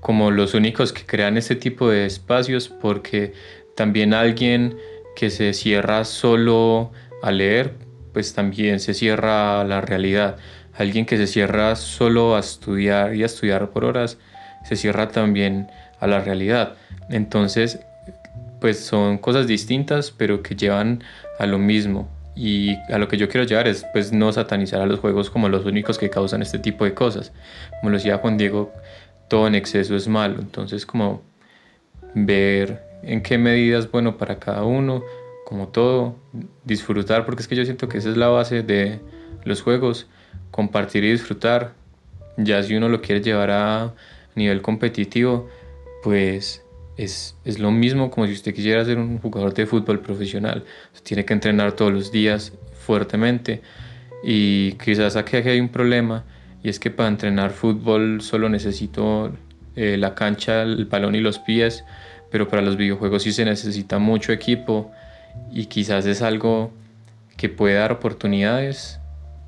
como 0.04 0.32
los 0.32 0.54
únicos 0.54 0.92
que 0.92 1.06
crean 1.06 1.38
este 1.38 1.56
tipo 1.56 1.90
de 1.90 2.06
espacios 2.06 2.68
porque 2.68 3.34
también 3.76 4.14
alguien 4.14 4.78
que 5.16 5.30
se 5.30 5.54
cierra 5.54 6.04
solo 6.04 6.92
a 7.24 7.32
leer 7.32 7.74
pues 8.12 8.34
también 8.34 8.80
se 8.82 8.94
cierra 8.94 9.62
a 9.62 9.64
la 9.64 9.80
realidad. 9.80 10.36
Alguien 10.76 11.06
que 11.06 11.18
se 11.18 11.26
cierra 11.26 11.76
solo 11.78 12.36
a 12.36 12.42
estudiar 12.42 13.16
y 13.16 13.24
a 13.24 13.26
estudiar 13.26 13.70
por 13.72 13.86
horas 13.86 14.18
se 14.66 14.76
cierra 14.76 15.08
también 15.08 15.68
a 16.00 16.06
la 16.06 16.20
realidad. 16.20 16.76
Entonces 17.10 17.80
pues 18.60 18.80
son 18.80 19.18
cosas 19.18 19.48
distintas 19.48 20.12
pero 20.12 20.44
que 20.44 20.56
llevan 20.56 21.02
a 21.40 21.46
lo 21.46 21.58
mismo. 21.58 22.10
Y 22.36 22.76
a 22.92 22.98
lo 22.98 23.08
que 23.08 23.16
yo 23.16 23.30
quiero 23.30 23.46
llegar 23.46 23.70
es 23.70 23.86
pues 23.94 24.12
no 24.12 24.34
satanizar 24.34 24.82
a 24.82 24.86
los 24.86 25.00
juegos 25.00 25.30
como 25.30 25.48
los 25.48 25.66
únicos 25.66 25.98
que 25.98 26.10
causan 26.10 26.42
este 26.42 26.60
tipo 26.60 26.84
de 26.84 26.94
cosas. 26.94 27.32
Como 27.80 27.92
lo 27.92 27.98
decía 27.98 28.18
Juan 28.18 28.38
Diego 28.38 28.74
todo 29.34 29.48
en 29.48 29.56
exceso 29.56 29.96
es 29.96 30.08
malo. 30.08 30.40
Entonces 30.40 30.86
como 30.86 31.24
ver 32.14 32.84
en 33.02 33.24
qué 33.24 33.40
medida 33.40 33.80
es 33.80 33.90
bueno 33.90 34.16
para 34.16 34.38
cada 34.38 34.64
uno, 34.64 35.04
como 35.48 35.70
todo, 35.70 36.16
disfrutar, 36.64 37.26
porque 37.26 37.42
es 37.42 37.48
que 37.48 37.56
yo 37.56 37.66
siento 37.66 37.90
que 37.90 37.98
esa 37.98 38.12
es 38.12 38.18
la 38.18 38.28
base 38.28 38.62
de 38.62 39.00
los 39.44 39.64
juegos, 39.64 40.06
compartir 40.52 41.04
y 41.04 41.12
disfrutar. 41.12 41.74
Ya 42.38 42.62
si 42.62 42.76
uno 42.76 42.90
lo 42.90 43.02
quiere 43.02 43.22
llevar 43.22 43.50
a 43.50 43.96
nivel 44.36 44.62
competitivo, 44.62 45.50
pues 46.04 46.64
es, 46.98 47.36
es, 47.44 47.58
lo 47.58 47.72
mismo 47.72 48.12
como 48.12 48.28
si 48.28 48.34
usted 48.34 48.54
quisiera 48.54 48.86
ser 48.86 49.00
un 49.00 49.18
jugador 49.18 49.56
de 49.56 49.66
fútbol 49.66 50.00
profesional. 50.00 50.64
tiene 51.02 51.26
que 51.26 51.34
entrenar 51.34 51.72
todos 51.72 51.92
los 51.92 52.12
días 52.12 52.54
fuertemente 52.86 53.64
y 54.24 54.74
quizás 54.74 55.16
aquí 55.16 55.38
hay 55.38 55.60
un 55.60 55.70
problema 55.70 56.24
y 56.64 56.70
es 56.70 56.80
que 56.80 56.90
para 56.90 57.10
entrenar 57.10 57.52
fútbol 57.52 58.22
solo 58.22 58.48
necesito 58.48 59.32
eh, 59.76 59.98
la 59.98 60.16
cancha, 60.16 60.64
el 60.64 60.86
balón 60.86 61.14
y 61.14 61.20
los 61.20 61.38
pies, 61.40 61.84
pero 62.32 62.48
para 62.48 62.62
los 62.62 62.78
videojuegos 62.78 63.24
sí 63.24 63.34
se 63.34 63.44
necesita 63.44 64.00
mucho 64.00 64.32
equipo 64.32 64.92
y 65.52 65.66
quizás 65.66 66.06
es 66.06 66.22
algo 66.22 66.72
que 67.36 67.50
puede 67.50 67.76
dar 67.76 67.92
oportunidades, 67.92 69.00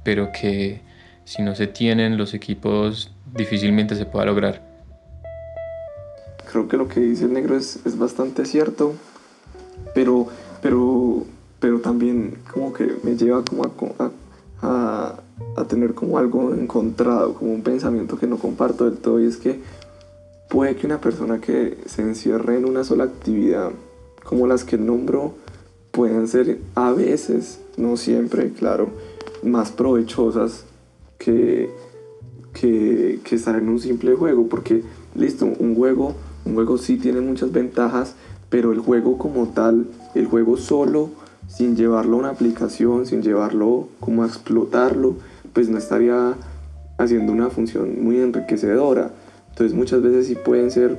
pero 0.04 0.32
que 0.32 0.82
si 1.24 1.42
no 1.42 1.56
se 1.56 1.68
tienen 1.68 2.18
los 2.18 2.34
equipos 2.34 3.12
difícilmente 3.34 3.96
se 3.96 4.06
pueda 4.06 4.26
lograr. 4.26 4.62
Creo 6.52 6.68
que 6.68 6.78
lo 6.78 6.88
que 6.88 7.00
dice 7.00 7.26
el 7.26 7.34
negro 7.34 7.56
es, 7.56 7.80
es 7.86 7.98
bastante 7.98 8.46
cierto, 8.46 8.94
pero, 9.94 10.28
pero, 10.62 11.26
pero 11.60 11.80
también 11.80 12.38
como 12.52 12.74
que 12.74 12.96
me 13.04 13.16
lleva 13.16 13.44
como 13.44 13.64
a, 13.64 14.12
a, 14.62 15.16
a 15.18 15.20
tener 15.68 15.94
como 15.94 16.18
algo 16.18 16.54
encontrado, 16.54 17.34
como 17.34 17.54
un 17.54 17.62
pensamiento 17.62 18.18
que 18.18 18.28
no 18.28 18.38
comparto 18.38 18.86
del 18.86 18.98
todo 18.98 19.20
y 19.20 19.26
es 19.26 19.38
que 19.38 19.60
puede 20.50 20.76
que 20.76 20.86
una 20.86 21.02
persona 21.02 21.42
que 21.42 21.78
se 21.86 22.02
encierre 22.02 22.58
en 22.58 22.66
una 22.66 22.84
sola 22.84 23.06
actividad, 23.06 23.72
como 24.24 24.48
las 24.48 24.64
que 24.64 24.78
nombro, 24.78 25.34
puedan 25.92 26.28
ser 26.28 26.60
a 26.76 26.92
veces, 26.92 27.60
no 27.78 27.98
siempre, 27.98 28.52
claro, 28.52 28.90
más 29.44 29.72
provechosas 29.72 30.66
que, 31.18 31.70
que, 32.54 33.20
que 33.24 33.36
estar 33.36 33.56
en 33.56 33.70
un 33.70 33.80
simple 33.80 34.16
juego, 34.16 34.48
porque 34.48 34.84
listo, 35.16 35.46
un 35.46 35.76
juego, 35.76 36.16
un 36.46 36.54
juego 36.54 36.78
sí 36.78 36.98
tiene 36.98 37.22
muchas 37.22 37.52
ventajas, 37.52 38.16
pero 38.50 38.72
el 38.72 38.80
juego 38.80 39.18
como 39.18 39.50
tal, 39.50 39.88
el 40.14 40.28
juego 40.28 40.58
solo, 40.58 41.10
sin 41.48 41.76
llevarlo 41.76 42.18
a 42.18 42.20
una 42.20 42.30
aplicación, 42.30 43.06
sin 43.06 43.22
llevarlo 43.22 43.88
como 44.00 44.24
a 44.24 44.28
explotarlo, 44.28 45.16
pues 45.54 45.70
no 45.70 45.78
estaría 45.78 46.36
haciendo 46.98 47.32
una 47.32 47.50
función 47.50 48.04
muy 48.04 48.20
enriquecedora. 48.20 49.12
Entonces 49.50 49.76
muchas 49.76 50.02
veces 50.02 50.28
sí 50.28 50.36
pueden 50.36 50.72
ser 50.72 50.98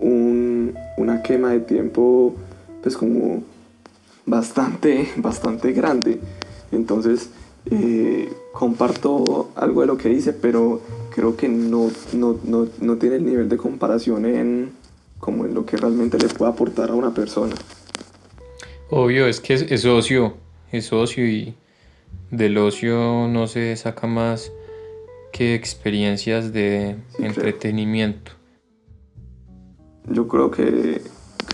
una 0.00 1.22
quema 1.22 1.50
de 1.50 1.60
tiempo 1.60 2.34
pues 2.82 2.96
como 2.96 3.42
bastante, 4.26 5.08
bastante 5.16 5.72
grande. 5.72 6.20
Entonces 6.72 7.30
eh, 7.70 8.32
comparto 8.52 9.50
algo 9.56 9.80
de 9.80 9.86
lo 9.88 9.96
que 9.96 10.08
dice, 10.08 10.32
pero 10.32 10.80
creo 11.14 11.36
que 11.36 11.48
no, 11.48 11.90
no, 12.12 12.96
tiene 12.96 13.16
el 13.16 13.24
nivel 13.24 13.48
de 13.48 13.56
comparación 13.56 14.26
en, 14.26 14.70
como 15.18 15.46
en 15.46 15.54
lo 15.54 15.66
que 15.66 15.76
realmente 15.76 16.18
le 16.18 16.28
puede 16.28 16.52
aportar 16.52 16.90
a 16.90 16.94
una 16.94 17.12
persona. 17.12 17.54
Obvio, 18.90 19.26
es 19.26 19.40
que 19.40 19.54
es, 19.54 19.62
es 19.62 19.84
ocio, 19.84 20.34
es 20.70 20.92
ocio 20.92 21.26
y 21.26 21.54
del 22.30 22.56
ocio 22.58 23.26
no 23.28 23.46
se 23.46 23.76
saca 23.76 24.06
más 24.06 24.52
que 25.32 25.54
experiencias 25.54 26.52
de 26.52 26.96
entretenimiento. 27.18 28.32
Yo 30.08 30.28
creo 30.28 30.50
que, 30.50 31.02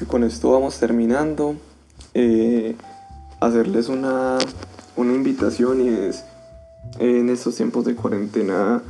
con 0.09 0.25
esto 0.25 0.53
vamos 0.53 0.79
terminando. 0.79 1.57
Eh, 2.15 2.77
hacerles 3.41 3.89
una, 3.89 4.39
una 4.97 5.15
invitación 5.15 5.81
y 5.81 5.89
es 5.89 6.25
en 6.99 7.31
estos 7.31 7.57
tiempos 7.57 7.85
de 7.87 7.95
cuarentena 7.95 8.83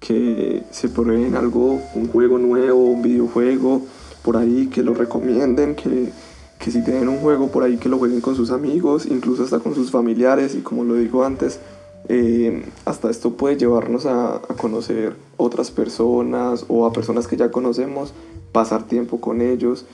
que 0.00 0.64
se 0.70 0.88
prueben 0.88 1.36
algo, 1.36 1.80
un 1.94 2.08
juego 2.08 2.38
nuevo, 2.38 2.84
un 2.84 3.02
videojuego 3.02 3.82
por 4.22 4.36
ahí, 4.36 4.66
que 4.66 4.82
lo 4.82 4.92
recomienden, 4.92 5.76
que, 5.76 6.10
que 6.58 6.70
si 6.70 6.82
tienen 6.82 7.08
un 7.08 7.18
juego 7.18 7.48
por 7.48 7.62
ahí 7.62 7.76
que 7.76 7.88
lo 7.88 7.98
jueguen 7.98 8.20
con 8.20 8.34
sus 8.34 8.50
amigos, 8.50 9.06
incluso 9.06 9.44
hasta 9.44 9.58
con 9.58 9.74
sus 9.74 9.90
familiares 9.90 10.54
y 10.54 10.60
como 10.60 10.84
lo 10.84 10.94
digo 10.94 11.24
antes, 11.24 11.60
eh, 12.08 12.64
hasta 12.84 13.10
esto 13.10 13.32
puede 13.36 13.56
llevarnos 13.56 14.06
a, 14.06 14.40
conocer 14.56 15.14
otras 15.36 15.70
personas 15.70 16.64
o 16.68 16.86
a 16.86 16.92
personas 16.92 17.26
que 17.26 17.36
ya 17.36 17.50
conocemos, 17.50 18.12
pasar 18.52 18.86
tiempo 18.86 19.20
con 19.20 19.40
ellos. 19.40 19.84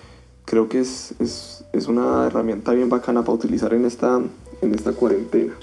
Creo 0.45 0.69
que 0.69 0.81
es, 0.81 1.15
es, 1.21 1.65
es 1.73 1.89
una 1.89 2.27
herramienta 2.27 2.73
bien 2.73 2.89
bacana 2.89 3.23
para 3.23 3.35
utilizar 3.35 3.73
en 3.75 3.85
esta, 3.85 4.21
en 4.61 4.75
esta 4.75 4.93
cuarentena. 4.93 5.55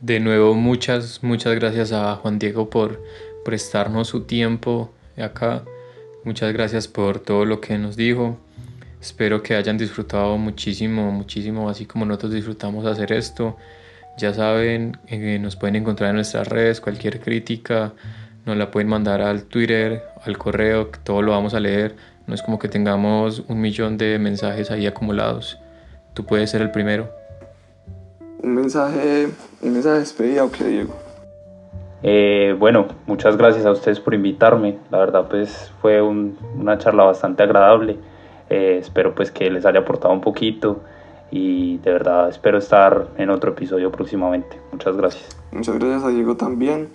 De 0.00 0.20
nuevo, 0.20 0.54
muchas, 0.54 1.22
muchas 1.22 1.54
gracias 1.56 1.92
a 1.92 2.14
Juan 2.16 2.38
Diego 2.38 2.70
por 2.70 3.02
prestarnos 3.44 4.08
su 4.08 4.22
tiempo 4.22 4.90
acá. 5.16 5.64
Muchas 6.24 6.52
gracias 6.52 6.88
por 6.88 7.18
todo 7.18 7.44
lo 7.44 7.60
que 7.60 7.78
nos 7.78 7.96
dijo. 7.96 8.38
Espero 9.00 9.42
que 9.42 9.54
hayan 9.54 9.78
disfrutado 9.78 10.36
muchísimo, 10.38 11.12
muchísimo, 11.12 11.68
así 11.68 11.86
como 11.86 12.04
nosotros 12.04 12.32
disfrutamos 12.32 12.84
hacer 12.86 13.12
esto. 13.12 13.56
Ya 14.18 14.34
saben, 14.34 14.98
eh, 15.06 15.38
nos 15.38 15.56
pueden 15.56 15.76
encontrar 15.76 16.10
en 16.10 16.16
nuestras 16.16 16.48
redes, 16.48 16.80
cualquier 16.80 17.20
crítica 17.20 17.92
nos 18.48 18.56
la 18.56 18.70
pueden 18.70 18.88
mandar 18.88 19.20
al 19.20 19.44
Twitter, 19.44 20.02
al 20.24 20.38
correo, 20.38 20.88
todo 21.04 21.20
lo 21.20 21.32
vamos 21.32 21.52
a 21.52 21.60
leer. 21.60 21.94
No 22.26 22.34
es 22.34 22.42
como 22.42 22.58
que 22.58 22.68
tengamos 22.68 23.44
un 23.46 23.60
millón 23.60 23.98
de 23.98 24.18
mensajes 24.18 24.70
ahí 24.70 24.86
acumulados. 24.86 25.58
Tú 26.14 26.24
puedes 26.24 26.50
ser 26.50 26.62
el 26.62 26.70
primero. 26.70 27.10
Un 28.42 28.54
mensaje, 28.54 29.28
un 29.60 29.72
mensaje 29.72 29.94
de 29.94 30.00
despedida 30.00 30.44
o 30.44 30.50
qué, 30.50 30.64
Diego. 30.64 30.96
Eh, 32.02 32.56
bueno, 32.58 32.88
muchas 33.06 33.36
gracias 33.36 33.66
a 33.66 33.70
ustedes 33.70 34.00
por 34.00 34.14
invitarme. 34.14 34.78
La 34.90 34.98
verdad, 34.98 35.28
pues 35.28 35.70
fue 35.82 36.00
una 36.00 36.78
charla 36.78 37.04
bastante 37.04 37.42
agradable. 37.42 37.98
Eh, 38.50 38.78
espero 38.80 39.14
pues 39.14 39.30
que 39.30 39.50
les 39.50 39.66
haya 39.66 39.80
aportado 39.80 40.12
un 40.14 40.20
poquito 40.20 40.80
y 41.30 41.78
de 41.78 41.92
verdad 41.92 42.28
espero 42.30 42.58
estar 42.58 43.08
en 43.18 43.30
otro 43.30 43.52
episodio 43.52 43.92
próximamente. 43.92 44.58
Muchas 44.72 44.96
gracias. 44.96 45.36
Muchas 45.52 45.78
gracias 45.78 46.04
a 46.04 46.08
Diego 46.08 46.36
también 46.36 46.88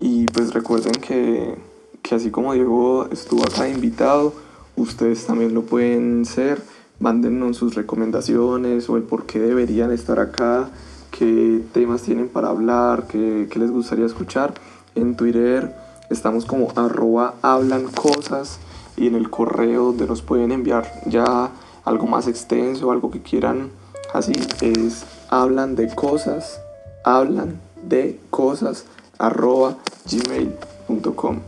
y 0.00 0.26
pues 0.26 0.54
recuerden 0.54 0.92
que, 0.92 1.54
que 2.02 2.14
así 2.14 2.30
como 2.30 2.54
Diego 2.54 3.08
estuvo 3.12 3.42
acá 3.42 3.68
invitado, 3.68 4.32
ustedes 4.76 5.26
también 5.26 5.54
lo 5.54 5.62
pueden 5.62 6.24
ser. 6.24 6.62
Mándennos 7.00 7.56
sus 7.56 7.74
recomendaciones 7.74 8.88
o 8.88 8.96
el 8.96 9.02
por 9.02 9.26
qué 9.26 9.40
deberían 9.40 9.90
estar 9.90 10.20
acá, 10.20 10.70
qué 11.10 11.60
temas 11.72 12.02
tienen 12.02 12.28
para 12.28 12.48
hablar, 12.48 13.06
qué, 13.08 13.48
qué 13.50 13.58
les 13.58 13.70
gustaría 13.70 14.06
escuchar. 14.06 14.54
En 14.94 15.16
Twitter 15.16 15.74
estamos 16.08 16.46
como 16.46 16.72
arroba 16.76 17.34
hablan 17.42 17.84
cosas 17.84 18.60
y 18.96 19.06
en 19.06 19.14
el 19.14 19.30
correo 19.30 19.86
donde 19.86 20.06
nos 20.06 20.22
pueden 20.22 20.52
enviar 20.52 20.90
ya 21.06 21.50
algo 21.84 22.06
más 22.06 22.28
extenso, 22.28 22.90
algo 22.90 23.10
que 23.10 23.22
quieran 23.22 23.70
así, 24.12 24.32
es 24.60 25.04
hablan 25.28 25.74
de 25.74 25.94
cosas, 25.94 26.60
hablan 27.04 27.60
de 27.82 28.20
cosas 28.30 28.86
arroba 29.18 29.76
gmail.com. 30.10 31.40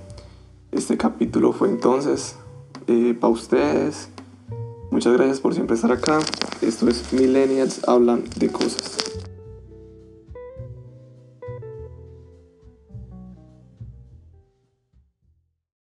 Este 0.72 0.96
capítulo 0.96 1.52
fue 1.52 1.68
entonces 1.68 2.36
eh, 2.86 3.16
para 3.18 3.32
ustedes. 3.32 4.08
Muchas 4.90 5.12
gracias 5.14 5.40
por 5.40 5.54
siempre 5.54 5.74
estar 5.74 5.92
acá. 5.92 6.18
Esto 6.60 6.88
es 6.88 7.12
Millennials 7.12 7.86
Hablan 7.88 8.24
de 8.36 8.50
Cosas. 8.50 9.15